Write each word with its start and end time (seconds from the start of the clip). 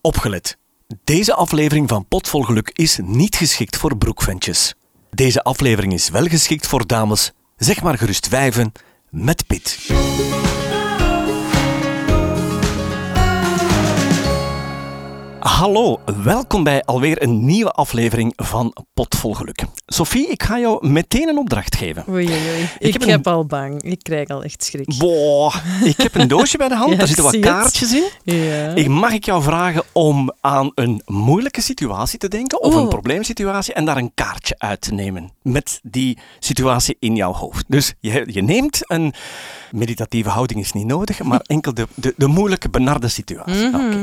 Opgelet. 0.00 0.58
Deze 1.04 1.34
aflevering 1.34 1.88
van 1.88 2.06
Potvol 2.06 2.42
Geluk 2.42 2.70
is 2.72 2.98
niet 3.02 3.36
geschikt 3.36 3.76
voor 3.76 3.96
broekventjes. 3.96 4.74
Deze 5.10 5.42
aflevering 5.42 5.92
is 5.92 6.08
wel 6.08 6.24
geschikt 6.26 6.66
voor 6.66 6.86
dames, 6.86 7.32
zeg 7.56 7.82
maar 7.82 7.98
gerust 7.98 8.28
wijven, 8.28 8.72
met 9.10 9.46
pit. 9.46 9.78
Hallo, 15.48 16.00
welkom 16.22 16.62
bij 16.64 16.82
alweer 16.84 17.22
een 17.22 17.44
nieuwe 17.44 17.70
aflevering 17.70 18.32
van 18.36 18.74
Potvol 18.94 19.34
Geluk. 19.34 19.62
Sophie, 19.86 20.26
ik 20.28 20.42
ga 20.42 20.58
jou 20.58 20.88
meteen 20.88 21.28
een 21.28 21.38
opdracht 21.38 21.76
geven. 21.76 22.04
Oei, 22.08 22.26
oei, 22.28 22.48
oei. 22.48 22.68
Ik, 22.78 22.92
heb 22.92 23.02
heb, 23.04 23.26
een- 23.26 23.32
al 23.32 23.46
bang. 23.46 23.82
Ik 23.82 23.98
krijg 24.02 24.28
al 24.28 24.42
echt 24.42 24.64
schrik. 24.64 24.94
Boah, 24.98 25.54
ik 25.84 25.96
heb 25.96 26.14
een 26.14 26.28
doosje 26.28 26.58
bij 26.58 26.68
de 26.68 26.74
hand, 26.74 26.90
Ja, 26.92 26.96
daar 26.96 27.06
zitten 27.06 27.24
wat 27.24 27.34
het. 27.34 27.42
kaartjes 27.42 27.92
in. 27.92 28.08
Ja. 28.34 28.74
Ik 28.74 28.88
mag 28.88 29.12
ik 29.12 29.24
jou 29.24 29.42
vragen 29.42 29.82
om 29.92 30.32
aan 30.40 30.70
een 30.74 31.02
moeilijke 31.06 31.60
situatie 31.60 32.18
te 32.18 32.28
denken 32.28 32.62
of 32.62 32.72
Oeh. 32.74 32.82
een 32.82 32.88
probleemsituatie 32.88 33.74
en 33.74 33.84
daar 33.84 33.96
een 33.96 34.12
kaartje 34.14 34.54
uit 34.58 34.80
te 34.80 34.92
nemen 34.94 35.32
met 35.42 35.80
die 35.82 36.18
situatie 36.38 36.96
in 37.00 37.14
jouw 37.16 37.32
hoofd. 37.32 37.64
Dus 37.68 37.94
je, 38.00 38.24
je 38.32 38.42
neemt 38.42 38.80
een 38.90 39.12
meditatieve 39.70 40.28
houding 40.28 40.60
is 40.60 40.72
niet 40.72 40.86
nodig, 40.86 41.22
maar 41.22 41.40
enkel 41.46 41.74
de, 41.74 41.86
de, 41.94 42.14
de 42.16 42.26
moeilijke 42.26 42.68
benarde 42.70 43.08
situatie. 43.08 43.68
Mhm. 43.68 43.74
Oké. 43.86 43.98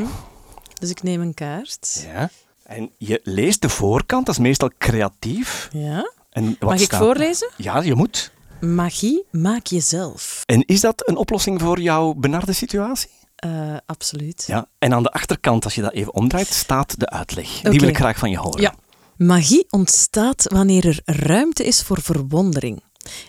Dus 0.79 0.89
ik 0.89 1.03
neem 1.03 1.21
een 1.21 1.33
kaart. 1.33 2.05
Ja. 2.13 2.29
En 2.63 2.91
je 2.97 3.19
leest 3.23 3.61
de 3.61 3.69
voorkant, 3.69 4.25
dat 4.25 4.35
is 4.35 4.41
meestal 4.41 4.71
creatief. 4.77 5.69
Ja. 5.71 6.11
En 6.29 6.45
wat 6.59 6.69
Mag 6.69 6.79
ik 6.79 6.85
staat- 6.85 6.99
voorlezen? 7.01 7.49
Ja, 7.57 7.81
je 7.81 7.95
moet. 7.95 8.31
Magie 8.61 9.25
maak 9.31 9.65
jezelf. 9.65 10.43
En 10.45 10.65
is 10.65 10.81
dat 10.81 11.07
een 11.09 11.15
oplossing 11.15 11.61
voor 11.61 11.79
jouw 11.81 12.13
benarde 12.13 12.53
situatie? 12.53 13.09
Eh, 13.35 13.75
absoluut. 13.85 14.43
Ja. 14.47 14.67
En 14.79 14.93
aan 14.93 15.03
de 15.03 15.11
achterkant, 15.11 15.63
als 15.63 15.75
je 15.75 15.81
dat 15.81 15.91
even 15.93 16.13
omdraait, 16.13 16.47
staat 16.47 16.99
de 16.99 17.09
uitleg. 17.09 17.61
Die 17.61 17.79
wil 17.79 17.89
ik 17.89 17.95
graag 17.97 18.17
van 18.17 18.29
je 18.29 18.37
horen. 18.37 18.61
Ja. 18.61 18.73
Magie 19.17 19.65
ontstaat 19.69 20.43
wanneer 20.53 20.85
er 20.87 21.01
ruimte 21.05 21.65
is 21.65 21.81
voor 21.81 22.01
verwondering. 22.01 22.83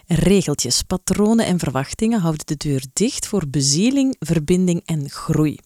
Regeltjes, 0.07 0.83
patronen 0.83 1.47
en 1.47 1.59
verwachtingen 1.59 2.21
houden 2.21 2.47
de 2.47 2.57
deur 2.57 2.85
dicht 2.93 3.27
voor 3.27 3.43
bezieling, 3.49 4.17
verbinding 4.19 4.83
en 4.85 5.11
groei. 5.11 5.59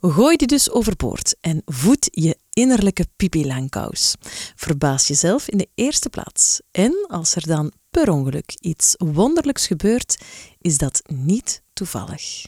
Gooi 0.00 0.36
die 0.36 0.46
dus 0.46 0.70
overboord 0.70 1.36
en 1.40 1.62
voed 1.64 2.08
je 2.10 2.38
innerlijke 2.52 3.06
Pipi 3.16 3.46
Langkous. 3.46 4.14
Verbaas 4.54 5.06
jezelf 5.06 5.48
in 5.48 5.58
de 5.58 5.68
eerste 5.74 6.08
plaats. 6.08 6.60
En 6.70 7.06
als 7.08 7.34
er 7.34 7.46
dan 7.46 7.72
per 7.90 8.10
ongeluk 8.10 8.56
iets 8.60 8.94
wonderlijks 8.96 9.66
gebeurt, 9.66 10.18
is 10.60 10.78
dat 10.78 11.02
niet 11.06 11.62
toevallig. 11.72 12.44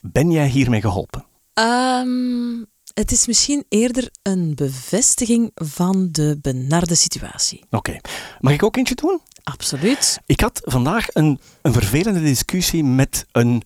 Ben 0.00 0.30
jij 0.30 0.48
hiermee 0.48 0.80
geholpen? 0.80 1.24
Ehm, 1.54 2.64
het 2.94 3.12
is 3.12 3.26
misschien 3.26 3.64
eerder 3.68 4.10
een 4.22 4.54
bevestiging 4.54 5.50
van 5.54 6.08
de 6.10 6.38
benarde 6.42 6.94
situatie. 6.94 7.64
Oké. 7.70 7.96
Mag 8.40 8.52
ik 8.52 8.62
ook 8.62 8.76
eentje 8.76 8.94
doen? 8.94 9.20
Absoluut. 9.42 10.18
Ik 10.26 10.40
had 10.40 10.60
vandaag 10.64 11.06
een, 11.12 11.40
een 11.62 11.72
vervelende 11.72 12.20
discussie 12.20 12.84
met 12.84 13.26
een 13.32 13.62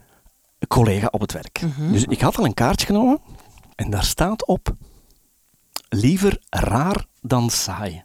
collega 0.69 1.09
op 1.11 1.21
het 1.21 1.33
werk. 1.33 1.61
Dus 1.93 2.05
ik 2.05 2.21
had 2.21 2.37
al 2.37 2.45
een 2.45 2.55
kaartje 2.55 2.87
genomen 2.87 3.21
en 3.75 3.91
daar 3.91 4.05
staat 4.05 4.47
op: 4.47 4.75
liever 5.89 6.39
raar 6.51 7.07
dan 7.21 7.51
saai. 7.51 8.05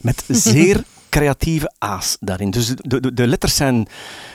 Met 0.00 0.24
zeer 0.52 0.84
creatieve 1.08 1.72
A's 1.78 2.16
daarin. 2.20 2.50
Dus 2.50 2.66
de, 2.66 3.00
de, 3.00 3.14
de 3.14 3.26
letters 3.26 3.56
zijn 3.56 3.88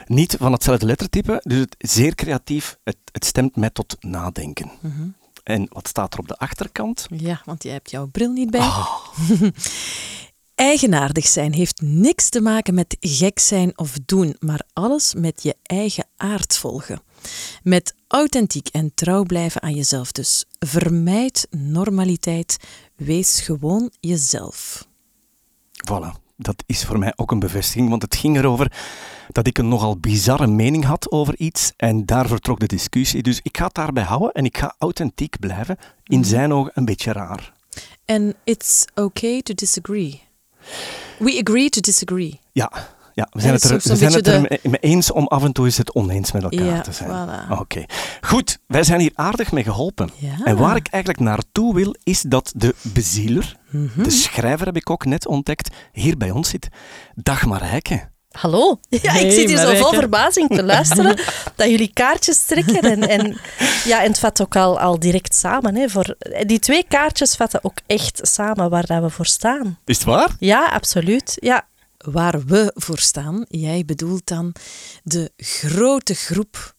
niet 0.06 0.36
van 0.39 0.52
hetzelfde 0.52 0.86
lettertype, 0.86 1.42
dus 1.44 1.59
het 1.59 1.75
zeer 1.78 2.16
creatief. 2.16 2.78
Het, 2.84 2.97
het 3.12 3.25
stemt 3.25 3.56
mij 3.56 3.69
tot 3.69 3.95
nadenken. 4.00 4.72
En 5.44 5.67
wat 5.69 5.88
staat 5.88 6.14
er 6.14 6.19
op 6.19 6.28
de 6.28 6.38
achterkant? 6.38 7.08
Ja, 7.09 7.42
want 7.45 7.64
jij 7.64 7.73
hebt 7.73 7.92
jouw 7.92 8.08
bril 8.08 8.31
niet 8.31 8.52
bij. 8.52 8.59
Ah. 8.59 8.88
Eigenaardig 10.56 11.28
zijn 11.28 11.53
heeft 11.53 11.81
niks 11.81 12.30
te 12.30 12.42
maken 12.42 12.73
met 12.73 12.97
gek 13.00 13.39
zijn 13.39 13.78
of 13.78 13.97
doen, 14.06 14.35
maar 14.40 14.62
alles 14.73 15.13
met 15.13 15.44
je 15.44 15.56
eigen 15.63 16.06
aard 16.18 16.58
volgen. 16.58 17.02
Met 17.64 17.96
authentiek 18.08 18.68
en 18.68 18.92
trouw 18.94 19.24
blijven 19.24 19.62
aan 19.62 19.74
jezelf 19.74 20.12
dus. 20.12 20.46
Vermijd 20.59 21.48
normaliteit, 21.50 22.58
wees 22.96 23.42
gewoon 23.42 23.92
jezelf. 24.00 24.88
Voilà, 25.72 26.22
dat 26.38 26.64
is 26.66 26.86
voor 26.86 27.00
mij 27.00 27.14
ook 27.16 27.32
een 27.32 27.40
bevestiging, 27.40 27.90
want 27.90 28.02
het 28.02 28.16
ging 28.16 28.38
erover 28.38 28.72
dat 29.28 29.48
ik 29.48 29.58
een 29.58 29.68
nogal 29.68 29.98
bizarre 29.98 30.48
mening 30.48 30.86
had 30.86 31.12
over 31.12 31.38
iets 31.38 31.72
en 31.78 32.06
daar 32.06 32.28
vertrok 32.28 32.59
de 32.59 32.66
discussie. 32.66 33.24
Dus 33.24 33.40
ik 33.44 33.58
ga 33.58 33.66
het 33.66 33.74
daarbij 33.74 34.03
houden 34.03 34.32
en 34.32 34.46
ik 34.46 34.58
ga 34.58 34.76
authentiek 34.78 35.40
blijven, 35.40 35.78
in 36.03 36.26
zijn 36.26 36.53
ogen 36.53 36.72
een 36.76 36.86
beetje 36.86 37.12
raar. 37.12 37.53
En 38.06 38.36
it's 38.44 38.86
okay 38.96 39.42
to 39.42 39.53
disagree. 39.53 40.22
We 41.20 41.42
agree 41.44 41.70
to 41.70 41.82
disagree. 41.82 42.40
Ja, 42.52 42.72
ja 43.13 43.27
we 43.31 43.41
zijn 43.41 43.53
dat 43.53 43.61
het 43.61 43.72
er, 43.72 43.89
we 43.91 43.95
zijn 43.95 44.13
het 44.13 44.27
er 44.27 44.41
mee- 44.41 44.79
eens 44.79 45.11
om 45.11 45.27
af 45.27 45.44
en 45.44 45.51
toe 45.51 45.66
eens 45.66 45.77
het 45.77 45.94
oneens 45.95 46.31
met 46.31 46.44
elkaar 46.44 46.66
Ja, 46.66 46.81
te 46.81 46.91
zijn. 46.91 47.09
voilà. 47.29 47.59
Oké, 47.59 47.85
goed, 48.22 48.57
wij 48.67 48.83
zijn 48.83 48.99
hier 48.99 49.11
aardig 49.16 49.51
mee 49.51 49.63
geholpen. 49.63 50.09
Ja. 50.17 50.29
En 50.44 50.57
waar 50.57 50.75
ik 50.75 50.88
eigenlijk 50.88 51.23
naartoe 51.23 51.75
wil, 51.75 51.95
is 52.03 52.22
dat 52.22 52.51
de 52.55 52.75
bezieler, 52.81 53.55
Mhm. 53.72 54.03
de 54.03 54.09
schrijver 54.09 54.66
heb 54.66 54.75
ik 54.75 54.89
ook 54.89 55.05
net 55.05 55.27
ontdekt, 55.27 55.69
hier 55.91 56.17
bij 56.17 56.31
ons 56.31 56.49
zit. 56.49 56.67
Dag 57.16 57.45
Marijke. 57.45 58.09
Hallo. 58.31 58.79
Ja, 58.89 59.11
Hey, 59.11 59.25
ik 59.25 59.31
zit 59.31 59.47
hier 59.49 59.57
zo 59.57 59.75
vol 59.75 59.93
verbazing 59.93 60.49
te 60.49 60.63
luisteren 60.63 61.16
dat 61.55 61.69
jullie 61.69 61.91
kaartjes 61.93 62.43
trekken. 62.45 62.79
En, 62.81 63.07
en, 63.09 63.38
ja, 63.85 64.01
en 64.03 64.07
het 64.07 64.19
vat 64.19 64.41
ook 64.41 64.55
al, 64.55 64.79
al 64.79 64.99
direct 64.99 65.35
samen. 65.35 65.75
Hè, 65.75 65.89
voor, 65.89 66.16
die 66.45 66.59
twee 66.59 66.85
kaartjes 66.88 67.35
vatten 67.35 67.59
ook 67.63 67.78
echt 67.88 68.19
samen 68.23 68.69
waar 68.69 68.85
dat 68.85 69.01
we 69.01 69.09
voor 69.09 69.25
staan. 69.25 69.78
Is 69.85 69.95
het 69.97 70.05
waar? 70.05 70.29
Ja, 70.39 70.66
absoluut. 70.66 71.38
Ja, 71.39 71.67
Waar 72.06 72.45
we 72.45 72.72
voor 72.75 73.00
staan, 73.00 73.45
jij 73.47 73.85
bedoelt 73.85 74.28
dan 74.28 74.53
de 75.03 75.31
grote 75.38 76.13
groep 76.13 76.75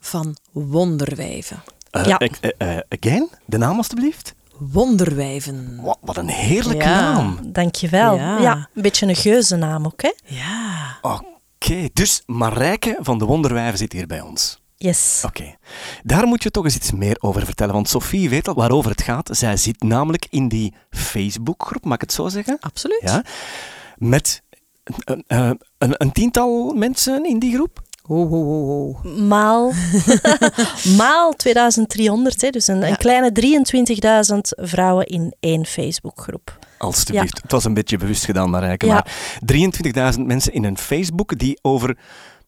van 0.00 0.36
wonderwijven. 0.52 1.62
Eh, 1.90 2.04
Ja. 2.04 2.18
ik- 2.18 2.36
eh, 2.40 2.76
eh, 2.76 2.82
again, 2.88 3.28
de 3.46 3.58
naam 3.58 3.76
alstublieft. 3.76 4.34
Wonderwijven. 4.58 5.78
Wat, 5.82 5.98
wat 6.00 6.16
een 6.16 6.28
heerlijke 6.28 6.84
Ja. 6.84 7.12
naam. 7.12 7.38
dankjewel. 7.52 8.14
Ja. 8.16 8.38
Ja. 8.38 8.68
een 8.74 8.82
beetje 8.82 9.06
een 9.06 9.16
geuzennaam 9.16 9.86
ook, 9.86 10.02
hè? 10.02 10.12
Ja. 10.24 10.98
Oké, 11.02 11.88
dus 11.92 12.22
Marijke 12.26 12.96
van 13.00 13.18
de 13.18 13.24
Wonderwijven 13.24 13.78
zit 13.78 13.92
hier 13.92 14.06
bij 14.06 14.20
ons. 14.20 14.58
Yes. 14.76 15.22
Oké, 15.26 15.54
daar 16.02 16.26
moet 16.26 16.42
je 16.42 16.50
toch 16.50 16.64
eens 16.64 16.76
iets 16.76 16.92
meer 16.92 17.16
over 17.20 17.44
vertellen, 17.44 17.74
want 17.74 17.88
Sophie 17.88 18.30
weet 18.30 18.48
al 18.48 18.54
waarover 18.54 18.90
het 18.90 19.02
gaat. 19.02 19.28
Zij 19.32 19.56
zit 19.56 19.82
namelijk 19.82 20.26
in 20.30 20.48
die 20.48 20.74
Facebookgroep, 20.90 21.84
mag 21.84 21.94
ik 21.94 22.00
het 22.00 22.12
zo 22.12 22.28
zeggen? 22.28 22.56
Absoluut. 22.60 23.00
Ja, 23.02 23.24
met 23.96 24.42
een, 25.04 25.24
een, 25.26 25.60
een, 25.78 25.94
een 25.96 26.12
tiental 26.12 26.74
mensen 26.74 27.24
in 27.26 27.38
die 27.38 27.54
groep. 27.54 27.82
Ho, 28.02 28.28
ho, 28.28 28.44
ho, 28.44 28.66
ho. 29.02 29.10
Maal, 29.26 29.72
maal 30.98 31.32
2300, 31.32 32.40
hè, 32.40 32.50
dus 32.50 32.66
een, 32.66 32.80
Ja. 32.80 32.88
een 32.88 32.96
kleine 32.96 33.32
23.000 34.32 34.38
vrouwen 34.66 35.06
in 35.06 35.34
één 35.40 35.66
Facebookgroep. 35.66 36.58
Alsjeblieft, 36.78 37.42
het 37.42 37.52
was 37.52 37.64
een 37.64 37.74
beetje 37.74 37.96
bewust 37.96 38.24
gedaan, 38.24 38.50
Marijke. 38.50 38.86
Ja. 38.86 38.92
Maar 38.92 39.12
23.000 40.16 40.20
mensen 40.26 40.52
in 40.52 40.64
een 40.64 40.78
Facebook 40.78 41.38
die 41.38 41.58
over 41.62 41.96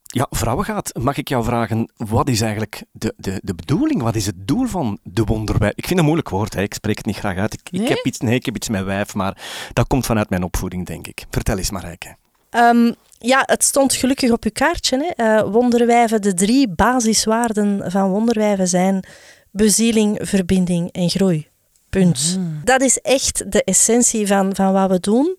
ja, 0.03 0.27
vrouwen 0.31 0.65
gaat. 0.65 0.93
Mag 1.01 1.17
ik 1.17 1.29
jou 1.29 1.45
vragen, 1.45 1.93
wat 1.97 2.29
is 2.29 2.41
eigenlijk 2.41 2.85
de, 2.93 3.15
de, 3.17 3.41
de 3.43 3.55
bedoeling? 3.55 4.03
Wat 4.03 4.15
is 4.15 4.27
het 4.27 4.47
doel 4.47 4.67
van 4.67 4.99
de 5.03 5.25
wonderwijf? 5.25 5.73
Ik 5.73 5.87
vind 5.87 5.89
het 5.91 5.99
een 5.99 6.05
moeilijk 6.05 6.29
woord, 6.29 6.55
hè. 6.55 6.63
ik 6.63 6.75
spreek 6.75 6.97
het 6.97 7.07
niet 7.07 7.17
graag 7.17 7.37
uit. 7.37 7.59
Ik, 7.71 7.89
heb 7.89 8.05
iets, 8.05 8.19
nee, 8.19 8.35
ik 8.35 8.45
heb 8.45 8.57
iets 8.57 8.69
met 8.69 8.85
wijf, 8.85 9.15
maar 9.15 9.37
dat 9.73 9.87
komt 9.87 10.07
vanuit 10.07 10.31
mijn 10.31 10.43
opvoeding, 10.43 10.87
denk 10.87 11.07
ik. 11.07 11.25
Vertel 11.31 11.59
eens, 11.59 11.71
Marijke. 11.71 12.17
Ehm, 12.53 12.93
ja, 13.19 13.43
het 13.47 13.65
stond 13.65 13.95
gelukkig 13.95 14.31
op 14.31 14.45
uw 14.45 14.51
kaartje. 14.53 15.13
Hè. 15.17 15.25
Eh, 15.25 15.51
wonderwijven, 15.51 16.23
de 16.23 16.35
drie 16.35 16.69
basiswaarden 16.69 17.91
van 17.91 18.11
wonderwijven 18.11 18.69
zijn 18.69 19.05
bezieling, 19.51 20.19
verbinding 20.23 20.93
en 20.93 21.11
groei. 21.11 21.51
Punt. 21.91 22.38
Dat 22.65 22.81
is 22.81 22.99
echt 22.99 23.53
de 23.53 23.65
essentie 23.65 24.26
van, 24.26 24.55
van 24.55 24.73
wat 24.73 24.91
we 24.91 25.00
doen. 25.00 25.37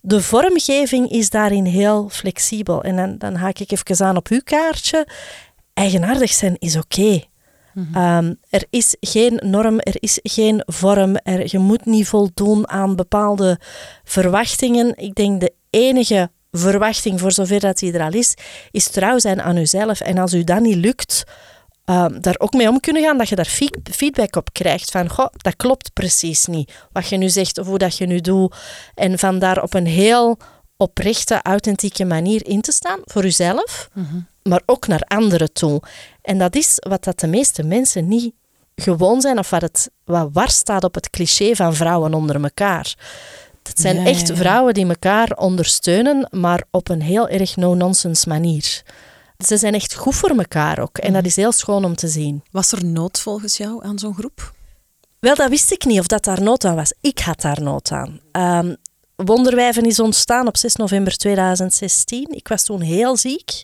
De 0.00 0.22
vormgeving 0.22 1.10
is 1.10 1.30
daarin 1.30 1.64
heel 1.64 2.08
flexibel. 2.08 2.82
En 2.82 2.96
dan, 2.96 3.18
dan 3.18 3.34
haak 3.34 3.58
ik 3.58 3.70
even 3.70 4.06
aan 4.06 4.16
op 4.16 4.28
uw 4.28 4.40
kaartje. 4.44 5.06
Eigenaardig 5.74 6.30
zijn 6.30 6.56
is 6.58 6.76
oké. 6.76 7.22
Ehm, 7.94 8.34
er 8.50 8.64
is 8.70 8.96
geen 9.00 9.40
norm, 9.44 9.78
er 9.78 9.96
is 10.00 10.18
geen 10.22 10.62
vorm. 10.66 11.16
Er, 11.16 11.42
je 11.44 11.58
moet 11.58 11.84
niet 11.84 12.08
voldoen 12.08 12.68
aan 12.68 12.96
bepaalde 12.96 13.58
verwachtingen. 14.04 14.96
Ik 14.96 15.14
denk 15.14 15.40
de 15.40 15.52
enige 15.70 16.30
verwachting, 16.52 17.20
voor 17.20 17.32
zover 17.32 17.60
dat 17.60 17.78
die 17.78 17.92
er 17.92 18.02
al 18.02 18.12
is, 18.12 18.34
is 18.70 18.88
trouw 18.88 19.18
zijn 19.18 19.42
aan 19.42 19.56
uzelf. 19.56 20.00
En 20.00 20.18
als 20.18 20.32
u 20.32 20.44
dat 20.44 20.60
niet 20.60 20.76
lukt, 20.76 21.24
ehm, 21.84 22.20
daar 22.20 22.34
ook 22.38 22.52
mee 22.52 22.68
om 22.68 22.80
kunnen 22.80 23.02
gaan, 23.02 23.18
dat 23.18 23.28
je 23.28 23.34
daar 23.34 23.44
feed- 23.44 23.78
feedback 23.90 24.36
op 24.36 24.52
krijgt. 24.52 24.90
Van, 24.90 25.08
goh, 25.08 25.26
dat 25.36 25.56
klopt 25.56 25.92
precies 25.92 26.46
niet. 26.46 26.72
Wat 26.92 27.08
je 27.08 27.16
nu 27.16 27.28
zegt 27.28 27.58
of 27.58 27.66
hoe 27.66 27.78
dat 27.78 27.96
je 27.96 28.06
nu 28.06 28.20
doet. 28.20 28.54
En 28.94 29.18
van 29.18 29.38
daar 29.38 29.62
op 29.62 29.74
een 29.74 29.86
heel 29.86 30.38
oprechte, 30.76 31.40
authentieke 31.42 32.04
manier 32.04 32.46
in 32.46 32.60
te 32.60 32.72
staan 32.72 33.00
voor 33.04 33.24
uzelf, 33.24 33.88
maar 34.42 34.62
ook 34.66 34.86
naar 34.86 35.00
anderen 35.06 35.52
toe. 35.52 35.82
En 36.22 36.38
dat 36.38 36.54
is 36.56 36.76
wat 36.88 37.04
dat 37.04 37.20
de 37.20 37.26
meeste 37.26 37.62
mensen 37.62 38.08
niet 38.08 38.34
gewoon 38.74 39.20
zijn 39.20 39.38
of 39.38 39.50
wat, 39.50 39.62
het, 39.62 39.90
wat 40.04 40.28
war 40.32 40.50
staat 40.50 40.84
op 40.84 40.94
het 40.94 41.10
cliché 41.10 41.54
van 41.54 41.74
vrouwen 41.74 42.14
onder 42.14 42.42
elkaar. 42.42 42.94
Het 43.62 43.80
zijn 43.80 43.96
Ja, 43.96 44.04
echt 44.06 44.28
ja, 44.28 44.34
ja. 44.34 44.40
vrouwen 44.40 44.74
die 44.74 44.86
elkaar 44.88 45.30
ondersteunen, 45.36 46.28
maar 46.30 46.62
op 46.70 46.88
een 46.88 47.02
heel 47.02 47.28
erg 47.28 47.56
no-nonsense 47.56 48.28
manier. 48.28 48.82
Ze 49.46 49.56
zijn 49.56 49.74
echt 49.74 49.94
goed 49.94 50.14
voor 50.14 50.30
elkaar 50.30 50.78
ook. 50.78 50.98
En 50.98 51.06
Mhm. 51.06 51.14
dat 51.16 51.26
is 51.26 51.36
heel 51.36 51.52
schoon 51.52 51.84
om 51.84 51.94
te 51.96 52.08
zien. 52.08 52.42
Was 52.50 52.72
er 52.72 52.84
nood 52.84 53.20
volgens 53.20 53.56
jou 53.56 53.84
aan 53.84 53.98
zo'n 53.98 54.14
groep? 54.14 54.52
Wel, 55.18 55.34
dat 55.34 55.48
wist 55.50 55.72
ik 55.72 55.84
niet 55.84 55.98
of 56.00 56.06
dat 56.06 56.24
daar 56.24 56.42
nood 56.42 56.64
aan 56.64 56.74
was. 56.74 56.92
Ik 57.00 57.18
had 57.18 57.40
daar 57.40 57.62
nood 57.62 57.90
aan. 57.90 58.20
Ehm, 58.32 58.74
Wonderwijven 59.16 59.84
is 59.86 60.00
ontstaan 60.00 60.46
op 60.46 60.56
6 60.56 60.74
november 60.76 61.16
2016. 61.16 62.26
Ik 62.30 62.48
was 62.48 62.64
toen 62.64 62.80
heel 62.80 63.16
ziek. 63.16 63.62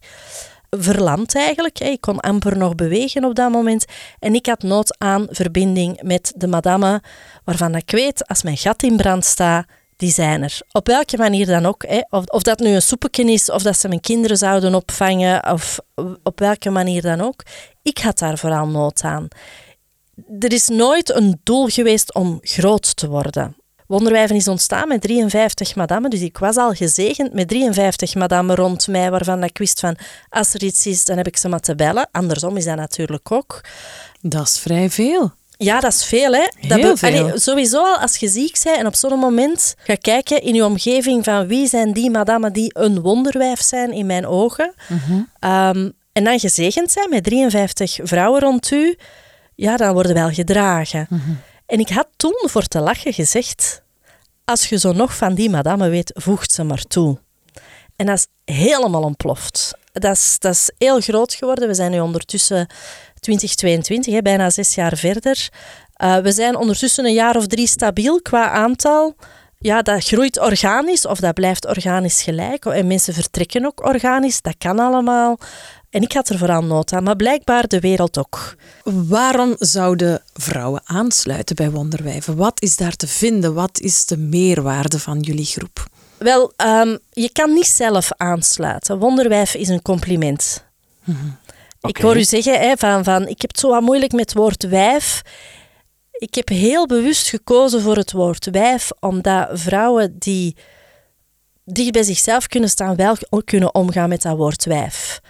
Verlamd 0.71 1.35
eigenlijk. 1.35 1.81
Ik 1.81 2.01
kon 2.01 2.21
amper 2.21 2.57
nog 2.57 2.75
bewegen 2.75 3.25
op 3.25 3.35
dat 3.35 3.51
moment. 3.51 3.85
En 4.19 4.35
ik 4.35 4.47
had 4.47 4.63
nood 4.63 4.99
aan 4.99 5.27
verbinding 5.31 6.03
met 6.03 6.33
de 6.37 6.47
madame, 6.47 7.03
waarvan 7.45 7.75
ik 7.75 7.91
weet, 7.91 8.27
als 8.29 8.43
mijn 8.43 8.57
gat 8.57 8.83
in 8.83 8.97
brand 8.97 9.25
staat, 9.25 9.67
die 9.99 10.13
zijn 10.13 10.43
er. 10.43 10.61
Op 10.73 10.87
welke 10.87 11.17
manier 11.17 11.47
dan 11.47 11.67
ook. 11.67 11.85
Hè. 11.87 12.01
Of, 12.11 12.25
of 12.25 12.43
dat 12.43 12.59
nu 12.59 12.69
een 12.69 12.83
soepje 12.83 13.33
is, 13.33 13.51
of 13.51 13.63
dat 13.63 13.79
ze 13.79 13.89
mijn 13.89 14.01
kinderen 14.01 14.37
zouden 14.37 14.75
opvangen, 14.75 15.53
of 15.53 15.79
op 16.23 16.39
welke 16.39 16.71
manier 16.71 17.03
dan 17.03 17.21
ook. 17.21 17.43
Ik 17.83 17.99
had 17.99 18.19
daar 18.19 18.39
vooral 18.39 18.67
nood 18.67 19.03
aan 19.03 19.29
er 20.39 20.53
is 20.53 20.69
nooit 20.69 21.15
een 21.15 21.41
doel 21.43 21.67
geweest 21.67 22.15
om 22.15 22.39
groot 22.43 22.97
te 22.97 23.09
worden. 23.09 23.57
Wonderwijven 23.87 24.37
is 24.37 24.49
ontstaan 24.49 24.89
met 24.89 25.01
53 25.01 25.75
madammen, 25.75 26.11
dus 26.11 26.21
ik 26.21 26.39
was 26.39 26.57
al 26.57 26.73
gezegend 26.73 27.33
met 27.33 27.49
53 27.49 28.15
madammen 28.15 28.57
rond 28.57 28.89
mij, 28.89 29.11
waarvan 29.11 29.45
ik 29.45 29.59
wist 29.59 29.81
van, 29.81 29.97
als 30.29 30.55
er 30.55 30.63
iets 30.63 30.87
is, 30.87 31.05
dan 31.05 31.17
heb 31.17 31.27
ik 31.27 31.37
ze 31.37 31.49
maar 31.49 31.61
te 31.61 31.75
bellen. 31.75 32.09
Andersom 32.11 32.57
is 32.57 32.65
dat 32.65 32.77
natuurlijk 32.77 33.33
ook. 33.33 33.61
Dat 34.21 34.47
is 34.47 34.59
vrij 34.59 34.91
veel. 34.91 35.33
Ja, 35.61 35.81
dat 35.81 35.93
is 35.93 36.05
veel, 36.05 36.33
hè? 36.33 36.49
Dat 36.69 36.79
Heel 36.79 36.97
veel. 36.97 37.25
Allee, 37.25 37.39
sowieso 37.39 37.79
al 37.79 37.97
als 37.97 38.17
je 38.17 38.29
ziek 38.29 38.59
bent 38.65 38.79
en 38.79 38.87
op 38.87 38.95
zo'n 38.95 39.19
moment 39.19 39.75
ga 39.83 39.95
kijken 39.95 40.43
in 40.43 40.55
je 40.55 40.65
omgeving 40.65 41.25
van 41.25 41.47
wie 41.47 41.67
zijn 41.67 41.93
die 41.93 42.11
madammen 42.11 42.53
die 42.53 42.71
een 42.73 43.01
wonderwijf 43.01 43.61
zijn 43.61 43.93
in 43.93 44.07
mijn 44.07 44.27
ogen. 44.27 44.75
Ehm, 45.39 45.91
en 46.13 46.25
dan 46.25 46.39
gezegend 46.39 46.91
zijn 46.91 47.11
met 47.11 47.25
53 47.25 47.99
vrouwen 48.03 48.41
rond 48.41 48.71
u, 48.71 48.97
ja, 49.55 49.77
dan 49.77 49.93
worden 49.93 50.15
wel 50.15 50.31
gedragen. 50.31 51.09
En 51.67 51.79
ik 51.79 51.89
had 51.89 52.09
toen 52.17 52.43
voor 52.45 52.67
te 52.67 52.81
lachen 52.81 53.13
gezegd, 53.13 53.83
als 54.45 54.69
je 54.69 54.79
zo 54.79 54.93
nog 54.93 55.17
van 55.17 55.35
die 55.35 55.51
madame 55.51 55.89
weet, 55.89 56.11
voegt 56.15 56.53
ze 56.53 56.65
maar 56.65 56.83
toe. 56.83 57.19
En 57.97 58.07
dat 58.07 58.17
is 58.17 58.55
helemaal 58.55 59.03
ontploft. 59.03 59.75
Dat 59.93 60.17
is, 60.17 60.37
dat 60.39 60.53
is 60.55 60.71
heel 60.79 61.01
groot 61.01 61.35
geworden. 61.35 61.69
We 61.69 61.75
zijn 61.75 61.91
nu 61.91 62.01
ondertussen 62.01 62.67
2022, 63.21 64.15
hè, 64.15 64.23
bijna 64.23 64.51
zes 64.51 64.75
jaar 64.75 64.97
verder. 64.97 65.49
Eh, 65.93 66.17
we 66.17 66.33
zijn 66.33 66.57
ondertussen 66.57 67.05
een 67.05 67.13
jaar 67.13 67.37
of 67.37 67.47
drie 67.47 67.67
stabiel 67.67 68.23
qua 68.23 68.51
aantal. 68.51 69.17
Ja, 69.59 69.83
dat 69.83 70.05
groeit 70.05 70.41
organisch 70.41 71.07
of 71.07 71.19
dat 71.19 71.35
blijft 71.35 71.67
organisch 71.67 72.23
gelijk. 72.23 72.65
En 72.65 72.87
mensen 72.87 73.15
vertrekken 73.15 73.65
ook 73.65 73.87
organisch. 73.87 74.43
Dat 74.43 74.55
kan 74.59 74.79
allemaal. 74.79 75.39
En 75.91 76.03
ik 76.03 76.13
had 76.13 76.29
er 76.29 76.39
vooral 76.39 76.63
nood 76.63 76.93
aan, 76.93 77.03
maar 77.03 77.17
blijkbaar 77.17 77.69
de 77.69 77.81
wereld 77.81 78.19
ook. 78.19 78.55
Waarom 78.85 79.55
zouden 79.59 80.23
vrouwen 80.35 80.81
aansluiten 80.85 81.57
bij 81.57 81.71
Wonderwijven? 81.71 82.37
Wat 82.37 82.63
is 82.63 82.77
daar 82.77 82.97
te 82.97 83.07
vinden? 83.07 83.55
Wat 83.55 83.81
is 83.81 84.07
de 84.07 84.17
meerwaarde 84.17 84.99
van 84.99 85.21
jullie 85.21 85.45
groep? 85.45 85.87
Wel, 86.19 86.53
ehm, 86.57 86.97
je 87.13 87.33
kan 87.33 87.53
niet 87.53 87.67
zelf 87.67 88.11
aansluiten. 88.17 88.99
Wonderwijf 88.99 89.55
is 89.55 89.69
een 89.69 89.83
compliment. 89.83 90.65
Ik 91.81 91.97
hoor 91.97 92.17
u 92.17 92.25
zeggen 92.25 92.61
hè, 92.61 92.77
van, 92.77 93.05
van, 93.05 93.29
ik 93.29 93.41
heb 93.41 93.51
het 93.51 93.61
zo 93.61 93.69
wat 93.69 93.83
moeilijk 93.83 94.13
met 94.13 94.21
het 94.29 94.39
woord 94.39 94.69
wijf. 94.69 95.23
Ik 96.13 96.35
heb 96.35 96.49
heel 96.49 96.87
bewust 96.87 97.29
gekozen 97.29 97.81
voor 97.81 97.97
het 97.97 98.13
woord 98.13 98.51
wijf, 98.51 98.91
omdat 99.01 99.49
vrouwen 99.53 100.19
die 100.19 100.57
dicht 101.65 101.93
bij 101.93 102.03
zichzelf 102.03 102.47
kunnen 102.47 102.69
staan, 102.69 102.97
wel 102.97 103.17
kunnen 103.45 103.75
omgaan 103.75 104.09
met 104.09 104.23
dat 104.23 104.37
woord 104.37 104.65
wijf. 104.65 105.21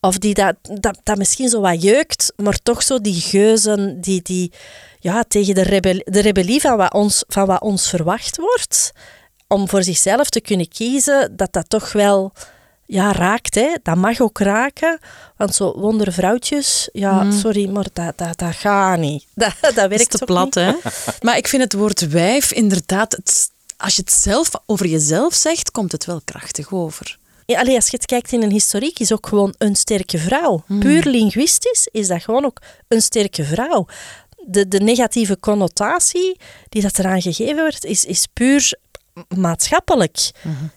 Of 0.00 0.18
die 0.18 0.34
dat, 0.34 0.56
dat, 0.62 1.00
dat 1.02 1.18
misschien 1.18 1.48
zo 1.48 1.60
wat 1.60 1.82
jeukt, 1.82 2.32
maar 2.36 2.58
toch 2.62 2.82
zo 2.82 3.00
die 3.00 3.20
geuzen 3.20 4.00
die, 4.00 4.22
die 4.22 4.52
ja, 4.98 5.24
tegen 5.28 5.54
de, 5.54 5.62
rebel, 5.62 6.00
de 6.04 6.20
rebellie 6.20 6.60
van 6.60 6.76
wat, 6.76 6.92
ons, 6.92 7.24
van 7.28 7.46
wat 7.46 7.60
ons 7.60 7.88
verwacht 7.88 8.36
wordt, 8.36 8.92
om 9.48 9.68
voor 9.68 9.82
zichzelf 9.82 10.28
te 10.28 10.40
kunnen 10.40 10.68
kiezen, 10.68 11.36
dat 11.36 11.52
dat 11.52 11.68
toch 11.68 11.92
wel 11.92 12.32
ja, 12.94 13.12
raakt. 13.12 13.54
Hè. 13.54 13.74
Dat 13.82 13.96
mag 13.96 14.20
ook 14.20 14.38
raken. 14.38 14.98
Want 15.36 15.54
zo 15.54 15.78
wondervrouwtjes, 15.78 16.88
ja, 16.92 17.30
sorry, 17.30 17.68
maar 17.68 17.86
dat, 17.92 18.18
dat, 18.18 18.38
dat 18.38 18.54
gaat 18.54 18.98
niet. 18.98 19.26
Dat, 19.34 19.54
dat 19.60 19.74
werkt 19.74 19.90
Dat 19.90 20.00
is 20.00 20.06
te 20.18 20.24
plat, 20.24 20.44
niet. 20.44 20.54
hè? 20.54 20.72
Maar 21.26 21.36
ik 21.36 21.48
vind 21.48 21.62
het 21.62 21.72
woord 21.72 22.08
wijf 22.08 22.52
inderdaad... 22.52 23.12
Het, 23.12 23.50
als 23.76 23.96
je 23.96 24.00
het 24.00 24.12
zelf 24.12 24.50
over 24.66 24.86
jezelf 24.86 25.34
zegt, 25.34 25.70
komt 25.70 25.92
het 25.92 26.04
wel 26.04 26.20
krachtig 26.24 26.72
over. 26.72 27.18
Ja, 27.46 27.60
allee, 27.60 27.74
als 27.74 27.88
je 27.88 27.96
het 27.96 28.06
kijkt 28.06 28.32
in 28.32 28.42
een 28.42 28.50
historiek, 28.50 28.98
is 28.98 29.12
ook 29.12 29.26
gewoon 29.26 29.54
een 29.58 29.76
sterke 29.76 30.18
vrouw. 30.18 30.64
Puur 30.78 31.04
linguïstisch 31.06 31.88
is 31.92 32.08
dat 32.08 32.22
gewoon 32.22 32.44
ook 32.44 32.60
een 32.88 33.02
sterke 33.02 33.44
vrouw. 33.44 33.86
De, 34.46 34.68
de 34.68 34.80
negatieve 34.80 35.40
connotatie 35.40 36.36
die 36.68 36.82
dat 36.82 36.98
eraan 36.98 37.22
gegeven 37.22 37.56
wordt, 37.56 37.84
is, 37.84 38.04
is 38.04 38.26
puur 38.32 38.78
maatschappelijk. 39.36 40.30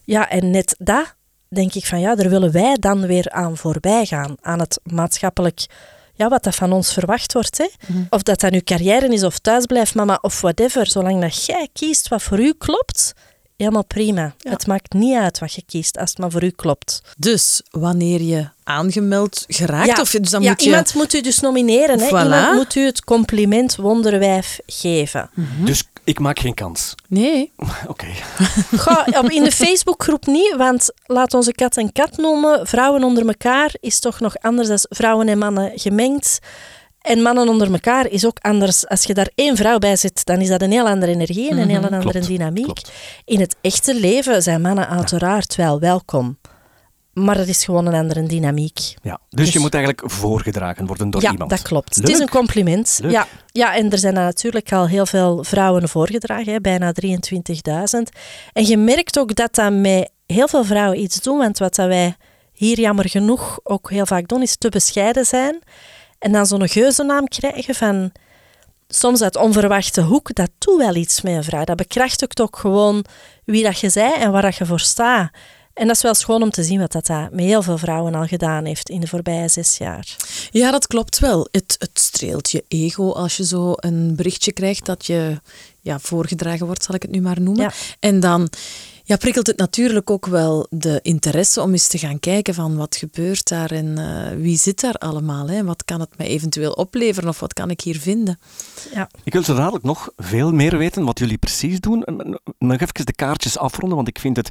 Ja, 0.04 0.30
en 0.30 0.50
net 0.52 0.76
dat 0.78 1.16
denk 1.50 1.74
ik 1.74 1.86
van 1.86 2.00
ja, 2.00 2.16
daar 2.16 2.30
willen 2.30 2.52
wij 2.52 2.78
dan 2.80 3.08
weer 3.08 3.30
aan 3.30 3.58
voorbij 3.58 4.06
gaan. 4.06 4.36
Aan 4.42 4.60
het 4.60 4.80
maatschappelijk, 4.84 5.66
ja, 6.14 6.30
wat 6.30 6.44
dat 6.44 6.56
van 6.56 6.72
ons 6.72 6.94
verwacht 6.94 7.34
wordt. 7.34 7.58
Hè? 7.58 7.68
Of 8.10 8.24
dat 8.24 8.40
dat 8.40 8.52
nu 8.52 8.60
carrière 8.60 9.08
is 9.08 9.24
of 9.24 9.40
thuisblijfmama 9.40 10.18
of 10.22 10.42
whatever. 10.42 10.88
Zolang 10.88 11.22
dat 11.22 11.46
jij 11.46 11.68
kiest 11.74 12.08
wat 12.08 12.22
voor 12.22 12.40
u 12.40 12.54
klopt, 12.58 13.14
helemaal 13.58 13.86
prima. 13.86 14.34
Het 14.42 14.68
maakt 14.68 14.94
niet 14.94 15.16
uit 15.16 15.40
wat 15.40 15.54
je 15.54 15.64
kiest, 15.66 15.98
als 15.98 16.10
het 16.10 16.20
maar 16.20 16.32
voor 16.32 16.44
u 16.44 16.50
klopt. 16.50 17.02
Dus 17.18 17.62
wanneer 17.70 18.22
je 18.22 18.50
aangemeld 18.64 19.46
geraakt, 19.48 20.00
of 20.00 20.12
dus 20.12 20.30
dan 20.30 20.42
ja, 20.42 20.50
moet 20.50 20.62
je... 20.62 20.70
iemand 20.70 20.94
moet 20.94 21.14
u 21.14 21.22
dus 21.22 21.40
nomineren. 21.40 22.00
Hè? 22.00 22.08
Voilà. 22.08 22.24
Iemand 22.24 22.56
moet 22.56 22.76
u 22.76 22.86
het 22.86 23.04
compliment 23.04 23.76
wonderwijf 23.76 24.60
geven. 24.66 25.30
Dus 25.64 25.84
ik 26.08 26.20
maak 26.20 26.40
geen 26.40 26.54
kans. 26.54 26.96
Nee, 27.08 27.52
Oké. 27.88 28.06
Ga 28.84 29.06
op, 29.24 29.30
in 29.30 29.44
de 29.44 29.52
Facebookgroep 29.52 30.26
niet, 30.26 30.54
want 30.58 30.92
laat 31.06 31.34
onze 31.34 31.52
kat 31.52 31.78
een 31.78 31.92
kat 31.92 32.18
noemen. 32.18 32.68
Vrouwen 32.68 33.04
onder 33.04 33.28
elkaar 33.28 33.76
is 33.80 34.00
toch 34.00 34.20
nog 34.20 34.36
anders 34.42 34.68
dan 34.68 34.80
vrouwen 34.82 35.28
en 35.28 35.38
mannen 35.38 35.72
gemengd. 35.76 36.40
En 37.02 37.22
mannen 37.22 37.48
onder 37.50 37.72
elkaar 37.72 38.08
is 38.08 38.26
ook 38.26 38.38
anders. 38.42 38.88
Als 38.88 39.04
je 39.04 39.14
daar 39.14 39.30
één 39.36 39.56
vrouw 39.56 39.78
bij 39.78 39.96
zit, 39.96 40.26
dan 40.26 40.42
is 40.42 40.48
dat 40.48 40.62
een 40.62 40.72
heel 40.72 40.88
andere 40.88 41.12
energie 41.12 41.50
en 41.50 41.58
een 41.58 41.70
heel 41.70 41.84
andere 41.84 42.10
Klopt, 42.12 42.28
dynamiek. 42.28 42.64
klopt. 42.64 42.92
In 43.26 43.40
het 43.40 43.56
echte 43.62 43.96
leven 44.00 44.44
zijn 44.44 44.62
mannen 44.62 44.90
uiteraard 44.90 45.56
wel 45.56 45.80
welkom. 45.80 46.38
Maar 47.18 47.38
het 47.38 47.48
is 47.48 47.66
gewoon 47.66 47.86
een 47.86 47.94
andere 47.94 48.24
dynamiek. 48.24 48.80
Ja. 49.02 49.20
Dus, 49.30 49.46
Dus- 49.46 49.54
je 49.54 49.60
moet 49.60 49.74
eigenlijk 49.74 50.12
voorgedragen 50.12 50.86
worden 50.86 51.10
door 51.10 51.22
ja, 51.22 51.32
iemand. 51.32 51.50
dat 51.50 51.62
klopt. 51.62 51.96
Het 51.96 52.10
is 52.10 52.20
een 52.20 52.30
compliment. 52.30 53.00
Leuk. 53.02 53.12
Ja, 53.12 53.28
ja, 53.52 53.76
en 53.76 53.92
er 53.92 53.98
zijn 53.98 54.14
natuurlijk 54.14 54.72
al 54.72 54.88
heel 54.88 55.06
veel 55.06 55.44
vrouwen 55.44 55.90
voorgedragen, 55.90 56.54
hè, 56.54 56.62
bijna 56.62 56.92
23.000. 56.92 58.10
En 58.54 58.66
je 58.66 58.78
merkt 58.78 59.20
ook 59.20 59.36
dat 59.36 59.56
dat 59.56 59.74
met 59.74 60.10
heel 60.26 60.48
veel 60.48 60.64
vrouwen 60.64 61.00
iets 61.02 61.22
doet, 61.22 61.38
want 61.38 61.58
wat 61.58 61.76
dat 61.76 61.88
wij 61.88 62.16
hier 62.54 62.80
jammer 62.80 63.10
genoeg 63.10 63.60
ook 63.64 63.90
heel 63.90 64.06
vaak 64.06 64.28
doen, 64.28 64.42
is 64.42 64.58
te 64.58 64.70
bescheiden 64.70 65.26
zijn. 65.26 65.60
En 66.20 66.32
dan 66.32 66.46
zo'n 66.46 66.70
geuzennaam 66.70 67.28
krijgen 67.28 67.76
van 67.76 68.12
soms 68.88 69.22
uit 69.22 69.36
onverwachte 69.36 70.02
hoek, 70.02 70.34
dat 70.34 70.50
doet 70.58 70.78
wel 70.78 70.96
iets 70.96 71.22
met 71.22 71.34
een 71.34 71.44
vrouw. 71.44 71.64
Dat 71.64 71.76
bekrachtigt 71.76 72.42
ook 72.42 72.58
gewoon 72.58 73.06
wie 73.46 73.64
dat 73.64 73.80
je 73.80 73.90
zij 73.90 74.14
en 74.14 74.32
waar 74.32 74.42
dat 74.42 74.56
je 74.56 74.66
voor 74.66 74.80
staat. 74.80 75.30
En 75.78 75.88
dat 75.88 75.96
is 75.96 76.02
wel 76.02 76.14
schoon 76.14 76.42
om 76.42 76.50
te 76.50 76.64
zien 76.64 76.80
wat 76.80 76.92
dat, 76.92 77.06
dat 77.06 77.32
met 77.32 77.46
heel 77.46 77.62
veel 77.62 77.78
vrouwen 77.78 78.16
al 78.16 78.26
gedaan 78.26 78.66
heeft 78.66 78.90
in 78.90 79.00
de 79.00 79.08
voorbije 79.08 79.48
zes 79.48 79.78
jaar. 79.78 80.16
Ja, 80.52 80.72
dat 80.72 80.88
klopt 80.88 81.20
wel. 81.20 81.48
Het, 81.52 81.76
het 81.80 82.00
streelt 82.00 82.50
je 82.50 82.64
ego 82.68 83.12
als 83.12 83.38
je 83.38 83.46
zo 83.46 83.74
een 83.76 84.16
berichtje 84.16 84.52
krijgt 84.52 84.86
dat 84.86 85.06
je 85.06 85.40
ja, 85.82 86.00
voorgedragen 86.00 86.66
wordt, 86.66 86.84
zal 86.84 86.96
ik 86.96 87.02
het 87.02 87.12
nu 87.12 87.22
maar 87.22 87.42
noemen. 87.42 87.64
Ja. 87.64 87.72
En 88.00 88.20
dan 88.20 88.50
ja, 89.08 89.18
prikkelt 89.18 89.48
het 89.48 89.58
natuurlijk 89.58 90.10
ook 90.10 90.26
wel 90.26 90.68
de 90.70 91.00
interesse 91.02 91.62
om 91.62 91.72
eens 91.72 91.88
te 91.88 91.98
gaan 91.98 92.20
kijken 92.20 92.54
van 92.54 92.76
wat 92.76 92.96
gebeurt 92.96 93.48
daar 93.48 93.72
en 93.72 93.98
eh, 93.98 94.38
wie 94.38 94.58
zit 94.58 94.82
daar 94.82 94.94
allemaal. 94.94 95.50
Hè? 95.50 95.64
Wat 95.64 95.86
kan 95.86 96.00
het 96.00 96.18
mij 96.18 96.28
eventueel 96.28 96.72
opleveren 96.72 97.30
of 97.30 97.40
wat 97.40 97.54
kan 97.54 97.70
ik 97.70 97.82
hier 97.82 98.00
vinden? 98.00 98.40
Ja. 98.94 99.10
Ik 99.24 99.34
wil 99.34 99.44
zo 99.44 99.56
dadelijk 99.56 99.84
nog 99.84 100.10
veel 100.16 100.52
meer 100.52 100.78
weten 100.78 101.06
wat 101.06 101.20
jullie 101.20 101.38
precies 101.38 101.80
doen. 101.80 102.04
En 102.04 102.40
Nog 102.60 102.80
even 102.80 103.06
de 103.06 103.14
kaartjes 103.14 103.58
afronden, 103.58 103.96
want 103.96 104.08
ik 104.08 104.20
vind 104.20 104.38
het 104.38 104.50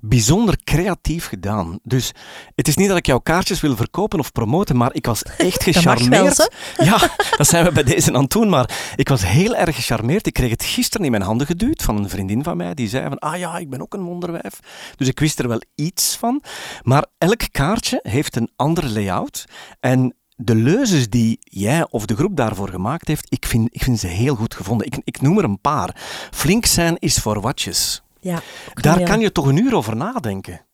bijzonder 0.00 0.58
creatief 0.64 1.26
gedaan. 1.26 1.78
Dus 1.82 2.12
het 2.54 2.68
is 2.68 2.76
niet 2.76 2.88
dat 2.88 2.96
ik 2.96 3.06
jouw 3.06 3.18
kaartjes 3.18 3.60
wil 3.60 3.76
verkopen 3.76 4.18
of 4.18 4.32
promoten, 4.32 4.76
maar 4.76 4.94
ik 4.94 5.06
was 5.06 5.22
echt 5.22 5.64
Dat 5.64 5.74
mag 5.74 5.84
wel, 5.84 5.94
gecharmeerd. 5.94 6.50
ja, 6.90 7.10
dat 7.36 7.48
zijn 7.48 7.64
we 7.64 7.72
bij 7.72 7.82
deze 7.82 8.12
aan 8.12 8.22
het 8.22 8.30
doen, 8.30 8.48
maar 8.48 8.92
ik 8.96 9.08
was 9.08 9.26
heel 9.26 9.54
erg 9.54 9.76
gecharmeerd. 9.76 10.26
Ik 10.26 10.32
kreeg 10.32 10.50
het 10.50 10.64
gisteren 10.64 11.04
in 11.04 11.10
mijn 11.10 11.22
handen 11.22 11.46
geduwd 11.46 11.82
van 11.82 11.96
een 11.96 12.08
vriendin 12.08 12.42
van 12.42 12.56
mij, 12.56 12.74
die 12.74 12.88
zei 12.88 13.08
van, 13.08 13.18
ah 13.18 13.38
ja, 13.38 13.58
ik 13.58 13.70
ben 13.70 13.80
ook 13.80 13.91
een 13.94 14.04
wonderwijf. 14.04 14.60
Dus 14.96 15.08
ik 15.08 15.20
wist 15.20 15.38
er 15.38 15.48
wel 15.48 15.60
iets 15.74 16.16
van. 16.16 16.42
Maar 16.82 17.06
elk 17.18 17.42
kaartje 17.50 18.00
heeft 18.02 18.36
een 18.36 18.50
andere 18.56 18.88
layout 18.88 19.44
en 19.80 20.14
de 20.36 20.54
leuzes 20.54 21.08
die 21.08 21.38
jij 21.42 21.86
of 21.90 22.06
de 22.06 22.16
groep 22.16 22.36
daarvoor 22.36 22.68
gemaakt 22.68 23.08
heeft, 23.08 23.26
ik 23.28 23.46
vind, 23.46 23.68
ik 23.74 23.82
vind 23.82 23.98
ze 23.98 24.06
heel 24.06 24.34
goed 24.34 24.54
gevonden. 24.54 24.86
Ik, 24.86 25.00
ik 25.04 25.20
noem 25.20 25.38
er 25.38 25.44
een 25.44 25.60
paar. 25.60 25.96
Flink 26.30 26.66
zijn 26.66 26.96
is 26.98 27.18
voor 27.18 27.40
watjes. 27.40 28.02
Ja, 28.20 28.42
Daar 28.74 28.98
ja. 28.98 29.06
kan 29.06 29.20
je 29.20 29.32
toch 29.32 29.46
een 29.46 29.56
uur 29.56 29.74
over 29.74 29.96
nadenken. 29.96 30.66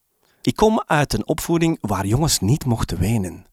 Ik 0.43 0.57
kom 0.57 0.83
uit 0.87 1.13
een 1.13 1.27
opvoeding 1.27 1.79
waar 1.81 2.07
jongens 2.07 2.41
niet 2.41 2.65
mochten 2.65 2.99
wenen. 2.99 3.47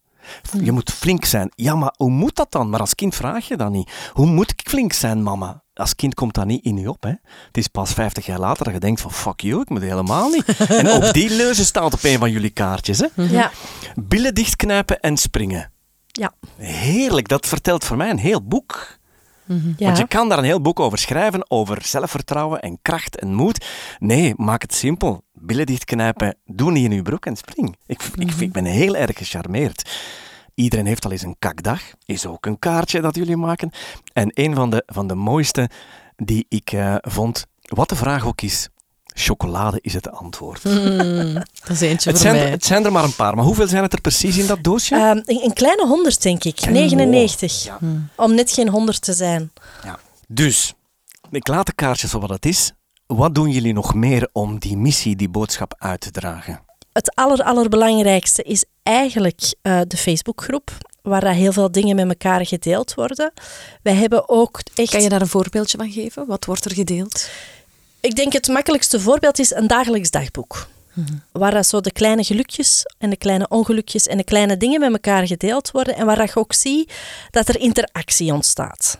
Je 0.61 0.71
moet 0.71 0.91
flink 0.91 1.25
zijn. 1.25 1.51
Ja, 1.55 1.75
maar 1.75 1.93
hoe 1.97 2.09
moet 2.09 2.35
dat 2.35 2.51
dan? 2.51 2.69
Maar 2.69 2.79
als 2.79 2.95
kind 2.95 3.15
vraag 3.15 3.47
je 3.47 3.57
dat 3.57 3.71
niet. 3.71 4.09
Hoe 4.13 4.25
moet 4.25 4.51
ik 4.51 4.69
flink 4.69 4.93
zijn, 4.93 5.23
mama? 5.23 5.63
Als 5.75 5.95
kind 5.95 6.13
komt 6.13 6.33
dat 6.33 6.45
niet 6.45 6.63
in 6.65 6.77
je 6.77 6.89
op. 6.89 7.03
Hè? 7.03 7.09
Het 7.47 7.57
is 7.57 7.67
pas 7.67 7.93
50 7.93 8.25
jaar 8.25 8.39
later 8.39 8.63
dat 8.63 8.73
je 8.73 8.79
denkt 8.79 9.01
van 9.01 9.11
fuck 9.11 9.39
you, 9.39 9.61
ik 9.61 9.69
moet 9.69 9.81
helemaal 9.81 10.29
niet. 10.29 10.45
en 10.67 10.89
ook 10.89 11.13
die 11.13 11.29
leuze 11.35 11.65
staat 11.65 11.93
op 11.93 12.03
een 12.03 12.19
van 12.19 12.31
jullie 12.31 12.49
kaartjes. 12.49 12.99
Hè? 12.99 13.07
Ja, 13.23 13.51
Billen 13.95 14.33
dichtknijpen 14.33 14.99
en 14.99 15.17
springen. 15.17 15.71
ja. 16.07 16.33
Heerlijk, 16.57 17.27
dat 17.27 17.47
vertelt 17.47 17.83
voor 17.83 17.97
mij 17.97 18.09
een 18.09 18.17
heel 18.17 18.43
boek. 18.47 18.97
ja. 19.77 19.85
Want 19.85 19.97
je 19.97 20.07
kan 20.07 20.29
daar 20.29 20.37
een 20.37 20.43
heel 20.43 20.61
boek 20.61 20.79
over 20.79 20.97
schrijven, 20.97 21.49
over 21.51 21.81
zelfvertrouwen 21.85 22.61
en 22.61 22.79
kracht 22.81 23.19
en 23.19 23.33
moed. 23.33 23.65
Nee, 23.99 24.33
maak 24.37 24.61
het 24.61 24.73
simpel. 24.73 25.23
Billen 25.33 25.65
dichtknijpen, 25.65 26.37
doe 26.45 26.71
niet 26.71 26.85
in 26.85 26.91
je 26.91 27.01
broek 27.01 27.25
en 27.25 27.35
spring. 27.35 27.75
Ik, 27.85 28.03
ik, 28.15 28.31
ik 28.31 28.51
ben 28.51 28.65
heel 28.65 28.95
erg 28.95 29.17
gecharmeerd. 29.17 29.89
Iedereen 30.55 30.85
heeft 30.85 31.05
al 31.05 31.11
eens 31.11 31.21
een 31.23 31.35
kakdag. 31.39 31.81
Is 32.05 32.25
ook 32.25 32.45
een 32.45 32.59
kaartje 32.59 33.01
dat 33.01 33.15
jullie 33.15 33.37
maken. 33.37 33.71
En 34.13 34.31
een 34.33 34.55
van 34.55 34.69
de, 34.69 34.83
van 34.85 35.07
de 35.07 35.15
mooiste 35.15 35.69
die 36.15 36.45
ik 36.49 36.71
eh, 36.71 36.95
vond, 37.01 37.45
wat 37.61 37.89
de 37.89 37.95
vraag 37.95 38.25
ook 38.25 38.41
is, 38.41 38.69
chocolade 39.05 39.79
is 39.81 39.93
het 39.93 40.11
antwoord. 40.11 40.63
Dat 40.63 41.69
is 41.69 41.81
eentje 41.81 41.89
Het 41.89 42.03
voor 42.03 42.17
zijn, 42.17 42.35
mij. 42.35 42.45
er, 42.45 42.51
het 42.51 42.65
zijn 42.65 42.85
er 42.85 42.91
maar 42.91 43.03
een 43.03 43.15
paar, 43.15 43.35
maar 43.35 43.45
hoeveel 43.45 43.67
zijn 43.67 43.83
het 43.83 43.93
er 43.93 44.01
precies 44.01 44.37
in 44.37 44.47
dat 44.47 44.63
doosje? 44.63 44.95
Ehm, 44.95 45.21
een, 45.25 45.53
kleine 45.53 45.87
100, 45.87 46.21
denk 46.21 46.43
ik. 46.43 46.55
Klein- 46.55 46.73
99. 46.73 47.63
Ja. 47.63 47.77
Om 48.15 48.35
net 48.35 48.51
geen 48.51 48.67
100 48.69 49.01
te 49.01 49.13
zijn. 49.13 49.51
Ja. 49.83 49.99
Dus, 50.27 50.73
ik 51.31 51.47
laat 51.47 51.65
de 51.65 51.73
kaartjes 51.73 52.11
voor 52.11 52.19
wat 52.21 52.29
het 52.29 52.45
is. 52.45 52.71
Wat 53.05 53.35
doen 53.35 53.49
jullie 53.49 53.73
nog 53.73 53.93
meer 53.93 54.29
om 54.31 54.59
die 54.59 54.77
missie, 54.77 55.15
die 55.15 55.29
boodschap 55.29 55.75
uit 55.77 56.01
te 56.01 56.11
dragen? 56.11 56.59
Het 56.93 57.15
aller, 57.15 57.43
allerbelangrijkste 57.43 58.43
is 58.43 58.65
eigenlijk 58.85 59.53
eh, 59.61 59.81
de 59.87 59.97
Facebookgroep, 59.97 60.71
waar 61.01 61.21
dat 61.21 61.33
heel 61.33 61.51
veel 61.51 61.71
dingen 61.71 61.95
met 61.95 62.07
elkaar 62.07 62.45
gedeeld 62.45 62.93
worden. 62.93 63.33
Wij 63.81 63.93
hebben 63.93 64.29
ook 64.29 64.59
echt... 64.75 64.91
Kan 64.91 65.01
je 65.01 65.09
daar 65.09 65.21
een 65.21 65.27
voorbeeldje 65.27 65.77
van 65.77 65.91
geven? 65.91 66.27
Wat 66.27 66.45
wordt 66.45 66.65
er 66.65 66.73
gedeeld? 66.73 67.29
Ik 67.99 68.15
denk 68.15 68.33
het 68.33 68.47
makkelijkste 68.47 68.99
voorbeeld 68.99 69.39
is 69.39 69.51
een 69.51 69.67
dagelijks 69.67 70.09
dagboek. 70.09 70.67
Waar 71.31 71.51
dat 71.51 71.67
zo 71.67 71.81
de 71.81 71.91
kleine 71.91 72.23
gelukjes 72.23 72.83
en 72.97 73.09
de 73.09 73.17
kleine 73.17 73.47
ongelukjes 73.47 74.07
en 74.07 74.17
de 74.17 74.23
kleine 74.23 74.57
dingen 74.57 74.79
met 74.79 74.91
elkaar 74.91 75.27
gedeeld 75.27 75.71
worden. 75.71 75.95
En 75.95 76.05
waar 76.05 76.15
dat 76.15 76.29
je 76.29 76.39
ook 76.39 76.53
ziet 76.53 76.93
dat 77.31 77.47
er 77.47 77.59
interactie 77.59 78.33
ontstaat. 78.33 78.99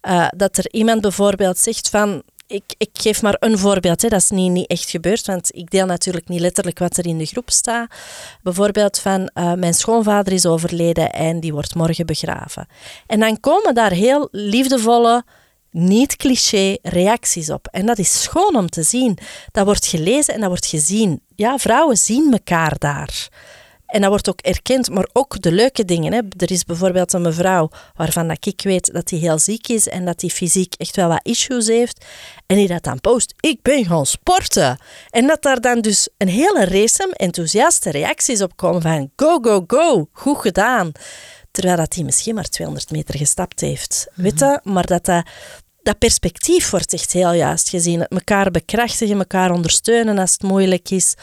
Eh, 0.00 0.28
dat 0.36 0.56
er 0.56 0.72
iemand 0.72 1.00
bijvoorbeeld 1.00 1.58
zegt 1.58 1.88
van... 1.88 2.22
Ik, 2.50 2.74
ik 2.78 2.90
geef 2.92 3.22
maar 3.22 3.36
een 3.38 3.58
voorbeeld, 3.58 4.02
hè. 4.02 4.08
dat 4.08 4.20
is 4.20 4.30
niet, 4.30 4.50
niet 4.50 4.66
echt 4.66 4.90
gebeurd, 4.90 5.26
want 5.26 5.56
ik 5.56 5.70
deel 5.70 5.86
natuurlijk 5.86 6.28
niet 6.28 6.40
letterlijk 6.40 6.78
wat 6.78 6.96
er 6.96 7.06
in 7.06 7.18
de 7.18 7.26
groep 7.26 7.50
staat. 7.50 7.90
Bijvoorbeeld 8.42 8.98
van, 8.98 9.30
eh, 9.34 9.52
mijn 9.52 9.74
schoonvader 9.74 10.32
is 10.32 10.46
overleden 10.46 11.12
en 11.12 11.40
die 11.40 11.52
wordt 11.52 11.74
morgen 11.74 12.06
begraven. 12.06 12.66
En 13.06 13.20
dan 13.20 13.40
komen 13.40 13.74
daar 13.74 13.90
heel 13.90 14.28
liefdevolle, 14.30 15.24
niet 15.70 16.16
cliché 16.16 16.76
reacties 16.82 17.50
op. 17.50 17.68
En 17.70 17.86
dat 17.86 17.98
is 17.98 18.22
schoon 18.22 18.56
om 18.56 18.68
te 18.68 18.82
zien. 18.82 19.18
Dat 19.52 19.64
wordt 19.64 19.86
gelezen 19.86 20.34
en 20.34 20.40
dat 20.40 20.48
wordt 20.48 20.66
gezien. 20.66 21.22
Ja, 21.34 21.58
vrouwen 21.58 21.96
zien 21.96 22.32
elkaar 22.32 22.74
daar. 22.78 23.28
En 23.90 24.00
dat 24.00 24.10
wordt 24.10 24.28
ook 24.28 24.40
erkend, 24.40 24.90
maar 24.90 25.08
ook 25.12 25.42
de 25.42 25.52
leuke 25.52 25.84
dingen. 25.84 26.12
Hè. 26.12 26.20
Er 26.36 26.50
is 26.50 26.64
bijvoorbeeld 26.64 27.12
een 27.12 27.22
mevrouw 27.22 27.70
waarvan 27.94 28.28
dat 28.28 28.46
ik 28.46 28.62
weet 28.62 28.92
dat 28.92 29.08
die 29.08 29.18
heel 29.18 29.38
ziek 29.38 29.68
is 29.68 29.88
en 29.88 30.04
dat 30.04 30.18
die 30.18 30.30
fysiek 30.30 30.74
echt 30.74 30.96
wel 30.96 31.08
wat 31.08 31.20
issues 31.22 31.66
heeft. 31.66 32.04
En 32.46 32.56
die 32.56 32.68
dat 32.68 32.82
dan 32.82 33.00
post, 33.00 33.34
ik 33.40 33.62
ben 33.62 33.84
gaan 33.84 34.06
sporten. 34.06 34.78
En 35.10 35.26
dat 35.26 35.42
daar 35.42 35.60
dan 35.60 35.80
dus 35.80 36.08
een 36.16 36.28
hele 36.28 36.64
race 36.64 37.12
enthousiaste 37.12 37.90
reacties 37.90 38.42
op 38.42 38.56
komen 38.56 38.82
van 38.82 39.10
go, 39.16 39.38
go, 39.42 39.64
go, 39.66 40.08
goed 40.12 40.38
gedaan. 40.38 40.92
Terwijl 41.50 41.76
dat 41.76 41.94
hij 41.94 42.04
misschien 42.04 42.34
maar 42.34 42.48
200 42.48 42.90
meter 42.90 43.16
gestapt 43.18 43.60
heeft. 43.60 44.06
Weet 44.14 44.38
je? 44.38 44.60
Maar 44.62 44.86
dat 44.86 45.04
dat 45.04 45.24
dat 45.82 45.98
perspectief 45.98 46.70
wordt 46.70 46.92
echt 46.92 47.12
heel 47.12 47.32
juist 47.32 47.68
gezien. 47.68 48.00
Het 48.00 48.10
elkaar 48.10 48.50
bekrachtigen, 48.50 49.18
elkaar 49.18 49.50
ondersteunen 49.50 50.18
als 50.18 50.32
het 50.32 50.42
moeilijk 50.42 50.90
is. 50.90 51.14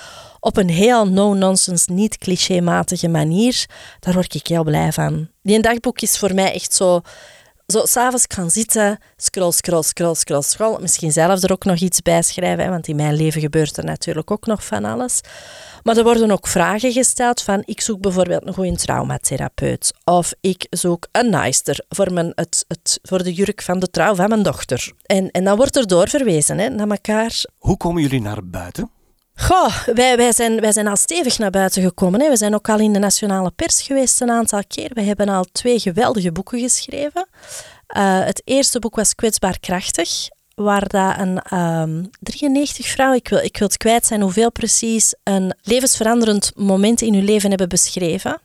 Op 0.47 0.57
een 0.57 0.69
heel 0.69 1.07
no-nonsense, 1.07 1.91
niet 1.91 2.17
clichématige 2.17 3.07
manier. 3.07 3.65
Daar 3.99 4.13
word 4.13 4.35
ik 4.35 4.47
heel 4.47 4.63
blij 4.63 4.91
van. 4.91 5.29
Die 5.41 5.59
dagboek 5.59 6.01
is 6.01 6.17
voor 6.17 6.33
mij 6.33 6.53
echt 6.53 6.73
zo... 6.73 7.01
Zo 7.65 7.85
s'avonds 7.85 8.25
gaan 8.27 8.49
zitten, 8.49 8.97
scroll, 9.17 9.51
scroll, 9.51 9.83
scroll, 9.83 10.15
scroll, 10.15 10.41
scroll. 10.41 10.81
Misschien 10.81 11.11
zelf 11.11 11.43
er 11.43 11.51
ook 11.51 11.65
nog 11.65 11.79
iets 11.79 12.01
bij 12.01 12.21
schrijven, 12.21 12.63
hè, 12.63 12.69
want 12.69 12.87
in 12.87 12.95
mijn 12.95 13.15
leven 13.15 13.41
gebeurt 13.41 13.77
er 13.77 13.83
natuurlijk 13.83 14.31
ook 14.31 14.45
nog 14.45 14.65
van 14.65 14.85
alles. 14.85 15.21
Maar 15.83 15.97
er 15.97 16.03
worden 16.03 16.31
ook 16.31 16.47
vragen 16.47 16.91
gesteld 16.91 17.41
van, 17.41 17.61
ik 17.65 17.81
zoek 17.81 18.01
bijvoorbeeld 18.01 18.47
een 18.47 18.53
goede 18.53 18.75
traumatherapeut. 18.75 19.93
Of 20.03 20.33
ik 20.41 20.67
zoek 20.69 21.07
een 21.11 21.29
naaister 21.29 21.85
voor, 21.89 22.13
mijn, 22.13 22.31
het, 22.35 22.65
het, 22.67 22.99
voor 23.01 23.23
de 23.23 23.33
jurk 23.33 23.61
van 23.61 23.79
de 23.79 23.89
trouw 23.89 24.15
van 24.15 24.29
mijn 24.29 24.43
dochter. 24.43 24.91
En, 25.05 25.31
en 25.31 25.43
dan 25.43 25.57
wordt 25.57 25.75
er 25.75 25.87
doorverwezen 25.87 26.57
hè, 26.57 26.69
naar 26.69 26.89
elkaar. 26.89 27.45
Hoe 27.57 27.77
komen 27.77 28.01
jullie 28.01 28.21
naar 28.21 28.45
buiten? 28.45 28.91
Goh, 29.39 29.87
wij, 29.93 30.17
wij, 30.17 30.31
zijn, 30.31 30.59
wij 30.59 30.71
zijn 30.71 30.87
al 30.87 30.95
stevig 30.95 31.37
naar 31.37 31.49
buiten 31.49 31.83
gekomen. 31.83 32.21
Hè. 32.21 32.29
We 32.29 32.37
zijn 32.37 32.53
ook 32.53 32.69
al 32.69 32.79
in 32.79 32.93
de 32.93 32.99
nationale 32.99 33.51
pers 33.51 33.81
geweest 33.81 34.21
een 34.21 34.31
aantal 34.31 34.61
keer. 34.67 34.91
We 34.93 35.01
hebben 35.01 35.29
al 35.29 35.45
twee 35.51 35.79
geweldige 35.79 36.31
boeken 36.31 36.59
geschreven. 36.59 37.27
Uh, 37.97 38.25
het 38.25 38.41
eerste 38.45 38.79
boek 38.79 38.95
was 38.95 39.15
Kwetsbaar 39.15 39.59
Krachtig, 39.59 40.09
waar 40.55 40.87
dat 40.87 41.17
een 41.17 41.59
um, 41.59 42.09
93 42.19 42.87
vrouwen, 42.87 43.17
ik 43.17 43.27
wil, 43.27 43.39
ik 43.39 43.57
wil 43.57 43.67
het 43.67 43.77
kwijt 43.77 44.05
zijn 44.05 44.21
hoeveel 44.21 44.51
precies, 44.51 45.15
een 45.23 45.55
levensveranderend 45.61 46.51
moment 46.55 47.01
in 47.01 47.13
hun 47.13 47.23
leven 47.23 47.49
hebben 47.49 47.69
beschreven. 47.69 48.39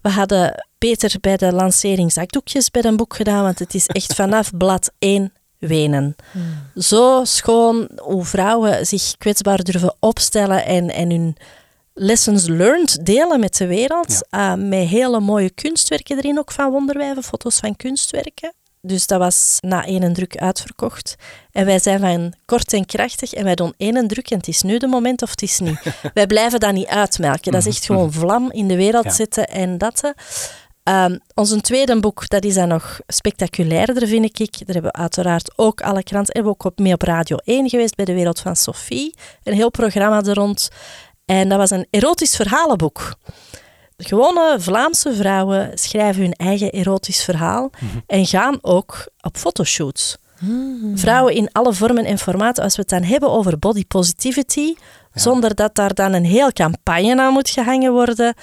We 0.00 0.08
hadden 0.08 0.66
beter 0.78 1.16
bij 1.20 1.36
de 1.36 1.52
lancering 1.52 2.12
zakdoekjes 2.12 2.70
bij 2.70 2.84
een 2.84 2.96
boek 2.96 3.14
gedaan, 3.14 3.42
want 3.42 3.58
het 3.58 3.74
is 3.74 3.86
echt 3.86 4.14
vanaf 4.14 4.56
blad 4.56 4.92
1 4.98 5.32
wenen. 5.66 6.16
Hmm. 6.30 6.82
Zo 6.82 7.20
schoon 7.24 7.88
hoe 7.96 8.24
vrouwen 8.24 8.86
zich 8.86 9.16
kwetsbaar 9.18 9.62
durven 9.62 9.94
opstellen 10.00 10.64
en, 10.64 10.90
en 10.90 11.10
hun 11.10 11.36
lessons 11.94 12.46
learned 12.46 13.06
delen 13.06 13.40
met 13.40 13.56
de 13.56 13.66
wereld. 13.66 14.22
Ja. 14.30 14.56
Uh, 14.56 14.68
met 14.68 14.88
hele 14.88 15.20
mooie 15.20 15.50
kunstwerken 15.50 16.16
erin, 16.16 16.38
ook 16.38 16.52
van 16.52 16.70
Wonderwijven, 16.70 17.22
foto's 17.22 17.58
van 17.58 17.76
kunstwerken. 17.76 18.52
Dus 18.86 19.06
dat 19.06 19.18
was 19.18 19.58
na 19.60 19.84
één 19.86 20.12
druk 20.12 20.36
uitverkocht. 20.36 21.14
En 21.52 21.66
wij 21.66 21.78
zijn 21.78 22.00
van 22.00 22.34
kort 22.44 22.72
en 22.72 22.86
krachtig 22.86 23.32
en 23.32 23.44
wij 23.44 23.54
doen 23.54 23.74
één 23.76 24.08
druk 24.08 24.30
en 24.30 24.36
het 24.36 24.48
is 24.48 24.62
nu 24.62 24.78
de 24.78 24.86
moment 24.86 25.22
of 25.22 25.30
het 25.30 25.42
is 25.42 25.58
niet. 25.58 25.78
wij 26.14 26.26
blijven 26.26 26.60
dat 26.60 26.72
niet 26.72 26.86
uitmelken. 26.86 27.52
Dat 27.52 27.66
is 27.66 27.74
echt 27.74 27.84
gewoon 27.90 28.12
vlam 28.12 28.50
in 28.52 28.68
de 28.68 28.76
wereld 28.76 29.04
ja. 29.04 29.10
zetten 29.10 29.48
en 29.48 29.78
dat. 29.78 30.12
Um, 30.84 31.18
ons 31.34 31.56
tweede 31.60 32.00
boek, 32.00 32.28
dat 32.28 32.44
is 32.44 32.54
dan 32.54 32.68
nog 32.68 33.00
spectaculairder, 33.06 34.08
vind 34.08 34.24
ik. 34.24 34.66
Daar 34.66 34.74
hebben 34.74 34.92
we 34.92 34.98
uiteraard 34.98 35.52
ook 35.56 35.80
alle 35.80 36.02
kranten. 36.02 36.34
Hebben 36.34 36.52
we 36.52 36.58
ook 36.58 36.72
op, 36.72 36.78
mee 36.78 36.92
op 36.92 37.02
Radio 37.02 37.36
1 37.36 37.68
geweest 37.68 37.96
bij 37.96 38.04
de 38.04 38.14
Wereld 38.14 38.40
van 38.40 38.56
Sophie. 38.56 39.14
Een 39.42 39.54
heel 39.54 39.70
programma 39.70 40.22
er 40.22 40.34
rond. 40.34 40.68
En 41.24 41.48
dat 41.48 41.58
was 41.58 41.70
een 41.70 41.86
erotisch 41.90 42.36
verhalenboek. 42.36 43.14
Gewone 43.96 44.56
Vlaamse 44.58 45.14
vrouwen 45.14 45.70
schrijven 45.74 46.22
hun 46.22 46.32
eigen 46.32 46.70
erotisch 46.70 47.24
verhaal 47.24 47.70
mm-hmm. 47.80 48.02
en 48.06 48.26
gaan 48.26 48.58
ook 48.60 49.08
op 49.20 49.36
fotoshoots. 49.36 50.16
Mm-hmm. 50.38 50.98
Vrouwen 50.98 51.34
in 51.34 51.48
alle 51.52 51.72
vormen 51.72 52.04
en 52.04 52.18
formaten, 52.18 52.62
als 52.64 52.76
we 52.76 52.80
het 52.80 52.90
dan 52.90 53.02
hebben 53.02 53.30
over 53.30 53.58
body 53.58 53.86
positivity, 53.86 54.74
ja. 54.76 55.20
zonder 55.20 55.54
dat 55.54 55.74
daar 55.74 55.94
dan 55.94 56.12
een 56.12 56.24
heel 56.24 56.52
campagne 56.52 57.20
aan 57.20 57.32
moet 57.32 57.50
gehangen 57.50 57.92
worden. 57.92 58.34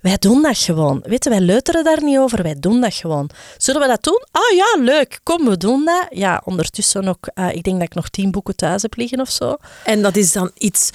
Wij 0.00 0.16
doen 0.18 0.42
dat 0.42 0.58
gewoon. 0.58 1.02
Weet 1.04 1.24
je, 1.24 1.30
wij 1.30 1.40
leuteren 1.40 1.84
daar 1.84 2.02
niet 2.02 2.18
over, 2.18 2.42
wij 2.42 2.56
doen 2.60 2.80
dat 2.80 2.94
gewoon. 2.94 3.30
Zullen 3.56 3.80
we 3.80 3.86
dat 3.86 4.02
doen? 4.02 4.24
Ah 4.30 4.56
ja, 4.56 4.82
leuk, 4.82 5.20
kom, 5.22 5.44
we 5.44 5.56
doen 5.56 5.84
dat. 5.84 6.06
Ja, 6.10 6.42
ondertussen 6.44 7.08
ook, 7.08 7.28
uh, 7.34 7.52
ik 7.52 7.62
denk 7.62 7.78
dat 7.78 7.86
ik 7.86 7.94
nog 7.94 8.08
tien 8.08 8.30
boeken 8.30 8.56
thuis 8.56 8.82
heb 8.82 8.96
liggen 8.96 9.20
of 9.20 9.30
zo. 9.30 9.56
En 9.84 10.02
dat 10.02 10.16
is 10.16 10.32
dan 10.32 10.50
iets 10.58 10.90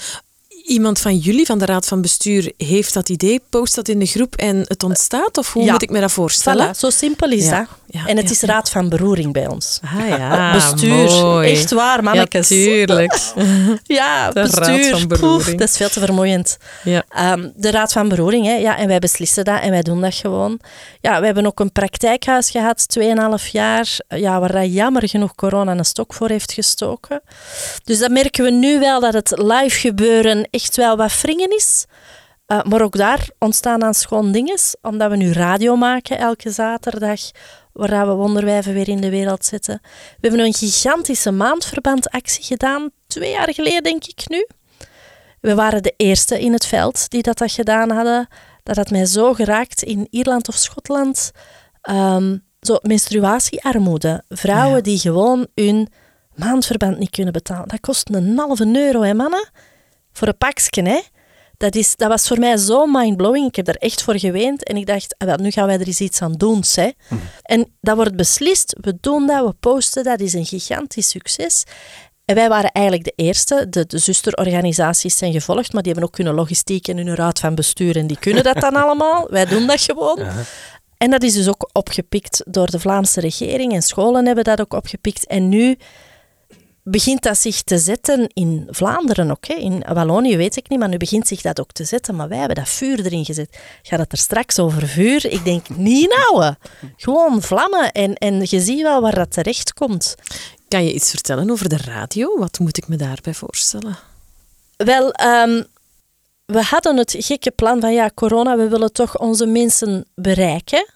iemand 0.66 0.98
van 0.98 1.16
jullie, 1.16 1.46
van 1.46 1.58
de 1.58 1.64
Raad 1.64 1.86
van 1.86 2.00
Bestuur, 2.00 2.52
heeft 2.56 2.94
dat 2.94 3.08
idee, 3.08 3.40
post 3.50 3.74
dat 3.74 3.88
in 3.88 3.98
de 3.98 4.06
groep 4.06 4.34
en 4.36 4.64
het 4.64 4.82
ontstaat? 4.82 5.38
Of 5.38 5.52
hoe 5.52 5.64
ja. 5.64 5.72
moet 5.72 5.82
ik 5.82 5.90
me 5.90 6.00
dat 6.00 6.12
voorstellen? 6.12 6.74
Voilà, 6.74 6.78
zo 6.78 6.90
simpel 6.90 7.30
is 7.30 7.44
ja. 7.44 7.58
dat. 7.58 7.68
Ja, 7.88 8.06
en 8.06 8.16
het 8.16 8.30
is 8.30 8.40
Raad 8.40 8.70
van 8.70 8.88
Beroering 8.88 9.32
bij 9.32 9.46
ons. 9.48 9.80
Ah 9.82 10.08
ja, 10.08 10.52
Bestuur. 10.58 11.10
Mooi. 11.10 11.50
Echt 11.50 11.70
waar, 11.70 12.02
mannetjes. 12.02 12.48
Ja, 12.56 12.56
tuurlijk. 12.56 13.18
ja, 13.98 14.30
de 14.30 14.40
bestuur. 14.40 14.90
Raad 14.90 15.00
van. 15.00 15.18
Poef, 15.18 15.44
dat 15.44 15.68
is 15.68 15.76
veel 15.76 15.88
te 15.88 16.00
vermoeiend. 16.00 16.58
Ja. 16.84 17.32
Um, 17.32 17.52
de 17.56 17.70
Raad 17.70 17.92
van 17.92 18.08
Beroering, 18.08 18.46
hè, 18.46 18.54
ja, 18.54 18.76
en 18.76 18.88
wij 18.88 18.98
beslissen 18.98 19.44
dat 19.44 19.60
en 19.60 19.70
wij 19.70 19.82
doen 19.82 20.00
dat 20.00 20.14
gewoon. 20.14 20.60
Ja, 21.00 21.20
we 21.20 21.26
hebben 21.26 21.46
ook 21.46 21.60
een 21.60 21.72
praktijkhuis 21.72 22.50
gehad, 22.50 22.86
2,5 22.98 23.50
jaar, 23.50 23.98
ja, 24.08 24.40
waar 24.40 24.66
jammer 24.66 25.08
genoeg 25.08 25.34
corona 25.34 25.76
een 25.76 25.84
stok 25.84 26.14
voor 26.14 26.28
heeft 26.28 26.52
gestoken. 26.52 27.20
Dus 27.84 27.98
dat 27.98 28.10
merken 28.10 28.44
we 28.44 28.50
nu 28.50 28.78
wel, 28.78 29.00
dat 29.00 29.12
het 29.12 29.32
live 29.36 29.78
gebeuren 29.78 30.48
echt 30.56 30.76
wel 30.76 30.96
wat 30.96 31.20
wringen 31.20 31.56
is. 31.56 31.84
Uh, 32.46 32.62
maar 32.62 32.82
ook 32.82 32.96
daar 32.96 33.28
ontstaan 33.38 33.80
dan 33.80 33.94
schoon 33.94 34.32
dingen, 34.32 34.58
omdat 34.82 35.10
we 35.10 35.16
nu 35.16 35.32
radio 35.32 35.76
maken 35.76 36.18
elke 36.18 36.50
zaterdag, 36.50 37.20
waar 37.72 38.06
we 38.06 38.12
wonderwijven 38.12 38.74
weer 38.74 38.88
in 38.88 39.00
de 39.00 39.10
wereld 39.10 39.44
zetten. 39.44 39.80
We 40.20 40.28
hebben 40.28 40.46
een 40.46 40.54
gigantische 40.54 41.30
maandverbandactie 41.30 42.44
gedaan, 42.44 42.90
twee 43.06 43.30
jaar 43.30 43.54
geleden 43.54 43.82
denk 43.82 44.04
ik 44.04 44.28
nu. 44.28 44.46
We 45.40 45.54
waren 45.54 45.82
de 45.82 45.94
eerste 45.96 46.40
in 46.40 46.52
het 46.52 46.66
veld 46.66 47.10
die 47.10 47.22
dat, 47.22 47.38
dat 47.38 47.52
gedaan 47.52 47.90
hadden. 47.90 48.28
Dat 48.62 48.76
had 48.76 48.90
mij 48.90 49.06
zo 49.06 49.32
geraakt 49.32 49.82
in 49.82 50.06
Ierland 50.10 50.48
of 50.48 50.54
Schotland. 50.54 51.30
Um, 51.90 52.44
zo 52.60 52.78
menstruatiearmoede. 52.82 54.24
Vrouwen 54.28 54.82
die 54.82 54.98
gewoon 54.98 55.46
hun 55.54 55.88
maandverband 56.34 56.98
niet 56.98 57.10
kunnen 57.10 57.32
betalen. 57.32 57.68
Dat 57.68 57.80
kost 57.80 58.08
een 58.10 58.38
halve 58.38 58.66
euro, 58.76 59.02
hè 59.02 59.14
mannen? 59.14 59.48
Voor 60.16 60.28
een 60.28 60.36
pakje, 60.38 60.82
hè? 60.82 61.00
Dat, 61.56 61.74
is, 61.74 61.96
dat 61.96 62.08
was 62.08 62.26
voor 62.26 62.38
mij 62.38 62.56
zo 62.56 62.86
mindblowing. 62.86 63.46
Ik 63.46 63.56
heb 63.56 63.64
daar 63.64 63.74
echt 63.74 64.02
voor 64.02 64.18
geweend. 64.18 64.64
En 64.64 64.76
ik 64.76 64.86
dacht, 64.86 65.14
ah, 65.18 65.34
nu 65.34 65.50
gaan 65.50 65.66
wij 65.66 65.78
er 65.78 65.86
eens 65.86 66.00
iets 66.00 66.22
aan 66.22 66.32
doen. 66.32 66.62
Hè. 66.74 66.90
Mhm. 67.08 67.20
En 67.42 67.76
dat 67.80 67.96
wordt 67.96 68.16
beslist. 68.16 68.76
We 68.80 68.98
doen 69.00 69.26
dat, 69.26 69.46
we 69.46 69.52
posten 69.60 70.04
dat. 70.04 70.20
is 70.20 70.32
een 70.32 70.46
gigantisch 70.46 71.08
succes. 71.08 71.64
En 72.24 72.34
wij 72.34 72.48
waren 72.48 72.72
eigenlijk 72.72 73.04
de 73.04 73.12
eerste. 73.16 73.66
De, 73.70 73.86
de, 73.86 73.98
zusterorganisaties 73.98 75.16
zijn 75.16 75.32
gevolgd, 75.32 75.72
maar 75.72 75.82
die 75.82 75.92
hebben 75.92 76.10
ook 76.10 76.16
kunnen 76.16 76.34
logistiek 76.34 76.88
en 76.88 76.96
hun 76.96 77.14
raad 77.14 77.38
van 77.38 77.54
bestuur. 77.54 77.96
En 77.96 78.06
die 78.06 78.18
kunnen 78.18 78.42
dat 78.42 78.60
dan 78.60 78.74
allemaal. 78.82 79.26
Wij 79.30 79.44
doen 79.44 79.66
dat 79.66 79.80
gewoon. 79.80 80.18
En 80.96 81.10
dat 81.10 81.22
is 81.22 81.34
dus 81.34 81.48
ook 81.48 81.70
opgepikt 81.72 82.42
door 82.46 82.70
de 82.70 82.80
Vlaamse 82.80 83.20
regering. 83.20 83.72
En 83.72 83.82
scholen 83.82 84.26
hebben 84.26 84.44
dat 84.44 84.60
ook 84.60 84.72
opgepikt. 84.72 85.26
En 85.26 85.48
nu 85.48 85.76
begint 86.88 87.22
dat 87.22 87.38
zich 87.38 87.62
te 87.62 87.78
zetten 87.78 88.28
in 88.32 88.66
Vlaanderen 88.70 89.30
ook. 89.30 89.46
Hè. 89.46 89.54
In 89.54 89.84
Wallonië 89.92 90.36
weet 90.36 90.56
ik 90.56 90.68
niet, 90.68 90.78
maar 90.78 90.88
nu 90.88 90.96
begint 90.96 91.26
zich 91.26 91.40
dat 91.40 91.60
ook 91.60 91.72
te 91.72 91.84
zetten. 91.84 92.16
Maar 92.16 92.28
wij 92.28 92.38
hebben 92.38 92.56
dat 92.56 92.68
vuur 92.68 93.04
erin 93.04 93.24
gezet. 93.24 93.58
Gaat 93.82 93.98
het 93.98 94.12
er 94.12 94.18
straks 94.18 94.58
over 94.58 94.86
vuur? 94.86 95.26
Ik 95.26 95.44
denk, 95.44 95.68
niet 95.68 96.16
nou. 96.30 96.54
Gewoon 96.96 97.42
vlammen. 97.42 97.92
En, 97.92 98.14
en 98.14 98.40
je 98.40 98.60
ziet 98.60 98.82
wel 98.82 99.00
waar 99.00 99.14
dat 99.14 99.30
terecht 99.30 99.72
komt. 99.72 100.14
Kan 100.68 100.84
je 100.84 100.94
iets 100.94 101.10
vertellen 101.10 101.50
over 101.50 101.68
de 101.68 101.76
radio? 101.76 102.38
Wat 102.38 102.58
moet 102.58 102.76
ik 102.76 102.88
me 102.88 102.96
daarbij 102.96 103.34
voorstellen? 103.34 103.96
Wel, 104.76 105.12
ehm, 105.12 105.62
we 106.44 106.62
hadden 106.62 106.96
het 106.96 107.14
gekke 107.18 107.50
plan 107.50 107.80
van 107.80 107.92
ja, 107.92 108.10
corona, 108.14 108.56
we 108.56 108.68
willen 108.68 108.92
toch 108.92 109.18
onze 109.18 109.46
mensen 109.46 110.06
bereiken 110.14 110.86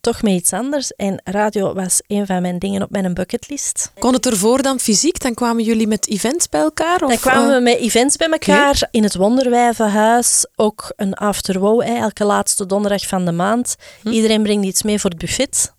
toch 0.00 0.22
met 0.22 0.32
iets 0.32 0.52
anders. 0.52 0.92
En 0.94 1.20
radio 1.24 1.74
was 1.74 2.00
een 2.06 2.26
van 2.26 2.42
mijn 2.42 2.58
dingen 2.58 2.82
op 2.82 2.90
mijn 2.90 3.14
bucketlist. 3.14 3.92
Kon 3.98 4.12
het 4.12 4.26
ervoor 4.26 4.62
dan 4.62 4.80
fysiek? 4.80 5.20
Dan 5.20 5.34
kwamen 5.34 5.64
jullie 5.64 5.86
met 5.86 6.08
events 6.08 6.48
bij 6.48 6.60
elkaar? 6.60 7.02
Of? 7.02 7.08
Dan 7.08 7.18
kwamen 7.18 7.48
we 7.48 7.56
eh? 7.56 7.62
met 7.62 7.76
events 7.76 8.16
bij 8.16 8.28
elkaar. 8.28 8.88
In 8.90 9.02
het 9.02 9.14
Wonderwijvenhuis. 9.14 10.46
Ook 10.56 10.92
een 10.96 11.14
afterwow, 11.14 11.80
elke 11.80 12.24
laatste 12.24 12.66
donderdag 12.66 13.06
van 13.06 13.24
de 13.24 13.32
maand. 13.32 13.76
Hm. 14.02 14.08
Iedereen 14.08 14.42
brengt 14.42 14.66
iets 14.66 14.82
mee 14.82 15.00
voor 15.00 15.10
het 15.10 15.18
buffet 15.18 15.76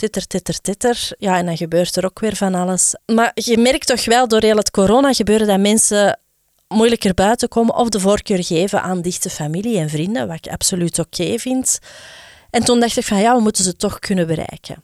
titter, 0.00 0.26
titter, 0.26 0.60
titter. 0.60 1.10
Ja, 1.18 1.36
en 1.36 1.46
dan 1.46 1.56
gebeurt 1.56 1.96
er 1.96 2.04
ook 2.04 2.20
weer 2.20 2.36
van 2.36 2.54
alles. 2.54 2.94
Maar 3.06 3.30
je 3.34 3.58
merkt 3.58 3.86
toch 3.86 4.04
wel 4.04 4.28
door 4.28 4.40
heel 4.40 4.56
het 4.56 4.70
corona 4.70 5.12
gebeuren 5.12 5.46
dat 5.46 5.60
mensen 5.60 6.18
moeilijker 6.68 7.14
buiten 7.14 7.48
komen 7.48 7.74
of 7.74 7.88
de 7.88 8.00
voorkeur 8.00 8.44
geven 8.44 8.82
aan 8.82 9.00
dichte 9.00 9.30
familie 9.30 9.78
en 9.78 9.88
vrienden, 9.88 10.26
wat 10.26 10.36
ik 10.36 10.52
absoluut 10.52 10.98
oké 10.98 11.38
vind. 11.38 11.78
En 12.50 12.64
toen 12.64 12.80
dacht 12.80 12.96
ik 12.96 13.04
van 13.04 13.18
ja, 13.18 13.36
we 13.36 13.42
moeten 13.42 13.64
ze 13.64 13.76
toch 13.76 13.98
kunnen 13.98 14.26
bereiken. 14.26 14.82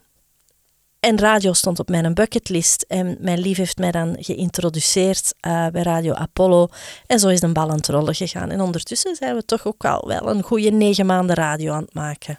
En 1.07 1.19
radio 1.19 1.53
stond 1.53 1.79
op 1.79 1.89
mijn 1.89 2.15
bucketlist. 2.15 2.85
En 2.89 3.17
mijn 3.21 3.39
lief 3.39 3.57
heeft 3.57 3.79
mij 3.79 3.91
dan 3.91 4.17
geïntroduceerd 4.19 5.35
uh, 5.47 5.67
bij 5.67 5.83
Radio 5.83 6.13
Apollo. 6.13 6.69
En 7.07 7.19
zo 7.19 7.29
is 7.29 7.41
de 7.41 7.49
bal 7.49 7.71
aan 7.71 7.77
het 7.77 7.89
rollen 7.89 8.15
gegaan. 8.15 8.51
En 8.51 8.61
ondertussen 8.61 9.17
zijn 9.17 9.35
we 9.35 9.45
toch 9.45 9.67
ook 9.67 9.85
al 9.85 10.07
wel 10.07 10.31
een 10.31 10.43
goede 10.43 10.71
negen 10.71 11.07
maanden 11.07 11.37
radio 11.37 11.73
aan 11.73 11.83
het 11.83 11.95
maken. 11.95 12.39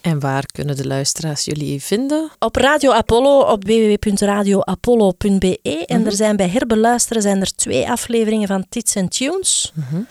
En 0.00 0.20
waar 0.20 0.46
kunnen 0.46 0.76
de 0.76 0.86
luisteraars 0.86 1.44
jullie 1.44 1.82
vinden? 1.82 2.30
Op 2.38 2.56
Radio 2.56 2.92
Apollo 2.92 3.40
op 3.40 3.64
www.radioapollo.be. 3.64 5.86
En 5.86 5.98
mhm. 5.98 6.06
er 6.06 6.14
zijn 6.14 6.36
bij 6.36 6.48
herbeluisteren 6.48 7.22
zijn 7.22 7.40
er 7.40 7.54
twee 7.54 7.90
afleveringen 7.90 8.48
van 8.48 8.66
Tits 8.68 8.96
and 8.96 9.10
Tunes. 9.10 9.72
Mm 9.74 10.06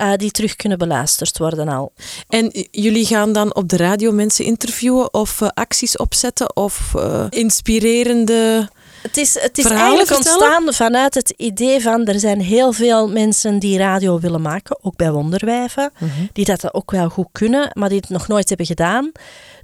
uh, 0.00 0.12
die 0.16 0.30
terug 0.30 0.56
kunnen 0.56 0.78
beluisterd 0.78 1.38
worden 1.38 1.68
al. 1.68 1.92
En 2.28 2.66
jullie 2.70 3.06
gaan 3.06 3.32
dan 3.32 3.54
op 3.54 3.68
de 3.68 3.76
radio 3.76 4.12
mensen 4.12 4.44
interviewen 4.44 5.14
of 5.14 5.40
uh, 5.40 5.48
acties 5.54 5.96
opzetten 5.96 6.56
of 6.56 6.92
uh, 6.96 7.26
inspirerende. 7.28 8.68
Het 9.02 9.16
is, 9.16 9.40
het 9.40 9.58
is 9.58 9.64
eigenlijk 9.64 10.10
ontstaan 10.16 10.72
vanuit 10.72 11.14
het 11.14 11.30
idee 11.30 11.80
van 11.80 12.06
er 12.06 12.20
zijn 12.20 12.40
heel 12.40 12.72
veel 12.72 13.08
mensen 13.08 13.58
die 13.58 13.78
radio 13.78 14.20
willen 14.20 14.42
maken, 14.42 14.78
ook 14.84 14.96
bij 14.96 15.12
Wonderwijven, 15.12 15.92
mm 15.98 16.08
-hmm. 16.08 16.28
die 16.32 16.44
dat 16.44 16.74
ook 16.74 16.90
wel 16.90 17.08
goed 17.08 17.28
kunnen, 17.32 17.70
maar 17.72 17.88
die 17.88 17.98
het 17.98 18.08
nog 18.08 18.28
nooit 18.28 18.48
hebben 18.48 18.66
gedaan. 18.66 19.12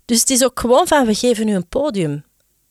Dus 0.04 0.20
het 0.20 0.30
is 0.30 0.44
ook 0.44 0.60
gewoon 0.60 0.86
van 0.86 1.06
we 1.06 1.14
geven 1.14 1.48
u 1.48 1.54
een 1.54 1.68
podium. 1.68 2.24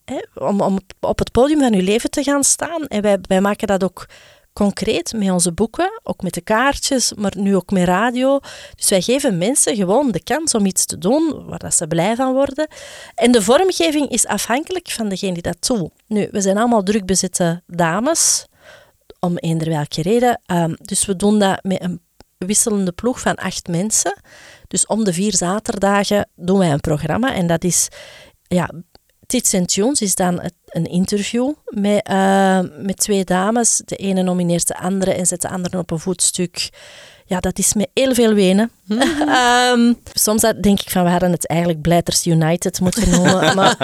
Hè, 0.06 0.20
om, 0.34 0.62
om 0.62 0.80
op 1.00 1.20
het 1.20 1.32
podium 1.32 1.60
van 1.60 1.74
uw 1.74 1.84
leven 1.84 2.10
te 2.10 2.24
gaan 2.24 2.44
staan. 2.44 2.88
En 2.88 3.02
wij, 3.02 3.18
wij 3.22 3.42
maken 3.42 3.68
dat 3.68 3.84
ook 3.84 4.08
concreet 4.56 5.14
met 5.14 5.32
onze 5.32 5.52
boeken, 5.52 6.00
ook 6.04 6.22
met 6.22 6.34
de 6.34 6.42
kaartjes, 6.42 7.14
maar 7.14 7.34
nu 7.38 7.56
ook 7.56 7.72
met 7.72 7.84
radio. 7.84 8.40
Dus 8.76 8.90
wij 8.90 9.02
geven 9.02 9.38
mensen 9.38 9.76
gewoon 9.76 10.12
de 10.12 10.24
kans 10.24 10.54
om 10.54 10.66
iets 10.66 10.86
te 10.86 10.98
doen 10.98 11.46
waar 11.46 11.74
ze 11.74 11.88
blij 11.88 12.16
van 12.16 12.34
worden. 12.34 12.68
En 13.16 13.32
de 13.32 13.42
vormgeving 13.42 14.10
is 14.10 14.26
afhankelijk 14.26 14.90
van 14.90 15.10
degene 15.10 15.34
die 15.34 15.42
dat 15.42 15.68
doet. 15.68 15.92
Nu, 16.08 16.28
we 16.32 16.42
zijn 16.42 16.58
allemaal 16.58 16.84
druk 16.84 17.06
bezette 17.06 17.62
dames, 17.68 18.46
om 19.20 19.38
eender 19.38 19.70
welke 19.70 20.02
reden. 20.02 20.42
Ehm, 20.46 20.74
dus 20.82 21.06
we 21.06 21.16
doen 21.16 21.40
dat 21.40 21.64
met 21.64 21.82
een 21.82 22.02
wisselende 22.38 22.92
ploeg 22.92 23.20
van 23.20 23.36
acht 23.36 23.68
mensen. 23.68 24.22
Dus 24.68 24.86
om 24.86 25.04
de 25.04 25.14
vier 25.14 25.36
zaterdagen 25.36 26.30
doen 26.36 26.58
wij 26.58 26.72
een 26.72 26.80
programma 26.80 27.34
en 27.34 27.48
dat 27.48 27.64
is 27.64 27.88
ja, 28.48 28.70
Tits 29.28 29.56
Tunes 29.66 30.02
is 30.02 30.16
dan 30.16 30.42
een 30.66 30.86
interview 30.86 31.54
met, 31.66 32.10
uh, 32.12 32.60
met 32.78 32.98
twee 32.98 33.24
dames. 33.24 33.82
De 33.86 33.96
ene 33.96 34.22
nomineert 34.22 34.68
de 34.68 34.78
andere 34.78 35.14
en 35.14 35.26
zet 35.26 35.42
de 35.42 35.50
andere 35.50 35.78
op 35.78 35.92
een 35.92 36.00
voetstuk. 36.00 36.70
Ja, 37.28 37.40
dat 37.40 37.58
is 37.58 37.74
met 37.74 37.90
heel 37.94 38.14
veel 38.14 38.34
wenen. 38.34 38.72
um, 39.74 40.00
soms 40.14 40.42
denk 40.42 40.82
ik 40.82 40.90
van, 40.90 41.04
we 41.04 41.10
hadden 41.10 41.32
het 41.32 41.48
eigenlijk 41.48 41.82
Blijters 41.82 42.26
United 42.26 42.80
moeten 42.80 43.10
noemen. 43.10 43.56
maar, 43.56 43.76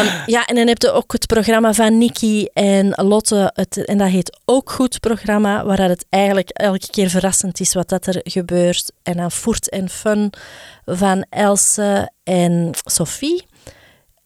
um, 0.00 0.06
ja, 0.26 0.46
en 0.46 0.54
dan 0.54 0.66
heb 0.66 0.82
je 0.82 0.90
ook 0.90 1.12
het 1.12 1.26
programma 1.26 1.72
van 1.72 1.98
Nikki 1.98 2.48
en 2.52 2.88
Lotte. 2.88 3.50
Het, 3.54 3.84
en 3.84 3.98
dat 3.98 4.08
heet 4.08 4.38
Ook 4.44 4.70
Goed 4.70 5.00
programma, 5.00 5.64
waar 5.64 5.88
het 5.88 6.06
eigenlijk 6.08 6.48
elke 6.50 6.90
keer 6.90 7.10
verrassend 7.10 7.60
is 7.60 7.74
wat 7.74 7.88
dat 7.88 8.06
er 8.06 8.20
gebeurt. 8.22 8.92
En 9.02 9.16
dan 9.16 9.30
Foort 9.30 9.68
en 9.68 9.88
Fun 9.88 10.32
van 10.84 11.26
Else 11.30 12.12
en 12.24 12.70
Sophie. 12.84 13.46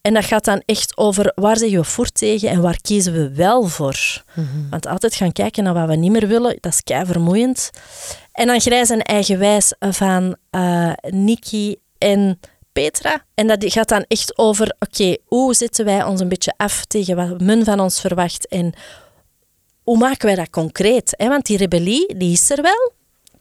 En 0.03 0.15
dat 0.15 0.25
gaat 0.25 0.45
dan 0.45 0.62
echt 0.67 0.97
over 0.97 1.33
waar 1.35 1.57
zeggen 1.57 1.79
we 1.79 1.85
voor 1.85 2.09
tegen 2.09 2.49
en 2.49 2.61
waar 2.61 2.81
kiezen 2.81 3.12
we 3.12 3.35
wel 3.35 3.62
voor. 3.62 4.23
Mhm. 4.35 4.69
Want 4.71 4.87
altijd 4.87 5.15
gaan 5.15 5.33
kijken 5.33 5.65
naar 5.65 5.75
wat 5.75 5.88
we 5.88 5.97
niet 5.97 6.12
meer 6.12 6.29
willen, 6.29 6.57
dat 6.61 6.73
is 6.73 6.83
kei 6.83 7.07
vermoeiend. 7.07 7.71
En 8.33 8.47
dan 8.47 8.61
grijs 8.61 8.91
en 8.91 9.03
eigenwijs 9.03 9.75
van 9.79 10.37
uh, 10.51 10.93
Nikki 11.01 11.77
en 11.99 12.41
Petra. 12.73 13.25
En 13.35 13.47
dat 13.47 13.73
gaat 13.73 13.88
dan 13.88 14.05
echt 14.09 14.38
over, 14.38 14.77
oké, 14.79 15.17
hoe 15.25 15.55
zetten 15.55 15.85
wij 15.85 16.05
ons 16.05 16.21
een 16.21 16.29
beetje 16.29 16.55
af 16.57 16.85
tegen 16.85 17.17
wat 17.17 17.41
men 17.41 17.65
van 17.65 17.81
ons 17.81 18.01
verwacht 18.01 18.49
en 18.49 18.73
hoe 19.83 19.99
maken 19.99 20.27
wij 20.27 20.37
dat 20.37 20.51
concreet? 20.51 21.15
Hè? 21.17 21.29
Want 21.29 21.47
die 21.47 21.57
rebellie, 21.57 22.17
die 22.17 22.33
is 22.33 22.51
er 22.51 22.62
wel. 22.62 22.93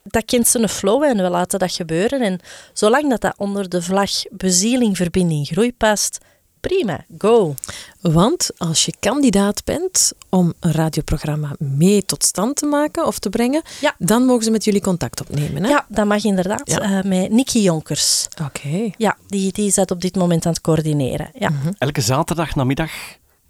Dat 0.03 0.25
kent 0.25 0.47
ze 0.47 0.59
een 0.59 0.69
flow 0.69 1.03
en 1.03 1.17
we 1.17 1.29
laten 1.29 1.59
dat 1.59 1.73
gebeuren. 1.73 2.21
En 2.21 2.39
zolang 2.73 3.09
dat 3.09 3.21
dat 3.21 3.37
onder 3.37 3.69
de 3.69 3.81
vlag 3.81 4.11
bezieling, 4.29 4.97
verbinding, 4.97 5.47
groei 5.47 5.73
past, 5.73 6.17
prima, 6.61 7.05
go. 7.17 7.55
Want 8.01 8.49
als 8.57 8.85
je 8.85 8.93
kandidaat 8.99 9.63
bent 9.63 10.11
om 10.29 10.53
een 10.59 10.71
radioprogramma 10.71 11.55
mee 11.59 12.05
tot 12.05 12.23
stand 12.23 12.55
te 12.55 12.65
maken 12.65 13.05
of 13.05 13.19
te 13.19 13.29
brengen, 13.29 13.61
dan 13.97 14.25
mogen 14.25 14.43
ze 14.43 14.51
met 14.51 14.63
jullie 14.63 14.81
contact 14.81 15.21
opnemen. 15.21 15.63
Hè? 15.63 15.69
Ja, 15.69 15.85
dat 15.89 16.05
mag 16.05 16.23
inderdaad. 16.23 16.71
Ja. 16.71 16.83
Uh, 16.83 17.03
met 17.03 17.31
Nikki 17.31 17.61
Jonkers. 17.61 18.27
Oké. 18.45 18.91
Ja, 18.97 19.17
die, 19.27 19.51
die 19.51 19.67
is 19.67 19.75
dat 19.75 19.91
op 19.91 20.01
dit 20.01 20.15
moment 20.15 20.45
aan 20.45 20.51
het 20.51 20.61
coördineren. 20.61 21.29
Ja. 21.33 21.49
Mhm. 21.49 21.71
Elke 21.77 22.01
zaterdag 22.01 22.55
namiddag 22.55 22.91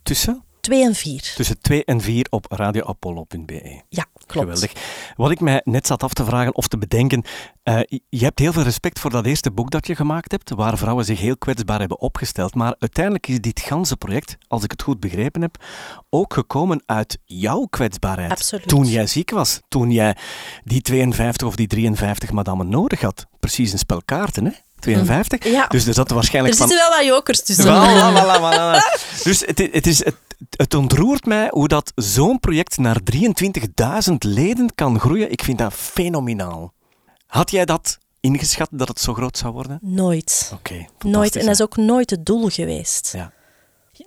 tussen? 0.03 0.43
2 0.61 0.83
en 0.83 0.95
4. 0.95 1.33
Tussen 1.35 1.61
2 1.61 1.85
en 1.85 2.01
4 2.01 2.27
op 2.29 2.45
radioapollo.be. 2.49 3.81
Ja, 3.89 4.05
klopt. 4.31 4.47
Geweldig. 4.47 4.71
Wat 5.15 5.31
ik 5.31 5.39
mij 5.39 5.61
net 5.63 5.87
zat 5.87 6.03
af 6.03 6.13
te 6.13 6.25
vragen 6.25 6.55
of 6.55 6.67
te 6.67 6.77
bedenken, 6.77 7.23
uh, 7.63 7.79
je 8.09 8.23
hebt 8.23 8.39
heel 8.39 8.53
veel 8.53 8.63
respect 8.63 8.99
voor 8.99 9.11
dat 9.11 9.25
eerste 9.25 9.51
boek 9.51 9.71
dat 9.71 9.87
je 9.87 9.95
gemaakt 9.95 10.31
hebt, 10.31 10.49
waar 10.49 10.77
vrouwen 10.77 11.05
zich 11.05 11.19
heel 11.19 11.37
kwetsbaar 11.37 11.79
hebben 11.79 11.99
opgesteld. 11.99 12.55
Maar 12.55 12.75
uiteindelijk 12.79 13.27
is 13.27 13.41
dit 13.41 13.59
ganse 13.59 13.97
project, 13.97 14.37
als 14.47 14.63
ik 14.63 14.71
het 14.71 14.81
goed 14.81 14.99
begrepen 14.99 15.41
heb, 15.41 15.63
ook 16.09 16.33
gekomen 16.33 16.83
uit 16.85 17.17
jouw 17.25 17.65
kwetsbaarheid. 17.69 18.31
Absoluut. 18.31 18.67
Toen 18.67 18.85
jij 18.85 19.07
ziek 19.07 19.29
was, 19.29 19.59
toen 19.67 19.91
jij 19.91 20.15
die 20.63 20.81
52 20.81 21.47
of 21.47 21.55
die 21.55 21.67
53 21.67 22.31
madammen 22.31 22.69
nodig 22.69 23.01
had. 23.01 23.25
Precies 23.39 23.71
een 23.71 23.79
spel 23.79 24.01
kaarten, 24.05 24.45
hè? 24.45 24.51
52. 24.81 25.43
Ja. 25.43 25.67
Dus 25.67 25.87
er 25.87 25.93
zat 25.93 26.09
waarschijnlijk 26.11 26.53
er 26.53 26.67
zitten 26.67 26.89
wel 26.89 26.97
wat 26.97 27.07
jokers 27.07 27.43
tussen. 27.43 27.65
Voilà, 27.71 28.21
voilà, 28.21 28.39
voilà. 28.41 29.23
Dus 29.23 29.39
het, 29.45 29.69
het, 29.71 29.87
is, 29.87 30.05
het, 30.05 30.15
het 30.49 30.73
ontroert 30.73 31.25
mij 31.25 31.47
hoe 31.51 31.67
dat 31.67 31.91
zo'n 31.95 32.39
project 32.39 32.77
naar 32.77 32.99
23.000 33.15 34.13
leden 34.17 34.75
kan 34.75 34.99
groeien. 34.99 35.31
Ik 35.31 35.43
vind 35.43 35.57
dat 35.57 35.73
fenomenaal. 35.73 36.73
Had 37.27 37.51
jij 37.51 37.65
dat 37.65 37.97
ingeschat 38.19 38.69
dat 38.71 38.87
het 38.87 38.99
zo 38.99 39.13
groot 39.13 39.37
zou 39.37 39.53
worden? 39.53 39.79
Nooit. 39.81 40.51
Oké, 40.53 40.87
Nooit. 40.99 41.35
En 41.35 41.45
dat 41.45 41.53
is 41.53 41.61
ook 41.61 41.77
nooit 41.77 42.09
het 42.09 42.25
doel 42.25 42.49
geweest. 42.49 43.11
Ja. 43.13 43.31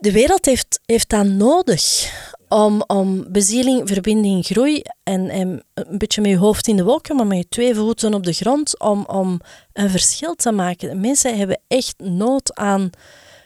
De 0.00 0.12
wereld 0.12 0.44
heeft, 0.44 0.80
heeft 0.86 1.08
dat 1.08 1.26
nodig 1.26 2.12
om, 2.48 2.82
om 2.86 3.24
bezieling, 3.32 3.88
verbinding, 3.88 4.44
groei 4.44 4.82
en, 5.02 5.28
en 5.28 5.64
een 5.74 5.98
beetje 5.98 6.20
met 6.20 6.30
je 6.30 6.36
hoofd 6.36 6.68
in 6.68 6.76
de 6.76 6.84
wolken, 6.84 7.16
maar 7.16 7.26
met 7.26 7.38
je 7.38 7.48
twee 7.48 7.74
voeten 7.74 8.14
op 8.14 8.24
de 8.24 8.32
grond 8.32 8.80
om, 8.80 9.04
om 9.06 9.40
een 9.72 9.90
verschil 9.90 10.34
te 10.34 10.52
maken. 10.52 11.00
Mensen 11.00 11.38
hebben 11.38 11.60
echt 11.68 11.94
nood 11.98 12.54
aan 12.54 12.90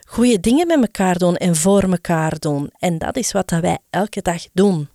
goede 0.09 0.41
dingen 0.41 0.67
met 0.67 0.81
elkaar 0.81 1.19
doen 1.19 1.37
en 1.37 1.57
voor 1.57 1.83
elkaar 1.83 2.39
doen. 2.39 2.71
En 2.79 2.99
dat 2.99 3.17
is 3.17 3.33
wat 3.33 3.51
wij 3.51 3.79
elke 3.91 4.23
dag 4.23 4.43
doen. 4.53 4.89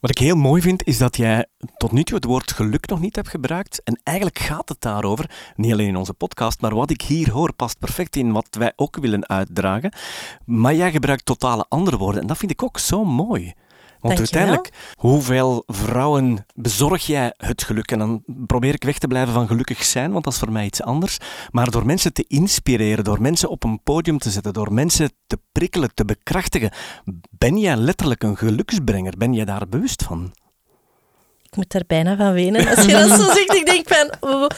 Wat 0.00 0.10
ik 0.10 0.18
heel 0.18 0.36
mooi 0.36 0.62
vind, 0.62 0.86
is 0.86 0.98
dat 0.98 1.16
jij 1.16 1.46
tot 1.76 1.92
nu 1.92 2.02
toe 2.02 2.16
het 2.16 2.24
woord 2.24 2.52
geluk 2.52 2.88
nog 2.88 3.00
niet 3.00 3.16
hebt 3.16 3.28
gebruikt. 3.28 3.82
En 3.84 4.00
eigenlijk 4.02 4.38
gaat 4.38 4.68
het 4.68 4.80
daarover, 4.80 5.30
niet 5.56 5.72
alleen 5.72 5.88
in 5.88 5.96
onze 5.96 6.14
podcast, 6.14 6.60
maar 6.60 6.74
wat 6.74 6.90
ik 6.90 7.02
hier 7.02 7.30
hoor 7.30 7.52
past 7.52 7.78
perfect 7.78 8.16
in 8.16 8.32
wat 8.32 8.46
wij 8.50 8.72
ook 8.76 8.96
willen 8.96 9.28
uitdragen. 9.28 9.92
Maar 10.44 10.74
jij 10.74 10.90
gebruikt 10.90 11.24
totale 11.24 11.66
andere 11.68 11.96
woorden 11.96 12.20
en 12.20 12.26
dat 12.26 12.38
vind 12.38 12.50
ik 12.50 12.62
ook 12.62 12.78
zo 12.78 13.04
mooi. 13.04 13.54
Want 14.00 14.16
Dankjewel. 14.16 14.46
uiteindelijk, 14.46 14.94
hoeveel 14.94 15.62
vrouwen 15.66 16.46
bezorg 16.54 17.06
jij 17.06 17.34
het 17.36 17.62
geluk? 17.62 17.90
En 17.90 17.98
dan 17.98 18.22
probeer 18.46 18.74
ik 18.74 18.84
weg 18.84 18.98
te 18.98 19.06
blijven 19.06 19.32
van 19.32 19.46
gelukkig 19.46 19.84
zijn, 19.84 20.12
want 20.12 20.24
dat 20.24 20.32
is 20.32 20.38
voor 20.38 20.52
mij 20.52 20.64
iets 20.64 20.82
anders. 20.82 21.18
Maar 21.50 21.70
door 21.70 21.86
mensen 21.86 22.12
te 22.12 22.24
inspireren, 22.28 23.04
door 23.04 23.20
mensen 23.20 23.48
op 23.48 23.64
een 23.64 23.82
podium 23.82 24.18
te 24.18 24.30
zetten, 24.30 24.52
door 24.52 24.72
mensen 24.72 25.10
te 25.26 25.38
prikkelen, 25.52 25.94
te 25.94 26.04
bekrachtigen, 26.04 26.70
ben 27.30 27.58
jij 27.58 27.76
letterlijk 27.76 28.22
een 28.22 28.36
geluksbrenger? 28.36 29.14
Ben 29.18 29.32
jij 29.32 29.44
daar 29.44 29.68
bewust 29.68 30.02
van? 30.02 30.32
Ik 31.42 31.56
moet 31.56 31.70
daar 31.70 31.84
bijna 31.86 32.16
van 32.16 32.32
wenen. 32.32 32.68
Als 32.68 32.84
je 32.84 32.92
dat 32.92 33.10
zo 33.10 33.32
zegt, 33.32 33.54
ik 33.54 33.66
denk 33.66 33.88
van... 33.88 34.50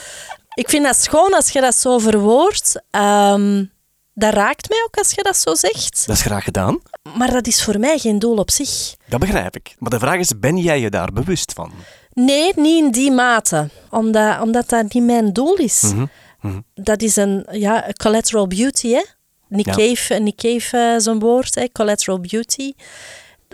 Ik 0.53 0.69
vind 0.69 0.83
dat 0.83 0.97
schoon 0.97 1.33
als 1.33 1.51
je 1.51 1.61
dat 1.61 1.75
zo 1.75 1.97
verwoordt. 1.97 2.81
Ehm, 2.89 3.65
dat 4.13 4.33
raakt 4.33 4.69
mij 4.69 4.83
ook 4.85 4.97
als 4.97 5.11
je 5.11 5.23
dat 5.23 5.37
zo 5.37 5.55
zegt. 5.55 6.07
Dat 6.07 6.15
is 6.15 6.21
graag 6.21 6.43
gedaan. 6.43 6.79
Maar 7.17 7.31
dat 7.31 7.47
is 7.47 7.63
voor 7.63 7.79
mij 7.79 7.97
geen 7.97 8.19
doel 8.19 8.35
op 8.37 8.51
zich. 8.51 8.95
Dat 9.07 9.19
begrijp 9.19 9.55
ik. 9.55 9.75
Maar 9.79 9.89
de 9.89 9.99
vraag 9.99 10.19
is, 10.19 10.39
ben 10.39 10.57
jij 10.57 10.79
je 10.79 10.89
daar 10.89 11.11
bewust 11.13 11.53
van? 11.53 11.71
Nee, 12.13 12.51
niet 12.55 12.83
in 12.83 12.91
die 12.91 13.11
mate. 13.11 13.69
Omdat, 13.89 14.41
omdat 14.41 14.69
dat 14.69 14.93
niet 14.93 15.03
mijn 15.03 15.33
doel 15.33 15.55
is. 15.55 15.81
Mhm, 15.81 16.05
mhm. 16.41 16.59
Dat 16.73 17.01
is 17.01 17.15
een 17.15 17.47
ja, 17.51 17.87
collateral 17.97 18.47
beauty, 18.47 18.89
hè. 18.89 19.03
Nick 19.47 19.65
Ja. 19.65 19.73
Cave, 19.73 20.13
Nick 20.13 20.35
Cave 20.35 20.77
eh, 20.77 20.99
zo'n 20.99 21.19
woord, 21.19 21.55
hè, 21.55 21.71
collateral 21.71 22.19
beauty. 22.19 22.73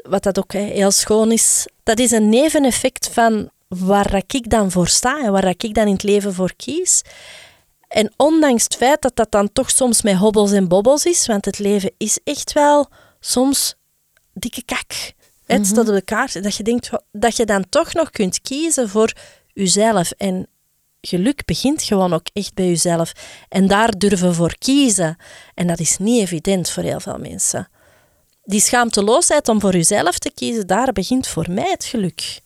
Wat 0.09 0.23
dat 0.23 0.39
ook 0.39 0.53
hè, 0.53 0.59
heel 0.59 0.91
schoon 0.91 1.31
is. 1.31 1.67
Dat 1.83 1.99
is 1.99 2.11
een 2.11 2.29
neveneffect 2.29 3.09
van 3.13 3.49
waar 3.67 4.23
ik 4.27 4.49
dan 4.49 4.71
voor 4.71 4.87
sta 4.87 5.23
en 5.23 5.31
waar 5.31 5.47
ik 5.47 5.73
dan 5.73 5.85
in 5.87 5.93
het 5.93 6.03
leven 6.03 6.33
voor 6.33 6.53
kies. 6.55 7.01
En 7.87 8.13
ondanks 8.15 8.63
het 8.63 8.75
feit 8.75 9.01
dat 9.01 9.15
dat 9.15 9.31
dan 9.31 9.51
toch 9.53 9.69
soms 9.69 10.01
met 10.01 10.15
hobbels 10.15 10.51
en 10.51 10.67
bobbels 10.67 11.05
is, 11.05 11.25
want 11.25 11.45
het 11.45 11.59
leven 11.59 11.91
is 11.97 12.19
echt 12.23 12.53
wel 12.53 12.89
soms 13.19 13.75
dikke 14.33 14.63
kak. 14.65 15.15
Het 15.45 15.67
staat 15.67 15.87
op 15.87 15.93
de 15.93 16.01
kaart. 16.01 16.43
Dat 16.43 16.55
je 16.55 16.63
denkt 16.63 16.89
dat 17.11 17.35
je 17.35 17.45
dan 17.45 17.69
toch 17.69 17.93
nog 17.93 18.09
kunt 18.09 18.41
kiezen 18.41 18.89
voor 18.89 19.13
jezelf. 19.53 20.11
En 20.11 20.47
geluk 21.01 21.45
begint 21.45 21.83
gewoon 21.83 22.13
ook 22.13 22.27
echt 22.33 22.53
bij 22.53 22.67
jezelf. 22.67 23.11
En 23.49 23.67
daar 23.67 23.97
durven 23.97 24.35
voor 24.35 24.57
kiezen. 24.57 25.17
En 25.53 25.67
dat 25.67 25.79
is 25.79 25.97
niet 25.97 26.21
evident 26.21 26.69
voor 26.69 26.83
heel 26.83 26.99
veel 26.99 27.17
mensen. 27.17 27.69
Die 28.43 28.61
schaamteloosheid 28.61 29.47
om 29.47 29.59
voor 29.59 29.71
jezelf 29.71 30.19
te 30.19 30.31
kiezen, 30.33 30.67
daar 30.67 30.91
begint 30.93 31.27
voor 31.27 31.45
mij 31.49 31.69
het 31.69 31.85
geluk. 31.85 32.39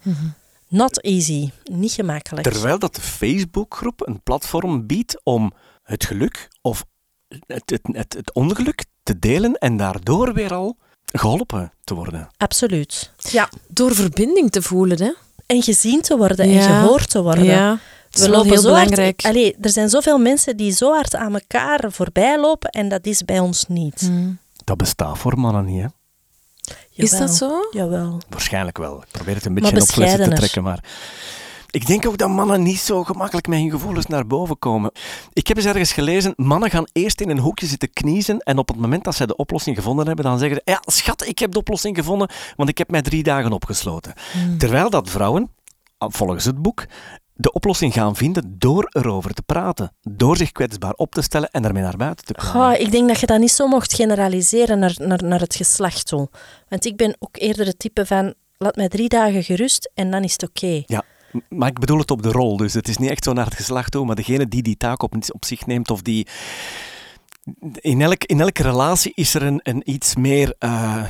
Not 0.72 1.02
easy. 1.04 1.50
Niet 1.64 1.92
gemakkelijk. 1.92 2.48
Terwijl 2.52 2.80
dat 2.80 2.96
de 2.96 3.02
Facebookgroep 3.02 4.08
een 4.08 4.22
platform 4.24 4.88
biedt 4.88 5.22
om 5.24 5.52
het 5.84 6.06
geluk 6.06 6.50
of 6.62 6.86
het, 7.28 7.44
het, 7.66 7.80
het, 7.84 8.14
het 8.14 8.34
ongeluk 8.34 8.86
te 9.04 9.20
delen 9.20 9.54
en 9.54 9.78
daardoor 9.78 10.34
weer 10.34 10.54
al 10.54 10.78
geholpen 11.06 11.72
te 11.84 11.94
worden. 11.94 12.30
Absoluut. 12.38 13.12
Ja. 13.18 13.50
Door 13.68 13.96
verbinding 13.96 14.52
te 14.52 14.62
voelen, 14.62 15.02
hè? 15.02 15.12
En 15.46 15.62
gezien 15.62 16.02
te 16.02 16.18
worden 16.18 16.46
en 16.46 16.62
gehoord 16.62 17.10
te 17.10 17.22
worden. 17.22 17.44
Ja, 17.44 17.70
dat 18.10 18.22
is 18.22 18.28
wel 18.28 18.44
heel 18.44 18.58
zo 18.58 18.70
hard- 18.70 18.90
belangrijk. 18.90 19.22
Allee, 19.26 19.56
er 19.62 19.70
zijn 19.70 19.90
zoveel 19.90 20.18
mensen 20.18 20.58
die 20.58 20.72
zo 20.72 20.92
hard 20.94 21.16
aan 21.16 21.34
elkaar 21.34 21.92
voorbij 21.92 22.40
lopen 22.40 22.70
en 22.70 22.90
dat 22.90 23.06
is 23.06 23.26
bij 23.26 23.40
ons 23.40 23.66
niet. 23.68 24.02
Mm. 24.02 24.38
Dat 24.64 24.78
bestaat 24.78 25.18
voor 25.18 25.40
mannen 25.40 25.66
niet, 25.66 25.82
hè? 25.82 25.88
Is 26.94 27.12
dat 27.12 27.32
zo? 27.32 27.68
Jawel. 27.72 28.22
Waarschijnlijk 28.30 28.78
wel. 28.78 29.02
Ik 29.02 29.12
probeer 29.12 29.36
het 29.36 29.46
een 29.46 29.54
beetje 29.54 29.76
in 29.76 29.82
opletten 29.82 30.30
te 30.30 30.36
trekken, 30.36 30.64
maar... 30.64 30.84
Ik 31.72 31.88
denk 31.88 32.08
ook 32.08 32.18
dat 32.18 32.30
mannen 32.30 32.64
niet 32.64 32.80
zo 32.80 33.04
gemakkelijk 33.04 33.48
met 33.48 33.60
hun 33.60 33.70
gevoelens 33.70 34.06
naar 34.06 34.28
boven 34.28 34.60
komen. 34.60 34.92
Ik 35.34 35.48
heb 35.48 35.58
eens 35.58 35.66
ergens 35.66 35.92
gelezen, 35.92 36.34
mannen 36.36 36.70
gaan 36.70 36.88
eerst 36.92 37.22
in 37.22 37.30
een 37.30 37.40
hoekje 37.40 37.66
zitten 37.66 37.94
kniezen 37.94 38.40
en 38.40 38.58
op 38.58 38.68
het 38.68 38.78
moment 38.78 39.04
dat 39.04 39.16
zij 39.16 39.26
de 39.26 39.36
oplossing 39.36 39.76
gevonden 39.76 40.08
hebben, 40.08 40.26
dan 40.26 40.40
zeggen 40.40 40.62
ze, 40.66 40.72
ja 40.72 40.82
schat, 40.86 41.28
ik 41.28 41.40
heb 41.40 41.52
de 41.52 41.58
oplossing 41.58 41.98
gevonden, 41.98 42.30
want 42.56 42.70
ik 42.70 42.78
heb 42.78 42.92
mij 42.92 43.02
drie 43.02 43.24
dagen 43.24 43.52
opgesloten. 43.52 44.14
Terwijl 44.58 44.90
dat 44.90 45.10
vrouwen, 45.10 45.50
volgens 45.98 46.46
het 46.46 46.62
boek, 46.62 46.86
de 47.42 47.52
oplossing 47.52 47.94
gaan 47.94 48.16
vinden 48.16 48.56
door 48.58 48.90
erover 48.92 49.34
te 49.34 49.42
praten. 49.42 49.94
Door 50.02 50.38
zich 50.38 50.52
kwetsbaar 50.52 50.94
op 50.94 51.14
te 51.14 51.22
stellen 51.22 51.50
en 51.52 51.66
ermee 51.66 51.84
naar 51.84 51.98
buiten 51.98 52.26
te 52.26 52.34
komen. 52.34 52.52
Goh, 52.52 52.80
ik 52.80 52.92
denk 52.92 53.08
dat 53.08 53.20
je 53.20 53.26
dat 53.26 53.40
niet 53.40 53.52
zo 53.52 53.68
mocht 53.68 53.94
generaliseren 53.94 54.80
naar, 54.80 54.96
naar, 54.98 55.24
naar 55.24 55.40
het 55.40 55.56
geslacht 55.56 56.08
toe. 56.08 56.30
Want 56.70 56.86
ik 56.86 56.96
ben 56.96 57.16
ook 57.20 57.38
eerder 57.38 57.66
het 57.66 57.80
type 57.80 58.06
van, 58.06 58.34
laat 58.58 58.76
mij 58.76 58.88
drie 58.88 59.10
dagen 59.10 59.44
gerust 59.44 59.92
en 59.94 60.12
dan 60.12 60.24
is 60.24 60.32
het 60.32 60.44
oké. 60.44 60.84
Ja, 60.86 61.04
maar 61.50 61.70
ik 61.70 61.80
bedoel 61.80 61.98
het 61.98 62.12
op 62.12 62.24
de 62.24 62.32
rol. 62.32 62.58
Dus 62.58 62.74
het 62.74 62.88
is 62.88 62.98
niet 62.98 63.10
echt 63.10 63.24
zo 63.24 63.34
naar 63.34 63.46
het 63.46 63.56
geslacht 63.56 63.92
toe, 63.92 64.06
maar 64.06 64.16
degene 64.16 64.48
die 64.48 64.62
die 64.62 64.78
taak 64.78 65.04
op, 65.04 65.16
op 65.28 65.46
zich 65.46 65.66
neemt 65.66 65.92
of 65.92 66.02
die... 66.02 66.28
In, 67.74 68.02
elk, 68.02 68.24
in 68.24 68.42
elke 68.42 68.64
relatie 68.64 69.12
is 69.16 69.34
er 69.34 69.44
een, 69.44 69.60
een 69.64 69.82
iets 69.92 70.16
meer... 70.16 70.56
eh, 70.60 71.04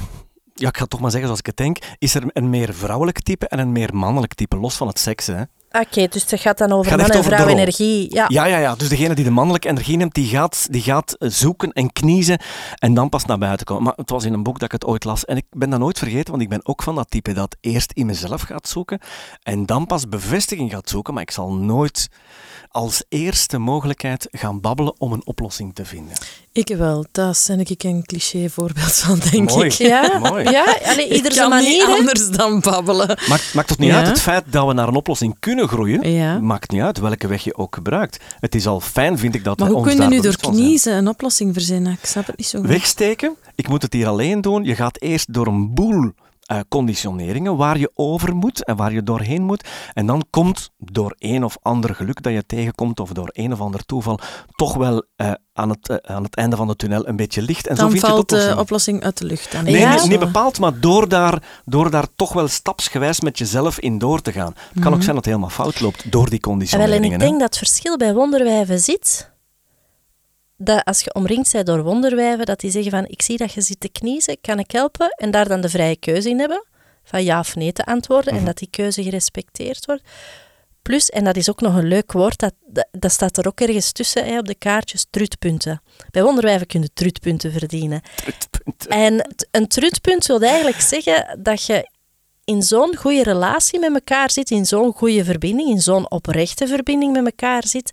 ja, 0.54 0.67
ik 0.67 0.76
ga 0.76 0.82
het 0.82 0.89
toch 0.89 1.00
maar 1.00 1.12
zeggen 1.12 1.28
zoals 1.28 1.39
ik 1.39 1.46
het 1.46 1.58
denk. 1.58 1.78
Is 1.98 2.15
er 2.15 2.24
een 2.28 2.50
meer 2.50 2.74
vrouwelijk 2.74 3.22
type 3.22 3.48
en 3.48 3.60
een 3.60 3.72
meer 3.72 3.96
mannelijk 3.96 4.34
type, 4.34 4.58
los 4.58 4.76
van 4.76 4.88
het 4.88 5.00
seks. 5.00 5.28
Hè? 5.28 5.44
Oké, 5.71 6.07
dus 6.07 6.25
het 6.31 6.39
gaat 6.41 6.57
dan 6.57 6.71
over 6.71 6.91
Gaat 6.91 6.99
man 7.07 7.10
en 7.17 7.23
vrouw 7.23 7.47
energie. 7.47 8.13
Ja. 8.15 8.25
Ja, 8.27 8.45
ja, 8.45 8.57
ja. 8.57 8.75
Dus 8.75 8.89
degene 8.89 9.13
die 9.15 9.23
de 9.23 9.29
mannelijke 9.31 9.67
energie 9.69 9.97
neemt, 9.97 10.13
die 10.13 10.27
gaat, 10.27 10.67
die 10.69 10.81
gaat 10.81 11.15
zoeken 11.19 11.71
en 11.71 11.93
kniezen 11.93 12.39
en 12.75 12.93
dan 12.93 13.10
pas 13.10 13.25
naar 13.25 13.38
buiten 13.38 13.65
komen. 13.65 13.84
Maar 13.84 13.93
het 13.95 14.10
was 14.10 14.23
in 14.23 14.34
een 14.34 14.43
boek 14.43 14.53
dat 14.60 14.63
ik 14.63 14.71
het 14.71 14.86
ooit 14.86 15.03
las 15.03 15.25
en 15.25 15.38
ik 15.38 15.45
ben 15.49 15.69
dat 15.69 15.79
nooit 15.79 15.97
vergeten, 15.97 16.29
want 16.31 16.41
ik 16.43 16.49
ben 16.49 16.65
ook 16.65 16.84
van 16.84 16.95
dat 16.95 17.10
type 17.12 17.34
dat 17.34 17.55
eerst 17.62 17.91
in 17.91 18.05
mezelf 18.05 18.41
gaat 18.41 18.67
zoeken 18.67 18.99
en 19.43 19.65
dan 19.65 19.86
pas 19.88 20.10
bevestiging 20.10 20.71
gaat 20.71 20.89
zoeken. 20.89 21.13
Maar 21.13 21.23
ik 21.23 21.31
zal 21.31 21.53
nooit 21.53 22.10
als 22.69 23.03
eerste 23.10 23.57
mogelijkheid 23.57 24.27
gaan 24.31 24.62
babbelen 24.62 24.93
om 24.97 25.12
een 25.13 25.25
oplossing 25.25 25.75
te 25.75 25.86
vinden. 25.86 26.13
Ik 26.51 26.67
wel. 26.67 27.05
Daar 27.12 27.38
ben 27.47 27.60
ik 27.60 27.84
een 27.84 28.03
cliché 28.05 28.49
voorbeeld 28.49 28.93
van, 28.93 29.19
denk 29.31 29.49
Mooi. 29.49 29.65
ik. 29.65 29.71
Ja, 29.73 30.17
Mooi. 30.19 30.49
ja 30.49 30.63
allee, 30.84 31.07
Ik 31.07 31.15
ieder 31.15 31.36
kan 31.36 31.49
zijn 31.51 31.63
niet 31.63 31.84
manier. 31.88 31.97
anders 31.99 32.29
dan 32.29 32.60
babbelen. 32.60 33.07
Maakt, 33.27 33.53
maakt 33.53 33.69
het 33.69 33.79
niet 33.79 33.89
Ja. 33.89 33.97
uit. 33.97 34.07
Het 34.07 34.21
feit 34.21 34.43
dat 34.51 34.67
we 34.67 34.73
naar 34.73 34.88
een 34.88 34.95
oplossing 34.95 35.36
kunnen 35.39 35.61
groeien, 35.67 36.12
Ja. 36.12 36.39
maakt 36.39 36.71
niet 36.71 36.82
uit 36.82 37.00
welke 37.00 37.28
weg 37.28 37.43
je 37.43 37.56
ook 37.58 37.76
gebruikt. 37.76 38.24
Het 38.39 38.56
is 38.56 38.67
al 38.67 38.80
fijn, 38.80 39.17
vind 39.17 39.36
ik, 39.36 39.43
dat 39.43 39.60
Maar 39.60 39.67
we 39.67 39.74
hoe 39.74 39.84
ons 39.84 39.91
kun 39.93 40.04
je 40.04 40.10
daar 40.10 40.17
nu 40.19 40.24
door 40.24 40.38
kniezen 40.54 40.97
een 40.97 41.08
oplossing 41.08 41.54
verzinnen? 41.54 41.91
Ik 41.91 42.06
snap 42.06 42.28
het 42.28 42.38
niet 42.38 42.47
zo 42.47 42.60
goed. 42.60 42.67
wegsteken. 42.67 43.36
Ik 43.56 43.67
moet 43.67 43.82
het 43.82 43.93
hier 43.93 44.08
alleen 44.08 44.41
doen. 44.41 44.63
Je 44.63 44.76
gaat 44.76 45.02
eerst 45.02 45.34
door 45.34 45.47
een 45.47 45.74
boel 45.74 46.12
eh, 46.51 46.59
conditioneringen 46.69 47.55
waar 47.57 47.77
je 47.77 47.91
over 47.95 48.35
moet 48.35 48.65
en 48.65 48.75
waar 48.75 48.93
je 48.93 49.03
doorheen 49.03 49.43
moet. 49.43 49.67
En 49.93 50.05
dan 50.05 50.25
komt 50.29 50.69
door 50.77 51.15
een 51.17 51.43
of 51.43 51.57
ander 51.61 51.95
geluk 51.95 52.23
dat 52.23 52.33
je 52.33 52.45
tegenkomt 52.45 52.99
of 52.99 53.09
door 53.11 53.29
een 53.33 53.53
of 53.53 53.61
ander 53.61 53.85
toeval 53.85 54.19
toch 54.55 54.73
wel 54.75 55.03
eh, 55.15 55.31
aan, 55.53 55.69
het, 55.69 55.89
eh, 55.89 56.15
aan 56.15 56.23
het 56.23 56.35
einde 56.35 56.55
van 56.55 56.67
de 56.67 56.75
tunnel 56.75 57.07
een 57.07 57.15
beetje 57.15 57.41
licht. 57.41 57.67
En 57.67 57.75
zo 57.75 57.87
vind 57.89 58.01
je 58.01 58.07
de 58.07 58.13
valt 58.13 58.29
de 58.29 58.35
oplossing. 58.35 58.59
oplossing 58.59 59.03
uit 59.03 59.17
de 59.17 59.25
lucht. 59.25 59.51
Dan 59.51 59.63
Nee, 59.63 59.77
Ja. 59.79 59.93
niet, 59.93 60.07
niet 60.09 60.19
bepaald, 60.19 60.59
maar 60.59 60.79
door 60.79 61.09
daar, 61.09 61.43
door 61.65 61.91
daar 61.91 62.05
toch 62.15 62.33
wel 62.33 62.47
stapsgewijs 62.47 63.19
met 63.21 63.37
jezelf 63.37 63.79
in 63.79 63.97
door 63.97 64.21
te 64.21 64.31
gaan. 64.31 64.53
Het 64.73 64.83
kan 64.83 64.93
ook 64.93 65.03
zijn 65.03 65.15
dat 65.15 65.25
het 65.25 65.33
helemaal 65.33 65.49
fout 65.49 65.79
loopt 65.81 66.11
door 66.11 66.29
die 66.29 66.39
En, 66.39 66.45
wel, 66.45 66.51
en 66.53 66.57
conditioneringen. 66.59 67.03
ik 67.05 67.11
hè. 67.11 67.17
denk 67.17 67.39
dat 67.39 67.49
het 67.49 67.57
verschil 67.57 67.97
bij 67.97 68.13
wonderwijven 68.13 68.79
zit. 68.79 69.31
Dat 70.63 70.86
als 70.86 71.02
je 71.02 71.13
omringd 71.13 71.52
bent 71.52 71.65
door 71.65 71.84
wonderwijven, 71.84 72.45
dat 72.45 72.60
die 72.60 72.71
zeggen 72.71 72.91
van 72.91 73.06
ik 73.08 73.21
zie 73.21 73.38
dat 73.38 73.54
je 73.54 73.62
zit 73.62 73.80
te 73.80 73.89
kniezen, 73.89 74.38
kan 74.41 74.60
ik 74.60 74.71
helpen? 74.71 75.10
En 75.10 75.32
daar 75.32 75.47
dan 75.47 75.62
de 75.62 75.69
vrije 75.69 75.95
keuze 75.95 76.30
in 76.30 76.39
hebben, 76.39 76.65
van 77.04 77.24
ja 77.24 77.39
of 77.39 77.56
nee 77.56 77.71
te 77.71 77.86
antwoorden, 77.86 78.34
en 78.34 78.45
dat 78.45 78.58
die 78.58 78.67
keuze 78.69 79.04
gerespecteerd 79.04 79.86
wordt. 79.86 80.04
Plus, 80.82 81.10
en 81.10 81.24
dat 81.24 81.36
is 81.36 81.50
ook 81.50 81.62
nog 81.62 81.76
een 81.76 81.88
leuk 81.88 82.12
woord, 82.12 82.39
dat, 82.39 82.54
dat, 82.65 82.88
dat 82.91 83.12
staat 83.12 83.38
er 83.38 83.47
ook 83.47 83.60
ergens 83.60 83.91
tussen 83.91 84.26
hè, 84.26 84.38
op 84.38 84.45
de 84.45 84.56
kaartjes, 84.56 85.06
trutpunten. 85.10 85.82
Bij 86.12 86.24
wonderwijven 86.24 86.67
kun 86.67 86.82
je 86.82 86.93
trutpunten 86.93 87.52
verdienen. 87.52 88.02
En 88.88 89.36
een 89.52 89.67
trutpunt 89.67 90.26
wil 90.26 90.41
eigenlijk 90.41 90.82
zeggen 90.82 91.39
dat 91.43 91.65
je 91.65 91.89
in 92.43 92.62
zo'n 92.62 92.95
goede 92.95 93.24
relatie 93.24 93.80
met 93.80 93.93
elkaar 93.93 94.32
zit, 94.32 94.52
in 94.52 94.65
zo'n 94.65 94.93
goede 94.93 95.24
verbinding, 95.24 95.69
in 95.69 95.82
zo'n 95.82 96.12
oprechte 96.12 96.67
verbinding 96.67 97.13
met 97.13 97.26
elkaar 97.26 97.67
zit, 97.67 97.91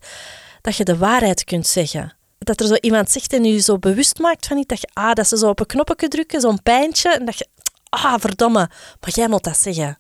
dat 0.61 0.77
je 0.77 0.85
de 0.85 0.97
waarheid 0.97 1.45
kunt 1.45 1.67
zeggen. 1.67 2.18
Dat 2.39 2.61
er 2.61 2.67
zo 2.67 2.75
iemand 2.75 3.11
zegt 3.11 3.33
en 3.33 3.45
je 3.45 3.59
zo 3.59 3.79
bewust 3.79 4.19
maakt 4.19 4.47
van 4.47 4.57
iets, 4.57 4.67
dat 4.67 4.81
je, 4.81 4.89
ah, 4.93 5.13
dat 5.13 5.29
ze 5.29 5.39
zo 5.39 5.49
op 5.49 5.61
een 5.61 5.67
knopje 5.67 6.09
drukken, 6.09 6.41
zo'n 6.41 6.63
pijntje, 6.63 7.11
en 7.11 7.25
dat 7.25 7.39
je, 7.39 7.47
ah, 7.89 8.15
verdomme, 8.19 8.71
maar 9.01 9.11
jij 9.15 9.29
moet 9.29 9.45
dat 9.45 9.57
zeggen. 9.59 9.99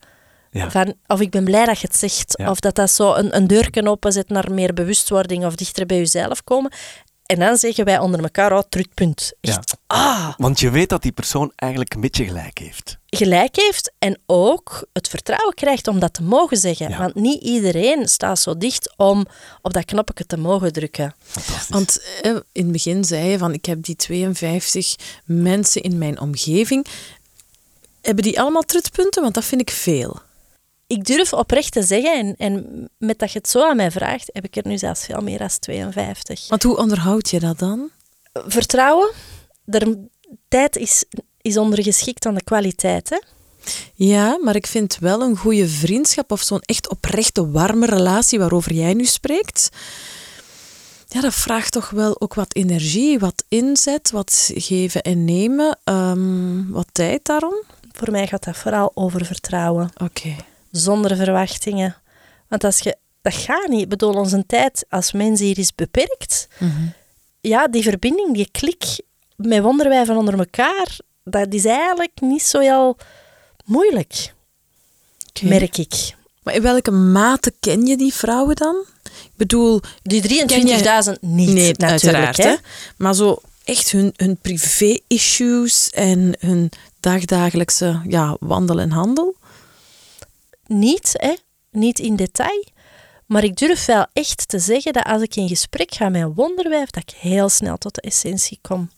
Ja. 0.50 0.70
Van, 0.70 0.94
of 1.06 1.20
ik 1.20 1.30
ben 1.30 1.44
blij 1.44 1.64
dat 1.64 1.80
je 1.80 1.86
het 1.86 1.96
zegt. 1.96 2.34
Ja. 2.38 2.50
Of 2.50 2.60
dat 2.60 2.74
dat 2.74 2.90
zo 2.90 3.14
een, 3.14 3.36
een 3.36 3.46
deurken 3.46 3.88
openzet 3.88 4.28
naar 4.28 4.52
meer 4.52 4.74
bewustwording 4.74 5.44
of 5.44 5.54
dichter 5.54 5.86
bij 5.86 5.96
jezelf 5.96 6.44
komen. 6.44 6.72
En 7.28 7.38
dan 7.38 7.56
zeggen 7.56 7.84
wij 7.84 7.98
onder 7.98 8.22
elkaar, 8.22 8.52
oh, 8.52 8.62
terugpunt. 8.68 9.32
Echt, 9.40 9.76
ah, 9.86 10.28
Want 10.36 10.60
je 10.60 10.70
weet 10.70 10.88
dat 10.88 11.02
die 11.02 11.12
persoon 11.12 11.52
eigenlijk 11.56 11.94
een 11.94 12.00
beetje 12.00 12.24
gelijk 12.24 12.58
heeft. 12.58 12.98
gelijk 13.06 13.56
heeft 13.56 13.92
en 13.98 14.18
ook 14.26 14.86
het 14.92 15.08
vertrouwen 15.08 15.54
krijgt 15.54 15.88
om 15.88 15.98
dat 15.98 16.14
te 16.14 16.22
mogen 16.22 16.56
zeggen. 16.56 16.88
Ja. 16.90 16.98
Want 16.98 17.14
niet 17.14 17.42
iedereen 17.42 18.08
staat 18.08 18.38
zo 18.38 18.56
dicht 18.56 18.94
om 18.96 19.26
op 19.62 19.72
dat 19.72 19.84
knopje 19.84 20.26
te 20.26 20.36
mogen 20.36 20.72
drukken. 20.72 21.14
Fantastisch. 21.22 21.68
Want 21.68 22.00
eh, 22.22 22.30
in 22.52 22.62
het 22.62 22.72
begin 22.72 23.04
zei 23.04 23.28
je 23.28 23.38
van 23.38 23.52
ik 23.52 23.64
heb 23.64 23.82
die 23.82 23.96
52 23.96 24.96
mensen 25.24 25.82
in 25.82 25.98
mijn 25.98 26.20
omgeving. 26.20 26.86
Hebben 28.02 28.24
die 28.24 28.40
allemaal 28.40 28.62
trutpunten? 28.62 29.22
Want 29.22 29.34
dat 29.34 29.44
vind 29.44 29.60
ik 29.60 29.70
veel. 29.70 30.20
Ik 30.88 31.04
durf 31.04 31.32
oprecht 31.32 31.72
te 31.72 31.82
zeggen, 31.82 32.14
en, 32.14 32.34
en 32.36 32.88
met 32.98 33.18
dat 33.18 33.32
je 33.32 33.38
het 33.38 33.48
zo 33.48 33.68
aan 33.68 33.76
mij 33.76 33.90
vraagt, 33.90 34.30
heb 34.32 34.44
ik 34.44 34.56
er 34.56 34.66
nu 34.66 34.78
zelfs 34.78 35.04
veel 35.04 35.20
meer 35.20 35.38
dan 35.38 35.48
52. 35.60 36.48
Want 36.48 36.62
hoe 36.62 36.76
onderhoud 36.76 37.30
je 37.30 37.40
dat 37.40 37.58
dan? 37.58 37.90
Vertrouwen, 38.32 39.10
er, 39.64 39.96
tijd 40.48 40.76
is, 40.76 41.04
is 41.40 41.56
ondergeschikt 41.56 42.26
aan 42.26 42.34
de 42.34 42.44
kwaliteit. 42.44 43.08
Hè? 43.08 43.18
Ja, 43.94 44.38
maar 44.42 44.56
ik 44.56 44.66
vind 44.66 44.98
wel 45.00 45.22
een 45.22 45.36
goede 45.36 45.68
vriendschap 45.68 46.32
of 46.32 46.42
zo'n 46.42 46.60
echt 46.60 46.88
oprechte, 46.88 47.50
warme 47.50 47.86
relatie 47.86 48.38
waarover 48.38 48.72
jij 48.72 48.94
nu 48.94 49.04
spreekt. 49.04 49.68
Ja, 51.06 51.20
dat 51.20 51.34
vraagt 51.34 51.72
toch 51.72 51.90
wel 51.90 52.20
ook 52.20 52.34
wat 52.34 52.54
energie, 52.54 53.18
wat 53.18 53.44
inzet, 53.48 54.10
wat 54.10 54.50
geven 54.54 55.02
en 55.02 55.24
nemen, 55.24 55.78
ehm, 55.84 56.70
wat 56.70 56.88
tijd 56.92 57.24
daarom. 57.24 57.62
Voor 57.92 58.10
mij 58.10 58.26
gaat 58.26 58.44
dat 58.44 58.56
vooral 58.56 58.90
over 58.94 59.24
vertrouwen, 59.24 59.90
Oké. 59.96 60.36
Zonder 60.70 61.16
verwachtingen. 61.16 61.96
Want 62.48 62.64
als 62.64 62.78
je, 62.78 62.96
dat 63.22 63.34
gaat 63.34 63.68
niet. 63.68 63.82
Ik 63.82 63.88
bedoel, 63.88 64.14
onze 64.14 64.44
tijd 64.46 64.84
als 64.88 65.12
mens 65.12 65.40
hier 65.40 65.58
is 65.58 65.74
beperkt. 65.74 66.48
Mhm. 66.58 66.86
Ja, 67.40 67.68
die 67.68 67.82
verbinding, 67.82 68.34
die 68.34 68.48
klik 68.50 69.00
met 69.36 69.62
wonderwijven 69.62 70.16
onder 70.16 70.38
elkaar, 70.38 70.98
dat 71.24 71.52
is 71.54 71.64
eigenlijk 71.64 72.20
niet 72.20 72.42
zo 72.42 72.58
heel 72.58 72.96
moeilijk, 73.64 74.34
merk 75.42 75.76
ik. 75.78 76.16
Maar 76.42 76.54
in 76.54 76.62
welke 76.62 76.90
mate 76.90 77.52
ken 77.60 77.86
je 77.86 77.96
die 77.96 78.14
vrouwen 78.14 78.56
dan? 78.56 78.84
Ik 79.04 79.36
bedoel, 79.36 79.80
Die 80.02 80.44
Ken 80.46 81.14
23.000 81.14 81.20
niet, 81.20 81.48
nee, 81.48 81.74
natuurlijk. 81.76 82.36
hè. 82.36 82.54
Maar 82.96 83.14
zo 83.14 83.40
echt 83.64 83.90
hun, 83.90 84.12
hun 84.16 84.36
privé-issues 84.36 85.90
en 85.90 86.36
hun 86.38 86.70
dagdagelijkse 87.00 88.00
ja, 88.06 88.36
wandel 88.40 88.80
en 88.80 88.90
handel. 88.90 89.36
Niet, 90.68 91.14
hè? 91.16 91.34
niet 91.70 91.98
in 91.98 92.16
detail. 92.16 92.64
Maar 93.26 93.44
ik 93.44 93.56
durf 93.56 93.86
wel 93.86 94.06
echt 94.12 94.48
te 94.48 94.58
zeggen 94.58 94.92
dat 94.92 95.04
als 95.04 95.22
ik 95.22 95.36
in 95.36 95.48
gesprek 95.48 95.94
ga 95.94 96.08
met 96.08 96.22
een 96.22 96.34
wonderwijf, 96.34 96.90
dat 96.90 97.02
ik 97.02 97.16
heel 97.16 97.48
snel 97.48 97.76
tot 97.76 97.94
de 97.94 98.00
essentie 98.00 98.58
kom. 98.62 98.90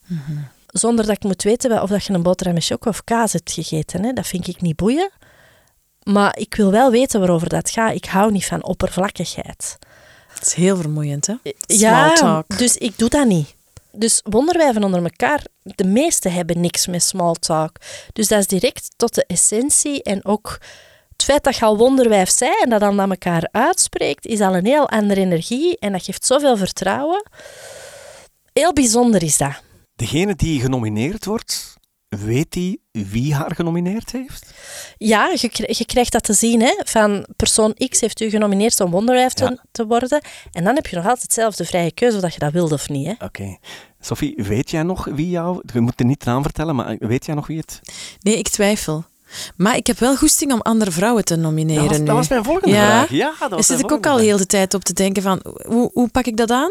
Zonder 0.67 1.07
dat 1.07 1.17
ik 1.17 1.23
moet 1.23 1.43
weten 1.43 1.83
of 1.83 1.91
dat 1.91 2.05
je 2.05 2.13
een 2.13 2.23
boterham 2.23 2.55
met 2.55 2.65
choco 2.65 2.89
of 2.89 3.05
kaas 3.05 3.33
hebt 3.33 3.53
gegeten. 3.53 4.05
Hè? 4.05 4.13
Dat 4.13 4.27
vind 4.27 4.49
ik 4.49 4.61
niet 4.61 4.77
boeien. 4.77 5.11
Maar 6.03 6.39
ik 6.39 6.55
wil 6.55 6.71
wel 6.71 6.91
weten 6.91 7.21
waarover 7.21 7.49
dat 7.49 7.71
gaat. 7.71 7.95
Ik 7.95 8.05
hou 8.05 8.33
niet 8.33 8.47
van 8.47 8.65
oppervlakkigheid. 8.65 9.79
Het 10.29 10.47
is 10.47 10.55
heel 10.55 10.77
vermoeiend, 10.77 11.27
hè? 11.27 11.35
Small 11.43 11.79
ja, 11.79 12.15
talk. 12.15 12.59
dus 12.59 12.77
ik 12.77 12.99
doe 12.99 13.09
dat 13.09 13.27
niet. 13.27 13.55
Dus 13.93 14.21
wonderwijven 14.25 14.85
onder 14.85 15.03
elkaar, 15.03 15.45
de 15.63 15.85
meeste 15.85 16.29
hebben 16.29 16.61
niks 16.61 16.87
met 16.87 17.03
small 17.03 17.35
talk. 17.35 17.77
Dus 18.13 18.29
dat 18.29 18.39
is 18.39 18.47
direct 18.47 18.91
tot 18.97 19.15
de 19.15 19.25
essentie. 19.27 20.03
En 20.03 20.25
ook 20.25 20.59
het 21.21 21.29
feit 21.31 21.45
dat 21.45 21.57
je 21.57 21.65
al 21.65 21.77
wonderwijf 21.77 22.31
zei 22.31 22.51
en 22.63 22.71
dat 22.71 22.81
dan 22.81 23.01
aan 23.01 23.11
elkaar 23.11 23.49
uitspreekt, 23.53 24.27
is 24.27 24.41
al 24.41 24.57
een 24.57 24.65
heel 24.67 24.89
andere 24.89 25.21
energie. 25.21 25.79
En 25.79 25.93
dat 25.93 26.05
geeft 26.05 26.25
zoveel 26.27 26.57
vertrouwen. 26.57 27.23
Heel 28.53 28.73
bijzonder 28.73 29.23
is 29.23 29.37
dat. 29.37 29.63
Degene 29.95 30.35
die 30.35 30.61
genomineerd 30.61 31.25
wordt, 31.25 31.75
weet 32.09 32.53
die 32.53 32.81
wie 32.91 33.35
haar 33.35 33.55
genomineerd 33.55 34.13
heeft? 34.13 34.51
Ja, 34.97 35.31
je, 35.35 35.49
kri- 35.49 35.75
je 35.79 35.85
krijgt 35.87 36.13
dat 36.13 36.23
te 36.25 36.33
zien. 36.33 36.61
Hè? 36.63 36.75
Van 36.85 37.27
persoon 37.37 37.75
X 37.89 38.01
heeft 38.01 38.21
u 38.21 38.31
genomineerd 38.31 38.81
om 38.81 38.91
wonderwijf 38.91 39.33
te, 39.33 39.45
Ja. 39.45 39.65
te 39.73 39.87
worden. 39.87 40.21
En 40.53 40.65
dan 40.65 40.75
heb 40.75 40.87
je 40.87 40.97
nog 40.97 41.07
altijd 41.07 41.33
zelf 41.33 41.57
de 41.57 41.65
vrije 41.65 41.93
keuze 41.93 42.17
of 42.17 42.23
dat 42.23 42.33
je 42.35 42.39
dat 42.41 42.53
wilt 42.53 42.73
of 42.73 42.89
niet. 42.89 43.07
Hè? 43.07 43.25
Oké. 43.25 43.57
Sophie, 44.01 44.35
weet 44.37 44.71
jij 44.71 44.83
nog 44.83 45.05
wie 45.05 45.29
jou... 45.31 45.61
Je 45.73 45.81
moet 45.81 46.01
er 46.01 46.07
niet 46.07 46.25
naam 46.25 46.43
vertellen, 46.43 46.75
maar 46.75 46.97
weet 46.99 47.27
jij 47.27 47.35
nog 47.35 47.47
wie 47.47 47.59
het... 47.59 47.81
Nee, 48.21 48.39
ik 48.39 48.49
twijfel. 48.49 49.05
Maar 49.57 49.77
ik 49.77 49.87
heb 49.87 49.99
wel 49.99 50.17
goesting 50.17 50.53
om 50.53 50.61
andere 50.61 50.91
vrouwen 50.91 51.25
te 51.25 51.37
nomineren 51.37 51.83
dat, 51.83 51.91
was, 51.91 51.99
nu. 51.99 52.05
dat 52.05 52.17
was 52.17 52.29
mijn 52.29 52.45
volgende 52.45 52.75
Ja? 52.75 52.87
vraag. 52.87 53.11
Ja, 53.11 53.27
dat 53.27 53.37
was 53.39 53.49
Daar 53.49 53.49
mijn 53.51 53.65
zit 53.65 53.79
ik 53.81 53.93
ook 53.93 54.07
al 54.07 54.19
heel 54.19 54.37
de 54.37 54.47
tijd 54.47 54.75
op 54.75 54.85
te 54.85 54.93
denken 54.93 55.23
van, 55.23 55.41
hoe, 55.67 55.91
hoe 55.93 56.09
pak 56.09 56.27
ik 56.27 56.37
dat 56.37 56.51
aan? 56.51 56.71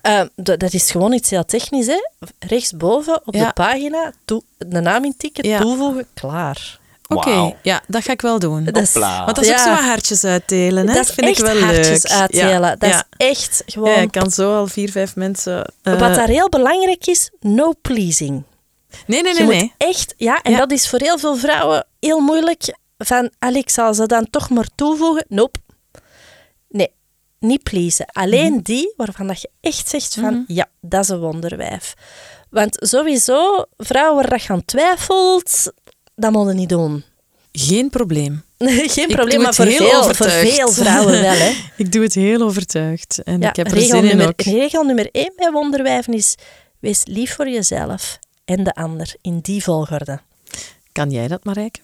Eh, 0.00 0.20
d- 0.20 0.60
dat 0.60 0.72
is 0.72 0.90
gewoon 0.90 1.12
iets 1.12 1.30
heel 1.30 1.44
technisch. 1.44 1.86
Hè? 1.86 1.98
Rechtsboven 2.38 3.20
op 3.24 3.34
Ja. 3.34 3.46
de 3.46 3.52
pagina, 3.52 4.12
toe, 4.24 4.42
de 4.58 4.80
naam 4.80 5.04
intikken, 5.04 5.48
Ja. 5.48 5.60
toevoegen, 5.60 6.06
klaar. 6.14 6.78
Oké, 7.10 7.54
ja, 7.62 7.82
dat 7.86 8.02
ga 8.04 8.12
ik 8.12 8.20
wel 8.20 8.38
doen. 8.38 8.64
Dat 8.64 8.76
is. 8.76 8.92
Want 8.92 9.26
dat 9.26 9.44
is 9.44 9.50
ook 9.50 9.58
zo 9.58 9.68
wat 9.70 9.78
hartjes 9.78 10.24
uitdelen, 10.24 10.86
hè? 10.88 10.94
dat 10.94 11.08
is 11.08 11.14
vind 11.14 11.26
echt 11.26 11.38
ik 11.38 11.44
wel 11.44 11.60
hartjes 11.60 12.02
leuk. 12.02 12.12
uitdelen. 12.20 12.60
Ja, 12.60 12.76
Dat 12.76 12.90
ja. 12.90 13.04
is 13.16 13.26
echt 13.26 13.62
gewoon... 13.66 13.90
Ja, 13.90 13.96
ik 13.96 14.10
kan 14.10 14.30
zo 14.30 14.56
al 14.56 14.66
vier, 14.66 14.90
vijf 14.90 15.16
mensen... 15.16 15.72
eh, 15.82 15.98
Wat 15.98 16.14
daar 16.14 16.28
heel 16.28 16.48
belangrijk 16.48 17.06
is, 17.06 17.30
no 17.40 17.72
pleasing. 17.82 18.42
Nee, 19.06 19.22
nee, 19.22 19.34
Je 19.34 19.42
nee, 19.44 19.60
moet 19.62 19.72
echt... 19.76 20.14
Ja, 20.16 20.42
en 20.42 20.52
Ja. 20.52 20.58
dat 20.58 20.72
is 20.72 20.88
voor 20.88 20.98
heel 21.00 21.18
veel 21.18 21.36
vrouwen 21.36 21.86
heel 22.00 22.20
moeilijk. 22.20 22.76
Van, 22.98 23.30
Alex, 23.38 23.72
zal 23.74 23.94
ze 23.94 24.06
dan 24.06 24.30
toch 24.30 24.50
maar 24.50 24.68
toevoegen? 24.74 25.24
Nope. 25.28 25.58
Nee, 26.68 26.92
niet 27.40 27.62
pleasen. 27.62 28.06
Alleen 28.12 28.52
Mhm. 28.52 28.62
die 28.62 28.92
waarvan 28.96 29.26
dat 29.26 29.40
je 29.40 29.50
echt 29.60 29.88
zegt 29.88 30.14
van, 30.14 30.44
ja, 30.46 30.66
dat 30.80 31.02
is 31.02 31.08
een 31.08 31.18
wonderwijf. 31.18 31.94
Want 32.50 32.76
sowieso, 32.80 33.64
vrouwen 33.76 34.28
waar 34.28 34.42
je 34.42 34.48
aan 34.52 34.64
twijfelt, 34.64 35.72
dat 36.14 36.32
moet 36.32 36.48
je 36.48 36.54
niet 36.54 36.68
doen. 36.68 37.04
Geen 37.52 37.90
probleem. 37.90 38.42
Geen 38.96 39.08
probleem, 39.08 39.40
maar 39.40 39.54
voor 39.54 39.64
heel 39.64 39.76
veel, 40.02 40.14
voor 40.14 40.30
veel 40.30 40.68
vrouwen 40.72 41.20
wel. 41.20 41.34
Hè. 41.34 41.52
Ik 41.76 41.92
doe 41.92 42.02
het 42.02 42.14
heel 42.14 42.40
overtuigd. 42.42 43.22
En 43.22 43.40
Ja, 43.40 43.48
ik 43.48 43.56
heb 43.56 43.66
er 43.66 43.72
regel, 43.72 43.88
zin 43.88 43.98
in 43.98 44.06
nummer, 44.06 44.26
ook. 44.28 44.40
regel 44.42 44.82
nummer 44.84 45.08
één 45.12 45.32
bij 45.36 45.50
wonderwijven 45.50 46.12
is, 46.12 46.34
wees 46.80 47.00
lief 47.04 47.34
voor 47.34 47.48
jezelf 47.48 48.18
en 48.48 48.64
de 48.64 48.74
ander, 48.74 49.14
in 49.20 49.38
die 49.40 49.62
volgorde. 49.62 50.20
Kan 50.92 51.10
jij 51.10 51.28
dat, 51.28 51.44
Marijke? 51.44 51.80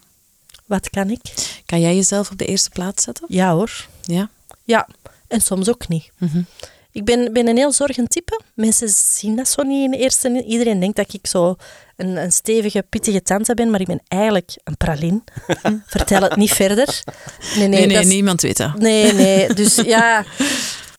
Wat 0.65 0.89
kan 0.89 1.09
ik? 1.09 1.21
Kan 1.65 1.79
jij 1.81 1.95
jezelf 1.95 2.31
op 2.31 2.37
de 2.37 2.45
eerste 2.45 2.69
plaats 2.69 3.03
zetten? 3.03 3.25
Ja 3.29 3.53
hoor. 3.53 3.87
Ja. 4.01 4.29
Ja, 4.63 4.87
en 5.27 5.41
soms 5.41 5.69
ook 5.69 5.87
niet. 5.87 6.11
Mhm. 6.17 6.41
Ik 6.91 7.05
ben, 7.05 7.33
ben 7.33 7.47
een 7.47 7.57
heel 7.57 7.71
zorgend 7.71 8.09
type. 8.09 8.41
Mensen 8.53 8.89
zien 8.89 9.35
dat 9.35 9.47
zo 9.47 9.61
niet 9.63 9.83
in 9.83 9.91
de 9.91 9.97
eerste. 9.97 10.43
Iedereen 10.43 10.79
denkt 10.79 10.95
dat 10.95 11.13
ik 11.13 11.27
zo 11.27 11.55
een, 11.95 12.15
een 12.17 12.31
stevige, 12.31 12.85
pittige 12.89 13.21
tante 13.21 13.53
ben, 13.53 13.69
maar 13.69 13.79
ik 13.79 13.87
ben 13.87 14.01
eigenlijk 14.07 14.57
een 14.63 14.77
pralin. 14.77 15.23
Vertel 15.85 16.21
het 16.21 16.35
niet 16.35 16.51
verder. 16.51 17.01
Nee, 17.05 17.57
nee, 17.57 17.67
Nee, 17.67 17.85
nee, 17.85 17.95
dat 17.95 18.05
is- 18.05 18.13
niemand 18.13 18.41
weet 18.41 18.57
dat. 18.57 18.77
Nee, 18.79 19.13
nee. 19.13 19.53
Dus 19.59 19.75
ja. 19.75 20.25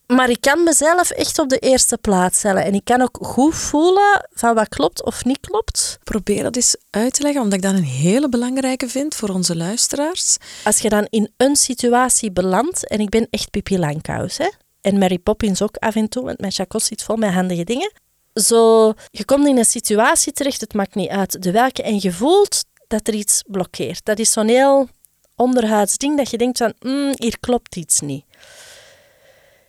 Maar 0.06 0.30
ik 0.30 0.40
kan 0.40 0.62
mezelf 0.64 1.10
echt 1.10 1.38
op 1.38 1.48
de 1.48 1.58
eerste 1.58 1.98
plaats 1.98 2.38
stellen. 2.38 2.64
En 2.64 2.74
ik 2.74 2.84
kan 2.84 3.00
ook 3.00 3.18
goed 3.20 3.54
voelen 3.54 4.28
van 4.32 4.54
wat 4.54 4.68
klopt 4.68 5.04
of 5.04 5.24
niet 5.24 5.40
klopt. 5.40 5.98
Probeer 6.04 6.42
dat 6.42 6.56
eens 6.56 6.76
uit 6.90 7.14
te 7.14 7.22
leggen, 7.22 7.42
omdat 7.42 7.58
ik 7.58 7.64
dat 7.64 7.74
een 7.74 7.84
hele 7.84 8.28
belangrijke 8.28 8.88
vind 8.88 9.14
voor 9.14 9.28
onze 9.28 9.56
luisteraars. 9.56 10.36
Als 10.64 10.78
je 10.78 10.88
dan 10.88 11.06
in 11.10 11.30
een 11.36 11.56
situatie 11.56 12.32
belandt, 12.32 12.88
en 12.88 13.00
ik 13.00 13.08
ben 13.08 13.26
echt 13.30 13.50
Pippi 13.50 13.78
Langkous, 13.78 14.38
hè. 14.38 14.48
En 14.80 14.98
Mary 14.98 15.18
Poppins 15.18 15.62
ook 15.62 15.76
af 15.76 15.94
en 15.94 16.08
toe, 16.08 16.24
want 16.24 16.40
mijn 16.40 16.52
chakos 16.52 16.84
zit 16.84 17.02
vol 17.02 17.16
met 17.16 17.32
handige 17.32 17.64
dingen. 17.64 17.92
Zo, 18.34 18.92
je 19.10 19.24
komt 19.24 19.46
in 19.46 19.58
een 19.58 19.64
situatie 19.64 20.32
terecht, 20.32 20.60
het 20.60 20.74
maakt 20.74 20.94
niet 20.94 21.08
uit 21.08 21.42
de 21.42 21.50
welke, 21.50 21.82
en 21.82 21.98
je 22.00 22.12
voelt 22.12 22.64
dat 22.86 23.08
er 23.08 23.14
iets 23.14 23.42
blokkeert. 23.46 24.04
Dat 24.04 24.18
is 24.18 24.32
zo'n 24.32 24.48
heel 24.48 24.88
onderhuids 25.36 25.96
ding 25.96 26.16
dat 26.16 26.30
je 26.30 26.38
denkt 26.38 26.58
van, 26.58 26.74
"Mm, 26.78 27.12
hier 27.16 27.38
klopt 27.40 27.76
iets 27.76 28.00
niet. 28.00 28.24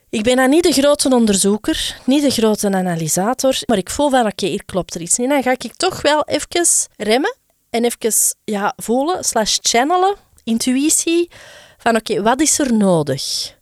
Ik 0.09 0.23
ben 0.23 0.35
dan 0.35 0.49
niet 0.49 0.63
de 0.63 0.71
grote 0.71 1.15
onderzoeker, 1.15 1.99
niet 2.05 2.21
de 2.21 2.29
grote 2.29 2.67
analysator, 2.67 3.59
maar 3.65 3.77
ik 3.77 3.89
voel 3.89 4.09
van, 4.09 4.25
oké, 4.25 4.45
hier 4.45 4.65
klopt 4.65 4.95
er 4.95 5.01
iets 5.01 5.17
niet. 5.17 5.29
Dan 5.29 5.43
ga 5.43 5.51
ik 5.51 5.75
toch 5.75 6.01
wel 6.01 6.23
even 6.25 6.89
remmen 6.97 7.35
en 7.69 7.83
even 7.85 8.35
ja, 8.43 8.73
voelen, 8.75 9.23
slash 9.23 9.57
channelen, 9.61 10.15
intuïtie, 10.43 11.29
van 11.77 11.95
oké, 11.95 12.21
wat 12.21 12.41
is 12.41 12.59
er 12.59 12.73
nodig? 12.73 13.55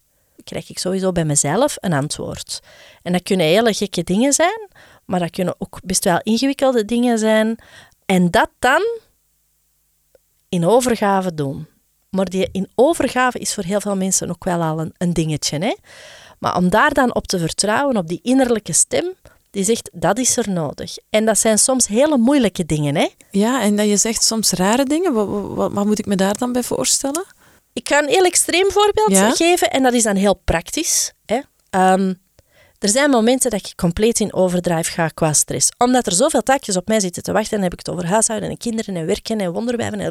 krijg 0.46 0.70
ik 0.70 0.78
sowieso 0.78 1.12
bij 1.12 1.26
mezelf 1.26 1.76
een 1.80 1.94
antwoord. 1.94 2.60
En 3.02 3.12
dat 3.12 3.24
kunnen 3.24 3.46
hele 3.46 3.74
gekke 3.74 4.04
dingen 4.04 4.34
zijn, 4.34 4.70
maar 5.06 5.20
dat 5.20 5.30
kunnen 5.30 5.56
ook 5.58 5.80
best 5.84 6.04
wel 6.04 6.20
ingewikkelde 6.24 6.86
dingen 6.86 7.18
zijn. 7.18 7.60
En 8.06 8.32
dat 8.32 8.50
dan 8.60 8.82
in 10.50 10.66
overgave 10.66 11.34
doen. 11.34 11.68
Maar 12.10 12.26
die 12.26 12.50
in 12.52 12.72
overgave 12.76 13.40
is 13.40 13.54
voor 13.54 13.64
heel 13.64 13.82
veel 13.82 13.96
mensen 13.96 14.30
ook 14.30 14.44
wel 14.44 14.62
al 14.62 14.80
een, 14.80 14.94
een 14.98 15.14
dingetje. 15.14 15.58
Hè? 15.58 15.76
Maar 16.40 16.56
om 16.58 16.70
daar 16.70 16.94
dan 16.94 17.16
op 17.16 17.28
te 17.28 17.40
vertrouwen, 17.40 17.98
op 17.98 18.08
die 18.08 18.20
innerlijke 18.24 18.74
stem, 18.74 19.14
die 19.52 19.64
zegt, 19.64 19.90
dat 19.94 20.18
is 20.18 20.38
er 20.38 20.50
nodig. 20.50 20.98
En 21.10 21.26
dat 21.26 21.40
zijn 21.40 21.60
soms 21.60 21.88
hele 21.88 22.18
moeilijke 22.18 22.66
dingen. 22.66 22.96
Hè? 22.96 23.08
Ja, 23.32 23.62
en 23.62 23.76
dat 23.76 23.88
je 23.88 23.98
zegt 23.98 24.24
soms 24.24 24.52
rare 24.52 24.86
dingen. 24.86 25.14
Wat, 25.14 25.28
wat, 25.56 25.72
wat 25.72 25.86
moet 25.86 26.00
ik 26.00 26.06
me 26.06 26.16
daar 26.16 26.38
dan 26.38 26.52
bij 26.52 26.64
voorstellen? 26.64 27.26
Ik 27.74 27.88
ga 27.90 28.02
een 28.02 28.10
heel 28.10 28.26
extreem 28.26 28.72
voorbeeld 28.72 29.12
Ja? 29.12 29.32
geven 29.32 29.72
en 29.72 29.84
dat 29.84 29.94
is 29.94 30.04
dan 30.04 30.16
heel 30.16 30.42
praktisch. 30.46 31.14
Hè. 31.26 31.40
Ehm, 31.70 32.14
er 32.86 32.92
zijn 32.92 33.10
momenten 33.10 33.52
dat 33.52 33.60
ik 33.60 33.76
compleet 33.76 34.20
in 34.20 34.34
overdrive 34.34 34.92
ga 34.92 35.08
qua 35.08 35.34
stress. 35.34 35.72
Omdat 35.78 36.06
er 36.06 36.14
zoveel 36.14 36.44
taakjes 36.44 36.78
op 36.78 36.88
mij 36.88 37.00
zitten 37.00 37.24
te 37.24 37.32
wachten. 37.32 37.52
Dan 37.52 37.62
heb 37.62 37.74
ik 37.74 37.80
het 37.80 37.90
over 37.90 38.06
huishouden 38.06 38.50
en 38.50 38.58
kinderen 38.58 38.96
en 38.96 39.06
werken 39.06 39.40
en 39.40 39.52
wonderwijven. 39.52 40.00
En 40.00 40.10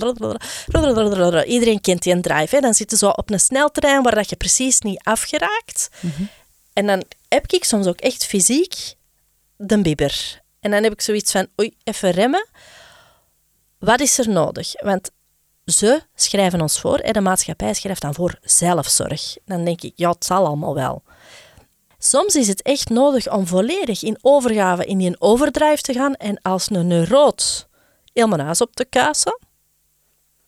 blablabla. 0.66 1.44
Iedereen 1.44 1.80
kent 1.80 2.02
die 2.02 2.12
een 2.12 2.22
drive. 2.22 2.54
Hè. 2.54 2.60
Dan 2.60 2.74
zit 2.74 2.90
je 2.90 2.96
zo 2.96 3.08
op 3.08 3.30
een 3.30 3.40
sneltrein 3.40 4.02
waar 4.02 4.14
dat 4.14 4.30
je 4.30 4.36
precies 4.36 4.80
niet 4.80 5.00
afgeraakt. 5.02 5.88
En 6.72 6.86
dan 6.86 7.02
heb 7.28 7.52
ik 7.52 7.64
soms 7.64 7.86
ook 7.86 8.00
echt 8.00 8.24
fysiek 8.24 8.94
de 9.56 9.80
bibber. 9.80 10.42
En 10.60 10.70
dan 10.70 10.82
heb 10.82 10.92
ik 10.92 11.00
zoiets 11.00 11.32
van, 11.32 11.46
oei, 11.60 11.74
even 11.84 12.10
remmen. 12.10 12.46
Wat 13.78 14.00
is 14.00 14.18
er 14.18 14.28
nodig? 14.28 14.72
Want 14.82 15.10
ze 15.64 16.02
schrijven 16.14 16.60
ons 16.60 16.80
voor, 16.80 16.98
hè, 16.98 17.10
de 17.10 17.20
maatschappij 17.20 17.74
schrijft 17.74 18.02
dan 18.02 18.14
voor 18.14 18.38
zelfzorg. 18.42 19.36
Dan 19.44 19.64
denk 19.64 19.82
ik, 19.82 19.92
ja, 19.96 20.10
het 20.10 20.24
zal 20.24 20.46
allemaal 20.46 20.74
wel. 20.74 21.02
Soms 22.06 22.34
is 22.34 22.48
het 22.48 22.62
echt 22.62 22.88
nodig 22.88 23.32
om 23.32 23.46
volledig 23.46 24.02
in 24.02 24.18
overgave, 24.20 24.84
in 24.84 24.98
die 24.98 25.20
overdrive 25.20 25.82
te 25.82 25.92
gaan 25.92 26.14
en 26.14 26.38
als 26.42 26.70
een 26.70 26.86
neuroot 26.86 27.68
helemaal 28.12 28.38
naast 28.38 28.60
op 28.60 28.74
te 28.74 28.84
kuisen. 28.84 29.38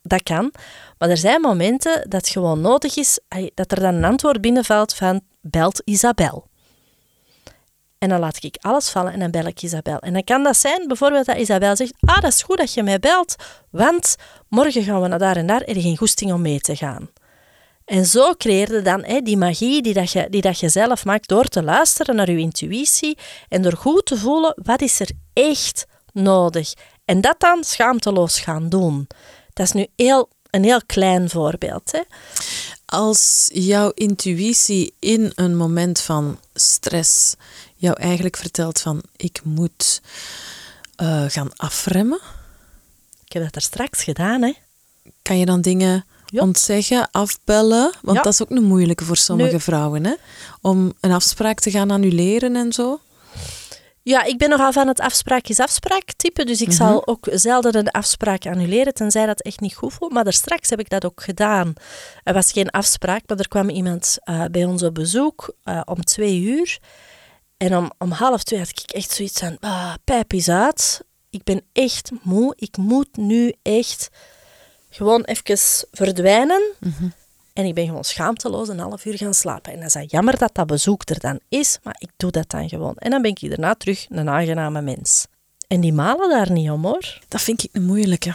Dat 0.02 0.22
kan. 0.22 0.52
Maar 0.98 1.08
er 1.08 1.16
zijn 1.16 1.40
momenten 1.40 2.10
dat 2.10 2.20
het 2.20 2.28
gewoon 2.28 2.60
nodig 2.60 2.96
is 2.96 3.18
dat 3.54 3.72
er 3.72 3.80
dan 3.80 3.94
een 3.94 4.04
antwoord 4.04 4.40
binnenvalt 4.40 4.94
van 4.94 5.20
belt 5.40 5.82
Isabel. 5.84 6.46
En 7.98 8.08
dan 8.08 8.20
laat 8.20 8.44
ik 8.44 8.56
alles 8.60 8.88
vallen 8.88 9.12
en 9.12 9.18
dan 9.18 9.30
bel 9.30 9.46
ik 9.46 9.62
Isabel. 9.62 9.98
En 9.98 10.12
dan 10.12 10.24
kan 10.24 10.42
dat 10.42 10.56
zijn, 10.56 10.86
bijvoorbeeld 10.86 11.26
dat 11.26 11.36
Isabel 11.36 11.76
zegt, 11.76 11.94
ah, 12.00 12.20
dat 12.20 12.32
is 12.32 12.42
goed 12.42 12.58
dat 12.58 12.74
je 12.74 12.82
mij 12.82 12.98
belt, 12.98 13.36
want 13.70 14.16
morgen 14.48 14.82
gaan 14.82 15.02
we 15.02 15.08
naar 15.08 15.18
daar 15.18 15.36
en 15.36 15.46
daar 15.46 15.60
en 15.60 15.74
er 15.74 15.80
geen 15.80 15.96
goesting 15.96 16.32
om 16.32 16.42
mee 16.42 16.60
te 16.60 16.76
gaan. 16.76 17.10
En 17.86 18.06
zo 18.06 18.34
creëerde 18.34 18.82
dan 18.82 19.04
hè, 19.04 19.20
die 19.20 19.36
magie 19.36 19.82
die, 19.82 19.94
dat 19.94 20.12
je, 20.12 20.26
die 20.30 20.40
dat 20.40 20.60
je 20.60 20.68
zelf 20.68 21.04
maakt 21.04 21.28
door 21.28 21.44
te 21.44 21.62
luisteren 21.62 22.16
naar 22.16 22.30
je 22.30 22.38
intuïtie 22.38 23.18
en 23.48 23.62
door 23.62 23.76
goed 23.76 24.06
te 24.06 24.16
voelen, 24.16 24.54
wat 24.62 24.80
is 24.80 25.00
er 25.00 25.10
echt 25.32 25.86
nodig? 26.12 26.72
En 27.04 27.20
dat 27.20 27.40
dan 27.40 27.64
schaamteloos 27.64 28.40
gaan 28.40 28.68
doen. 28.68 29.06
Dat 29.52 29.66
is 29.66 29.72
nu 29.72 29.86
heel, 29.96 30.28
een 30.50 30.64
heel 30.64 30.80
klein 30.86 31.30
voorbeeld. 31.30 31.92
Hè? 31.92 32.00
Als 32.86 33.50
jouw 33.52 33.90
intuïtie 33.94 34.94
in 34.98 35.32
een 35.34 35.56
moment 35.56 36.00
van 36.00 36.38
stress 36.54 37.34
jou 37.76 38.00
eigenlijk 38.00 38.36
vertelt 38.36 38.80
van 38.80 39.02
ik 39.16 39.40
moet 39.44 40.02
eh, 40.96 41.24
gaan 41.28 41.56
afremmen, 41.56 42.20
Ik 43.24 43.32
heb 43.32 43.42
dat 43.42 43.54
er 43.54 43.62
straks 43.62 44.02
gedaan. 44.02 44.42
Hè? 44.42 44.52
kan 45.22 45.38
je 45.38 45.46
dan 45.46 45.60
dingen 45.60 46.04
Ja. 46.36 46.42
ontzeggen, 46.42 47.08
afbellen? 47.10 47.92
Want 48.02 48.16
Ja. 48.16 48.22
dat 48.22 48.32
is 48.32 48.42
ook 48.42 48.50
een 48.50 48.64
moeilijke 48.64 49.04
voor 49.04 49.16
sommige 49.16 49.52
Nu- 49.52 49.60
vrouwen, 49.60 50.04
hè? 50.04 50.14
Om 50.60 50.92
een 51.00 51.12
afspraak 51.12 51.60
te 51.60 51.70
gaan 51.70 51.90
annuleren 51.90 52.56
en 52.56 52.72
zo. 52.72 53.00
Ja, 54.02 54.24
ik 54.24 54.38
ben 54.38 54.48
nogal 54.48 54.72
van 54.72 54.88
het 54.88 55.00
afspraak 55.00 55.46
is 55.48 55.60
afspraak 55.60 56.12
type, 56.16 56.44
dus 56.44 56.60
ik 56.60 56.72
zal 56.72 57.06
ook 57.06 57.26
zelden 57.32 57.76
een 57.76 57.90
afspraak 57.90 58.46
annuleren, 58.46 58.94
tenzij 58.94 59.26
dat 59.26 59.40
echt 59.42 59.60
niet 59.60 59.74
goed 59.74 59.92
voelt. 59.92 60.12
Maar 60.12 60.24
daar 60.24 60.32
straks 60.32 60.70
heb 60.70 60.80
ik 60.80 60.88
dat 60.88 61.04
ook 61.04 61.22
gedaan. 61.22 61.72
Er 62.22 62.34
was 62.34 62.52
geen 62.52 62.70
afspraak, 62.70 63.22
maar 63.26 63.38
er 63.38 63.48
kwam 63.48 63.68
iemand 63.68 64.16
eh, 64.20 64.44
bij 64.50 64.64
ons 64.64 64.82
op 64.82 64.94
bezoek 64.94 65.54
eh, 65.62 65.80
om 65.84 66.04
twee 66.04 66.40
uur. 66.40 66.78
En 67.56 67.76
om, 67.76 67.90
om 67.98 68.10
half 68.10 68.42
twee 68.42 68.58
had 68.58 68.68
ik 68.68 68.90
echt 68.90 69.10
zoiets 69.10 69.38
van, 69.40 69.56
ah, 69.60 69.94
pijp 70.04 70.32
is 70.32 70.48
uit. 70.48 71.00
Ik 71.30 71.44
ben 71.44 71.62
echt 71.72 72.10
moe. 72.22 72.52
Ik 72.56 72.76
moet 72.76 73.16
nu 73.16 73.52
echt 73.62 74.08
gewoon 74.96 75.22
even 75.24 75.88
verdwijnen. 75.92 76.62
En 77.52 77.64
ik 77.64 77.74
ben 77.74 77.86
gewoon 77.86 78.04
schaamteloos 78.04 78.68
een 78.68 78.78
half 78.78 79.04
uur 79.04 79.16
gaan 79.16 79.34
slapen. 79.34 79.72
En 79.72 79.78
dat 79.78 79.86
is 79.86 79.92
dan 79.92 80.04
jammer 80.04 80.38
dat 80.38 80.54
dat 80.54 80.66
bezoek 80.66 81.08
er 81.08 81.20
dan 81.20 81.40
is, 81.48 81.78
maar 81.82 81.96
ik 81.98 82.10
doe 82.16 82.30
dat 82.30 82.50
dan 82.50 82.68
gewoon. 82.68 82.94
En 82.96 83.10
dan 83.10 83.22
ben 83.22 83.30
ik 83.30 83.48
daarna 83.48 83.74
terug 83.74 84.06
een 84.08 84.28
aangename 84.28 84.80
mens. 84.80 85.26
En 85.68 85.80
die 85.80 85.92
malen 85.92 86.30
daar 86.30 86.50
niet 86.50 86.70
om, 86.70 86.84
hoor. 86.84 87.18
Dat 87.28 87.40
vind 87.40 87.62
ik 87.62 87.70
een 87.72 87.84
moeilijke. 87.84 88.34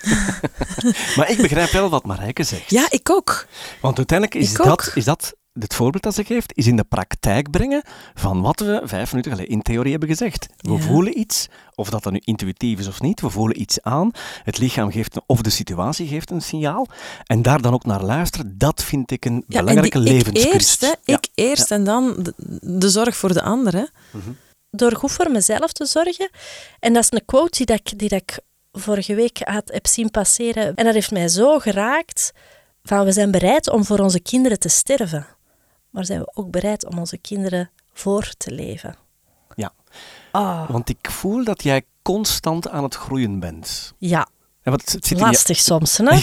Maar 1.16 1.30
ik 1.30 1.36
begrijp 1.36 1.70
wel 1.70 1.90
wat 1.90 2.04
Marijke 2.04 2.42
zegt. 2.42 2.70
Ja, 2.70 2.86
ik 2.90 3.10
ook. 3.10 3.46
Want 3.80 3.96
uiteindelijk 3.96 4.40
is 4.40 4.52
Ik 4.52 4.60
ook. 4.60 4.66
dat, 4.66 4.90
is 4.94 5.04
dat 5.04 5.34
het 5.52 5.74
voorbeeld 5.74 6.02
dat 6.02 6.14
ze 6.14 6.24
geeft, 6.24 6.52
is 6.56 6.66
in 6.66 6.76
de 6.76 6.84
praktijk 6.84 7.50
brengen 7.50 7.82
van 8.14 8.40
wat 8.40 8.60
we 8.60 8.80
vijf 8.84 9.10
minuten 9.10 9.32
geleden 9.32 9.52
in 9.52 9.62
theorie 9.62 9.90
hebben 9.90 10.08
gezegd. 10.08 10.46
We 10.56 10.72
Ja. 10.72 10.78
voelen 10.78 11.18
iets, 11.18 11.48
of 11.74 11.90
dat 11.90 12.02
dan 12.02 12.12
nu 12.12 12.20
intuïtief 12.24 12.78
is 12.78 12.88
of 12.88 13.00
niet, 13.00 13.20
we 13.20 13.30
voelen 13.30 13.60
iets 13.60 13.82
aan. 13.82 14.10
Het 14.42 14.58
lichaam 14.58 14.90
geeft, 14.90 15.16
een- 15.16 15.22
of 15.26 15.40
de 15.42 15.50
situatie 15.50 16.06
geeft 16.06 16.30
een 16.30 16.42
signaal. 16.42 16.86
En 17.24 17.42
daar 17.42 17.62
dan 17.62 17.72
ook 17.74 17.84
naar 17.84 18.02
luisteren, 18.04 18.58
dat 18.58 18.82
vind 18.84 19.10
ik 19.10 19.24
een 19.24 19.44
Ja, 19.48 19.58
belangrijke 19.58 19.98
en 19.98 20.04
die 20.04 20.18
ik 20.24 20.36
eerst, 20.52 20.80
hè, 20.80 20.92
Ja. 21.04 21.16
ik 21.16 21.28
eerst 21.34 21.70
en 21.70 21.84
dan 21.84 22.14
de, 22.22 22.34
de 22.80 22.88
zorg 22.90 23.16
voor 23.16 23.32
de 23.32 23.42
ander. 23.42 23.74
Hè. 23.76 23.84
Door 24.70 24.96
goed 24.96 25.12
voor 25.12 25.30
mezelf 25.30 25.72
te 25.72 25.86
zorgen. 25.86 26.30
En 26.80 26.92
dat 26.92 27.02
is 27.02 27.10
een 27.12 27.24
quote 27.24 27.56
die, 27.56 27.66
dat 27.66 27.78
ik, 27.78 27.98
die 27.98 28.08
dat 28.08 28.20
ik 28.20 28.38
vorige 28.72 29.14
week 29.14 29.38
had, 29.44 29.70
heb 29.72 29.86
zien 29.86 30.10
passeren. 30.10 30.74
En 30.74 30.84
dat 30.84 30.94
heeft 30.94 31.10
mij 31.10 31.28
zo 31.28 31.58
geraakt 31.58 32.32
van 32.82 33.04
we 33.04 33.12
zijn 33.12 33.30
bereid 33.30 33.70
om 33.70 33.84
voor 33.84 33.98
onze 33.98 34.20
kinderen 34.20 34.58
te 34.58 34.68
sterven. 34.68 35.26
Maar 35.90 36.04
zijn 36.04 36.20
we 36.20 36.30
ook 36.34 36.50
bereid 36.50 36.86
om 36.86 36.98
onze 36.98 37.18
kinderen 37.18 37.70
voor 37.92 38.32
te 38.36 38.50
leven? 38.50 38.96
Ja. 39.54 39.72
Ah, 40.32 40.70
Want 40.70 40.88
ik 40.88 41.10
voel 41.10 41.44
dat 41.44 41.62
jij 41.62 41.82
constant 42.02 42.68
aan 42.68 42.82
het 42.82 42.94
groeien 42.94 43.40
bent. 43.40 43.92
ja, 43.98 44.28
En 44.62 44.70
wat, 44.70 44.80
het 44.80 44.90
zit 45.06 45.18
je- 45.18 45.24
lastig 45.24 45.58
soms, 45.58 45.96
hè? 45.96 46.04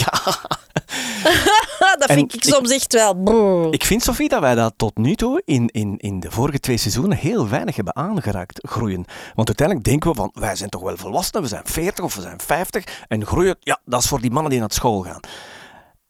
Ja, 1.80 1.96
dat 2.00 2.12
vind 2.12 2.34
ik 2.34 2.44
ik- 2.46 2.54
soms 2.54 2.72
echt 2.72 2.94
wel... 2.94 3.14
brrr. 3.16 3.74
Ik 3.74 3.84
vind, 3.86 4.04
Sophie, 4.04 4.30
dat 4.30 4.40
wij 4.42 4.56
dat 4.56 4.74
tot 4.78 4.98
nu 4.98 5.16
toe 5.16 5.42
in, 5.46 5.68
in, 5.68 5.98
in 5.98 6.20
de 6.20 6.32
vorige 6.32 6.60
twee 6.60 6.78
seizoenen 6.78 7.18
heel 7.18 7.50
weinig 7.50 7.76
hebben 7.76 7.96
aangeraakt, 7.96 8.68
groeien. 8.68 9.06
Want 9.36 9.48
uiteindelijk 9.48 9.88
denken 9.88 10.10
we 10.10 10.16
van, 10.16 10.30
wij 10.34 10.56
zijn 10.56 10.70
toch 10.70 10.82
wel 10.82 10.98
volwassenen, 10.98 11.42
we 11.42 11.48
zijn 11.48 11.66
40 11.66 12.04
of 12.04 12.16
we 12.16 12.22
zijn 12.22 12.40
50 12.42 13.04
en 13.08 13.26
groeien, 13.26 13.56
ja, 13.60 13.80
dat 13.86 14.02
is 14.02 14.08
voor 14.08 14.22
die 14.22 14.32
mannen 14.32 14.52
die 14.52 14.60
naar 14.60 14.72
school 14.72 15.02
gaan. 15.02 15.20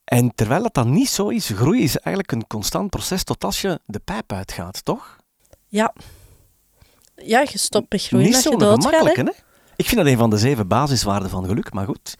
En 0.07 0.31
terwijl 0.35 0.61
dat 0.63 0.73
dan 0.73 0.91
niet 0.91 1.09
zo 1.09 1.27
is, 1.27 1.49
groeien 1.55 1.83
is 1.83 1.97
eigenlijk 1.97 2.31
een 2.31 2.47
constant 2.47 2.89
proces 2.89 3.23
tot 3.23 3.43
als 3.43 3.61
je 3.61 3.79
de 3.85 3.99
pijp 3.99 4.31
uitgaat, 4.33 4.85
toch? 4.85 5.15
Ja. 5.67 5.93
Ja, 7.15 7.39
je 7.39 7.57
stopt 7.57 7.91
met 7.91 8.03
groeien 8.03 8.25
niet 8.25 8.35
als 8.35 8.43
zo 8.43 8.51
je 8.51 8.57
doodgaat. 8.57 8.83
gemakkelijk, 8.83 9.17
hè. 9.17 9.23
hè? 9.23 9.45
Ik 9.75 9.85
vind 9.85 9.97
dat 10.01 10.05
een 10.11 10.17
van 10.17 10.29
de 10.29 10.37
zeven 10.37 10.67
basiswaarden 10.67 11.29
van 11.29 11.45
geluk, 11.45 11.73
maar 11.73 11.85
goed. 11.85 12.15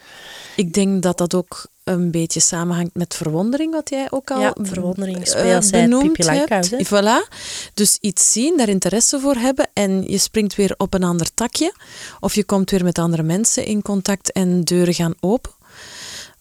Ik 0.56 0.74
denk 0.74 1.04
dat 1.04 1.18
dat 1.18 1.36
ook 1.36 1.68
een 1.84 2.12
beetje 2.12 2.40
samenhangt 2.40 2.96
met 2.96 3.16
verwondering, 3.16 3.74
wat 3.74 3.90
jij 3.90 4.08
ook 4.10 4.32
al 4.32 4.40
Ja, 4.40 4.54
verwondering, 4.62 5.18
eh, 5.18 5.26
speelsheid, 5.26 5.84
benoemd 5.90 6.12
Pippi 6.12 6.24
Langkous, 6.24 6.70
hebt. 6.70 6.90
hè? 6.90 7.02
Voilà. 7.02 7.34
Dus 7.74 7.98
iets 8.02 8.32
zien, 8.32 8.58
daar 8.58 8.70
interesse 8.70 9.20
voor 9.20 9.36
hebben 9.36 9.70
en 9.74 10.04
je 10.04 10.18
springt 10.18 10.56
weer 10.56 10.74
op 10.78 10.94
een 10.94 11.04
ander 11.04 11.34
takje. 11.34 11.74
Of 12.20 12.36
je 12.36 12.44
komt 12.44 12.72
weer 12.72 12.84
met 12.84 13.00
andere 13.00 13.24
mensen 13.24 13.66
in 13.66 13.82
contact 13.82 14.32
en 14.32 14.62
deuren 14.64 14.94
gaan 14.94 15.16
open. 15.20 15.52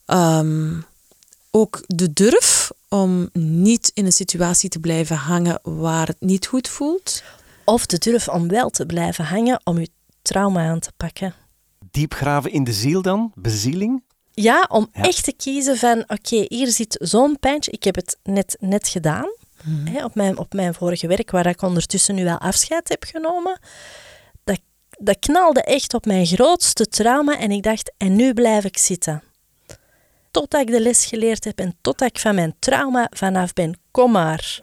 Ehm, 0.07 0.73
ook 1.57 1.83
de 1.87 2.13
durf 2.13 2.71
om 2.89 3.29
niet 3.33 3.91
in 3.95 4.05
een 4.07 4.13
situatie 4.13 4.69
te 4.69 4.79
blijven 4.79 5.17
hangen 5.17 5.59
waar 5.63 6.07
het 6.07 6.21
niet 6.21 6.47
goed 6.47 6.69
voelt. 6.69 7.23
Of 7.65 7.87
de 7.87 7.99
durf 7.99 8.29
om 8.29 8.49
wel 8.49 8.71
te 8.71 8.87
blijven 8.87 9.25
hangen 9.25 9.61
om 9.65 9.79
je 9.79 9.89
trauma 10.23 10.69
aan 10.69 10.79
te 10.81 10.93
pakken. 10.97 11.35
Diep 11.91 12.15
graven 12.15 12.51
in 12.53 12.65
de 12.65 12.73
ziel 12.73 13.03
dan, 13.03 13.33
bezieling. 13.35 14.03
Ja, 14.33 14.67
om 14.69 14.89
Ja. 14.93 15.03
echt 15.03 15.25
te 15.25 15.33
kiezen 15.33 15.77
van, 15.77 15.99
oké, 16.07 16.45
hier 16.49 16.69
zit 16.69 16.97
zo'n 17.01 17.37
pijntje. 17.41 17.71
Ik 17.71 17.85
heb 17.85 17.95
het 17.95 18.19
net, 18.23 18.57
net 18.61 18.89
gedaan 18.89 19.29
hè, 19.85 20.05
op, 20.05 20.15
mijn, 20.15 20.39
op 20.39 20.53
mijn 20.53 20.75
vorige 20.75 21.07
werk, 21.07 21.31
waar 21.31 21.47
ik 21.47 21.63
ondertussen 21.63 22.15
nu 22.15 22.25
wel 22.25 22.39
afscheid 22.39 22.89
heb 22.89 23.05
genomen. 23.05 23.59
Dat, 24.45 24.61
dat 24.99 25.19
knalde 25.19 25.63
echt 25.63 25.95
op 25.95 26.07
mijn 26.07 26.27
grootste 26.27 26.87
trauma 26.87 27.39
en 27.39 27.51
ik 27.51 27.63
dacht, 27.63 27.93
en 27.97 28.17
nu 28.17 28.35
blijf 28.35 28.65
ik 28.65 28.79
zitten. 28.79 29.23
Totdat 30.37 30.61
ik 30.61 30.67
de 30.67 30.81
les 30.81 31.05
geleerd 31.05 31.45
heb 31.45 31.59
en 31.59 31.77
totdat 31.81 32.09
ik 32.09 32.19
van 32.19 32.35
mijn 32.35 32.55
trauma 32.59 33.11
vanaf 33.11 33.53
ben. 33.53 33.79
Kom 33.91 34.11
maar. 34.13 34.61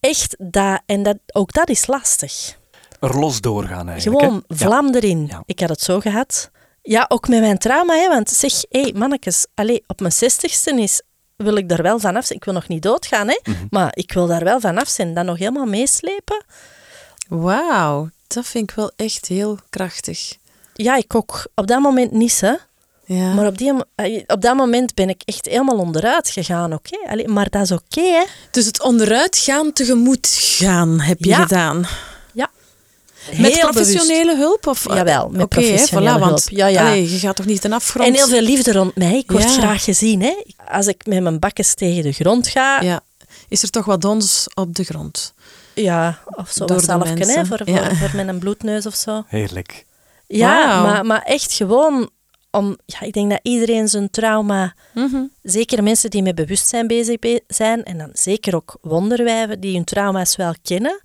Echt, 0.00 0.36
dat, 0.38 0.80
en 0.86 1.02
dat, 1.02 1.16
ook 1.32 1.52
dat 1.52 1.68
is 1.68 1.86
lastig. 1.86 2.56
Er 3.00 3.18
los 3.18 3.40
doorgaan 3.40 3.88
eigenlijk. 3.88 4.22
Gewoon 4.22 4.44
hè? 4.48 4.54
Ja. 4.54 4.66
vlam 4.66 4.94
erin. 4.94 5.26
Ja. 5.26 5.42
Ik 5.46 5.60
had 5.60 5.68
het 5.68 5.80
zo 5.80 6.00
gehad. 6.00 6.50
Ja, 6.82 7.04
ook 7.08 7.28
met 7.28 7.40
mijn 7.40 7.58
trauma. 7.58 7.94
Hè, 7.94 8.08
want 8.08 8.30
zeg, 8.30 8.52
hé 8.68 8.80
hey, 8.80 8.92
mannetjes, 8.96 9.46
allee, 9.54 9.84
op 9.86 10.00
mijn 10.00 10.12
zestigste 10.12 10.80
is, 10.80 11.02
wil 11.36 11.56
ik 11.56 11.68
daar 11.68 11.82
wel 11.82 11.98
vanaf 11.98 12.24
zijn. 12.24 12.38
Ik 12.38 12.44
wil 12.44 12.54
nog 12.54 12.68
niet 12.68 12.82
doodgaan, 12.82 13.28
hè, 13.28 13.40
Mhm. 13.44 13.66
maar 13.70 13.90
ik 13.94 14.12
wil 14.12 14.26
daar 14.26 14.44
wel 14.44 14.60
vanaf 14.60 14.88
zijn. 14.88 15.14
Dan 15.14 15.24
nog 15.24 15.38
helemaal 15.38 15.66
meeslepen. 15.66 16.44
Wauw, 17.28 18.08
dat 18.26 18.46
vind 18.46 18.70
ik 18.70 18.76
wel 18.76 18.92
echt 18.96 19.26
heel 19.26 19.58
krachtig. 19.70 20.36
Ja, 20.74 20.96
ik 20.96 21.14
ook. 21.14 21.46
Op 21.54 21.66
dat 21.66 21.80
moment 21.80 22.12
niet, 22.12 22.40
hè. 22.40 22.54
Ja. 23.04 23.32
Maar 23.34 23.46
op, 23.46 23.58
die, 23.58 23.72
eh, 23.94 24.22
op 24.26 24.40
dat 24.40 24.56
moment 24.56 24.94
ben 24.94 25.08
ik 25.08 25.22
echt 25.24 25.46
helemaal 25.46 25.76
onderuit 25.78 26.28
gegaan, 26.30 26.72
oké. 26.72 26.98
Allee, 27.08 27.28
Maar 27.28 27.50
dat 27.50 27.62
is 27.62 27.72
oké, 27.72 28.00
hè. 28.00 28.24
Dus 28.50 28.66
het 28.66 28.82
onderuit 28.82 29.36
gaan 29.38 29.72
tegemoet 29.72 30.28
gaan 30.32 31.00
heb 31.00 31.18
je 31.18 31.28
Ja. 31.28 31.42
gedaan. 31.42 31.86
Ja. 32.32 32.50
Met 33.36 33.52
Heel 33.52 33.60
professionele 33.70 34.36
hulp? 34.36 34.66
Of, 34.66 34.84
Jawel, 34.94 35.28
met 35.28 35.42
Oké, 35.42 35.60
hè, 35.60 35.66
professionele 35.66 36.16
voilà, 36.16 36.20
want 36.20 36.44
hulp. 36.44 36.58
Ja, 36.58 36.66
ja. 36.66 36.86
allee, 36.86 37.10
je 37.12 37.18
gaat 37.18 37.36
toch 37.36 37.46
niet 37.46 37.60
ten 37.60 37.72
afgrond... 37.72 38.08
En 38.08 38.14
heel 38.14 38.28
veel 38.28 38.40
liefde 38.40 38.72
rond 38.72 38.96
mij. 38.96 39.16
Ik 39.18 39.30
word 39.30 39.42
Ja. 39.42 39.48
graag 39.50 39.84
gezien. 39.84 40.22
Hè? 40.22 40.34
Als 40.70 40.86
ik 40.86 41.06
met 41.06 41.22
mijn 41.22 41.38
bakkes 41.38 41.74
tegen 41.74 42.02
de 42.02 42.12
grond 42.12 42.48
ga, 42.48 42.80
ja, 42.80 42.82
Ja. 42.82 43.00
Is 43.48 43.62
er 43.62 43.70
toch 43.70 43.84
wat 43.84 44.00
dons 44.00 44.46
op 44.54 44.74
de 44.74 44.84
grond? 44.84 45.34
of 46.24 46.50
zo 46.50 46.64
Door 46.64 46.76
wat 46.86 47.08
voor, 47.08 47.60
Ja. 47.64 47.84
voor, 47.84 47.96
voor 47.96 48.10
mijn 48.24 48.38
bloedneus 48.38 48.86
of 48.86 48.94
zo. 48.94 49.24
Heerlijk. 49.26 49.84
Ja, 50.26 50.82
maar, 50.82 51.06
maar 51.06 51.22
echt 51.22 51.52
gewoon 51.52 52.10
om... 52.52 52.76
Ja, 52.86 53.00
ik 53.00 53.12
denk 53.12 53.30
dat 53.30 53.40
iedereen 53.42 53.88
zijn 53.88 54.10
trauma... 54.10 54.74
Mhm. 54.94 55.22
Zeker 55.42 55.82
mensen 55.82 56.10
die 56.10 56.22
met 56.22 56.34
bewustzijn 56.34 56.86
bezig 56.86 57.18
be- 57.18 57.42
zijn, 57.46 57.84
en 57.84 57.98
dan 57.98 58.10
zeker 58.12 58.54
ook 58.54 58.78
wonderwijven 58.80 59.60
die 59.60 59.74
hun 59.74 59.84
trauma's 59.84 60.36
wel 60.36 60.54
kennen. 60.62 61.00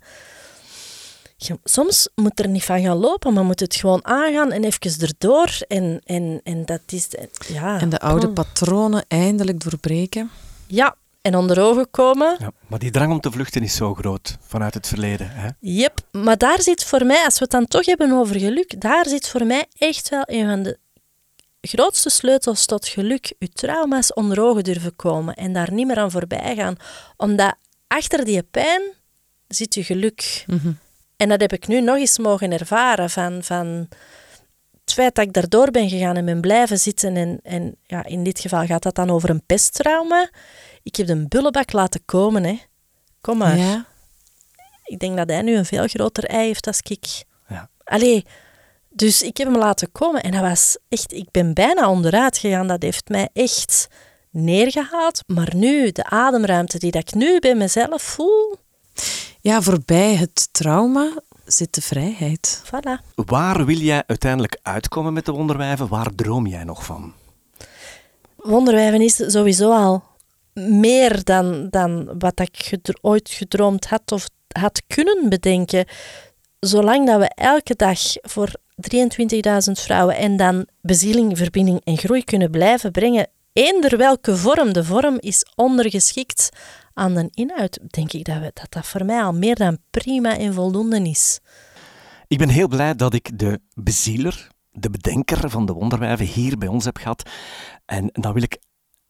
Je- 1.36 1.58
soms 1.64 2.08
moet 2.14 2.40
er 2.40 2.48
niet 2.48 2.64
van 2.64 2.80
gaan 2.82 2.96
lopen, 2.96 3.32
maar 3.32 3.44
moet 3.44 3.60
het 3.60 3.74
gewoon 3.74 4.04
aangaan 4.06 4.52
en 4.52 4.64
even 4.64 5.00
erdoor. 5.00 5.56
En, 5.68 6.00
en, 6.04 6.40
en 6.44 6.64
dat 6.64 6.80
is... 6.86 7.08
Ja, 7.48 7.80
En 7.80 7.88
de 7.88 7.98
oude 7.98 8.24
kom. 8.26 8.34
patronen 8.34 9.04
eindelijk 9.08 9.60
doorbreken. 9.64 10.30
Ja, 10.66 10.96
en 11.22 11.36
onder 11.36 11.60
ogen 11.62 11.90
komen. 11.90 12.36
Ja, 12.38 12.50
maar 12.66 12.78
die 12.78 12.90
drang 12.90 13.12
om 13.12 13.20
te 13.20 13.30
vluchten 13.30 13.62
is 13.62 13.74
zo 13.76 13.94
groot 13.94 14.36
vanuit 14.40 14.74
het 14.74 14.86
verleden. 14.86 15.30
Hè? 15.30 15.48
Yep, 15.60 16.00
maar 16.12 16.38
daar 16.38 16.62
zit 16.62 16.84
voor 16.84 17.06
mij, 17.06 17.24
als 17.24 17.34
we 17.38 17.42
het 17.42 17.50
dan 17.50 17.66
toch 17.66 17.86
hebben 17.86 18.12
over 18.12 18.38
geluk, 18.38 18.80
daar 18.80 19.06
zit 19.08 19.28
voor 19.28 19.46
mij 19.46 19.66
echt 19.78 20.08
wel 20.08 20.22
een 20.26 20.46
van 20.48 20.62
de 20.62 20.78
grootste 21.60 22.10
sleutels 22.10 22.66
tot 22.66 22.88
geluk. 22.88 23.32
Je 23.38 23.48
trauma's 23.48 24.12
onder 24.12 24.40
ogen 24.40 24.64
durven 24.64 24.96
komen 24.96 25.34
en 25.34 25.52
daar 25.52 25.72
niet 25.72 25.86
meer 25.86 25.98
aan 25.98 26.10
voorbij 26.10 26.54
gaan. 26.54 26.76
Omdat 27.16 27.54
achter 27.86 28.24
die 28.24 28.42
pijn 28.42 28.82
zit 29.48 29.74
je 29.74 29.84
geluk. 29.84 30.44
Mhm. 30.46 30.72
En 31.16 31.28
dat 31.28 31.40
heb 31.40 31.52
ik 31.52 31.66
nu 31.66 31.80
nog 31.80 31.96
eens 31.96 32.18
mogen 32.18 32.52
ervaren 32.52 33.10
van, 33.10 33.42
van 33.42 33.88
het 34.84 34.92
feit 34.92 35.14
dat 35.14 35.24
ik 35.24 35.32
daardoor 35.32 35.70
ben 35.70 35.88
gegaan 35.88 36.16
en 36.16 36.24
ben 36.24 36.40
blijven 36.40 36.78
zitten. 36.78 37.16
En, 37.16 37.40
en 37.42 37.76
ja, 37.86 38.04
in 38.04 38.22
dit 38.22 38.40
geval 38.40 38.66
gaat 38.66 38.82
dat 38.82 38.94
dan 38.94 39.10
over 39.10 39.30
een 39.30 39.46
pesttrauma. 39.46 40.30
Ik 40.82 40.96
heb 40.96 41.06
de 41.06 41.28
bullebak 41.28 41.72
laten 41.72 42.04
komen, 42.04 42.44
hè. 42.44 42.58
Kom 43.20 43.38
maar. 43.38 43.56
Ja. 43.56 43.86
Ik 44.84 44.98
denk 44.98 45.16
dat 45.16 45.28
hij 45.28 45.42
nu 45.42 45.56
een 45.56 45.64
veel 45.64 45.86
groter 45.86 46.24
ei 46.24 46.46
heeft 46.46 46.66
als 46.66 46.80
ik. 46.80 47.24
Ja. 47.48 47.68
Allee, 47.84 48.24
dus 48.98 49.22
ik 49.22 49.36
heb 49.36 49.46
hem 49.46 49.56
laten 49.56 49.92
komen 49.92 50.22
en 50.22 50.30
dat 50.30 50.40
was 50.40 50.78
echt... 50.88 51.12
Ik 51.12 51.30
ben 51.30 51.54
bijna 51.54 51.90
onderuit 51.90 52.38
gegaan. 52.38 52.66
Dat 52.66 52.82
heeft 52.82 53.08
mij 53.08 53.28
echt 53.32 53.88
neergehaald. 54.30 55.22
Maar 55.26 55.52
nu, 55.54 55.90
de 55.90 56.04
ademruimte 56.04 56.78
die 56.78 56.90
dat 56.90 57.02
ik 57.02 57.14
nu 57.14 57.38
bij 57.38 57.54
mezelf 57.54 58.02
voel... 58.02 58.56
ja, 59.40 59.62
voorbij 59.62 60.14
het 60.14 60.48
trauma 60.52 61.10
zit 61.44 61.74
de 61.74 61.80
vrijheid. 61.80 62.62
Voilà. 62.64 63.14
Waar 63.14 63.64
wil 63.64 63.76
jij 63.76 64.02
uiteindelijk 64.06 64.58
uitkomen 64.62 65.12
met 65.12 65.24
de 65.24 65.32
wonderwijven? 65.32 65.88
Waar 65.88 66.14
droom 66.14 66.46
jij 66.46 66.64
nog 66.64 66.84
van? 66.84 67.12
Wonderwijven 68.36 69.00
is 69.00 69.16
sowieso 69.16 69.72
al 69.72 70.02
meer 70.54 71.24
dan, 71.24 71.68
dan 71.70 72.18
wat 72.18 72.40
ik 72.40 72.56
gedro- 72.56 72.98
ooit 73.00 73.30
gedroomd 73.30 73.86
had 73.86 74.12
of 74.12 74.28
had 74.48 74.82
kunnen 74.86 75.28
bedenken. 75.28 75.86
Zolang 76.60 77.06
dat 77.06 77.18
we 77.18 77.28
elke 77.34 77.74
dag 77.76 77.98
voor 78.14 78.52
23.000 78.80 79.72
vrouwen 79.72 80.16
en 80.16 80.36
dan 80.36 80.66
bezieling, 80.80 81.38
verbinding 81.38 81.80
en 81.84 81.96
groei 81.96 82.24
kunnen 82.24 82.50
blijven 82.50 82.90
brengen, 82.92 83.28
eender 83.52 83.96
welke 83.96 84.36
vorm, 84.36 84.72
de 84.72 84.84
vorm 84.84 85.16
is 85.20 85.46
ondergeschikt 85.54 86.48
aan 86.94 87.14
de 87.14 87.28
inhoud, 87.34 87.78
denk 87.90 88.12
ik 88.12 88.24
dat, 88.24 88.38
we, 88.38 88.50
dat 88.54 88.66
dat 88.68 88.86
voor 88.86 89.04
mij 89.04 89.22
al 89.22 89.32
meer 89.32 89.54
dan 89.54 89.78
prima 89.90 90.38
en 90.38 90.54
voldoende 90.54 91.00
is. 91.00 91.38
Ik 92.26 92.38
ben 92.38 92.48
heel 92.48 92.68
blij 92.68 92.94
dat 92.94 93.14
ik 93.14 93.38
de 93.38 93.60
bezieler, 93.74 94.48
de 94.70 94.90
bedenker 94.90 95.50
van 95.50 95.66
de 95.66 95.72
wonderwijven 95.72 96.26
hier 96.26 96.58
bij 96.58 96.68
ons 96.68 96.84
heb 96.84 96.96
gehad. 96.96 97.30
En 97.84 98.10
dan 98.12 98.32
wil 98.32 98.42
ik 98.42 98.58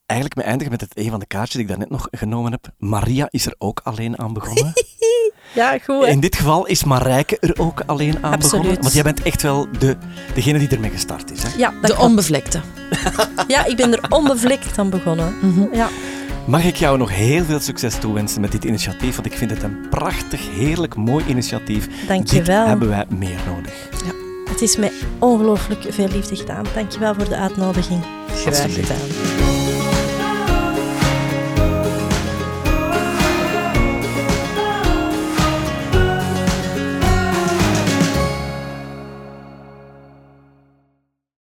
eigenlijk 0.06 0.40
me 0.40 0.46
eindigen 0.46 0.72
met 0.72 0.80
het 0.80 0.98
een 0.98 1.10
van 1.10 1.20
de 1.20 1.26
kaartjes 1.26 1.52
die 1.52 1.62
ik 1.62 1.68
daarnet 1.68 1.90
nog 1.90 2.08
genomen 2.10 2.52
heb. 2.52 2.72
Maria 2.76 3.26
is 3.30 3.46
er 3.46 3.54
ook 3.58 3.80
alleen 3.84 4.18
aan 4.18 4.32
begonnen. 4.32 4.72
Ja, 5.52 5.78
goed. 5.84 6.04
hè? 6.04 6.10
In 6.10 6.20
dit 6.20 6.36
geval 6.36 6.66
is 6.66 6.84
Marijke 6.84 7.36
er 7.40 7.52
ook 7.60 7.82
alleen 7.86 8.14
aan 8.20 8.32
Absoluut. 8.32 8.50
begonnen. 8.62 8.80
Want 8.82 8.94
jij 8.94 9.02
bent 9.02 9.22
echt 9.22 9.42
wel 9.42 9.66
de, 9.78 9.96
degene 10.34 10.58
die 10.58 10.68
ermee 10.68 10.90
gestart 10.90 11.32
is. 11.32 11.42
Hè? 11.42 11.48
Ja, 11.56 11.70
De 11.70 11.86
klopt. 11.86 12.00
onbevlekte. 12.00 12.60
ja, 13.48 13.64
ik 13.64 13.76
ben 13.76 13.92
er 13.92 14.00
onbevlekt 14.08 14.78
aan 14.78 14.90
begonnen. 14.90 15.34
Mhm. 15.40 15.74
Ja. 15.76 15.88
Mag 16.46 16.64
ik 16.64 16.76
jou 16.76 16.98
nog 16.98 17.14
heel 17.14 17.44
veel 17.44 17.60
succes 17.60 17.94
toewensen 17.98 18.40
met 18.40 18.52
dit 18.52 18.64
initiatief? 18.64 19.14
Want 19.14 19.26
ik 19.26 19.32
vind 19.32 19.50
het 19.50 19.62
een 19.62 19.86
prachtig, 19.90 20.40
heerlijk, 20.54 20.94
mooi 20.96 21.24
initiatief. 21.28 21.88
Dank 22.06 22.28
je 22.28 22.42
wel. 22.42 22.66
hebben 22.66 22.88
wij 22.88 23.04
meer 23.08 23.38
nodig. 23.54 23.72
Het 24.50 24.62
is 24.62 24.76
mij 24.76 24.92
ongelooflijk 25.18 25.84
veel 25.88 26.08
liefde 26.08 26.36
gedaan. 26.36 26.64
Dankjewel 26.74 27.14
voor 27.14 27.28
de 27.28 27.36
uitnodiging. 27.36 28.00
Graag 28.34 28.74
gedaan. 28.74 29.57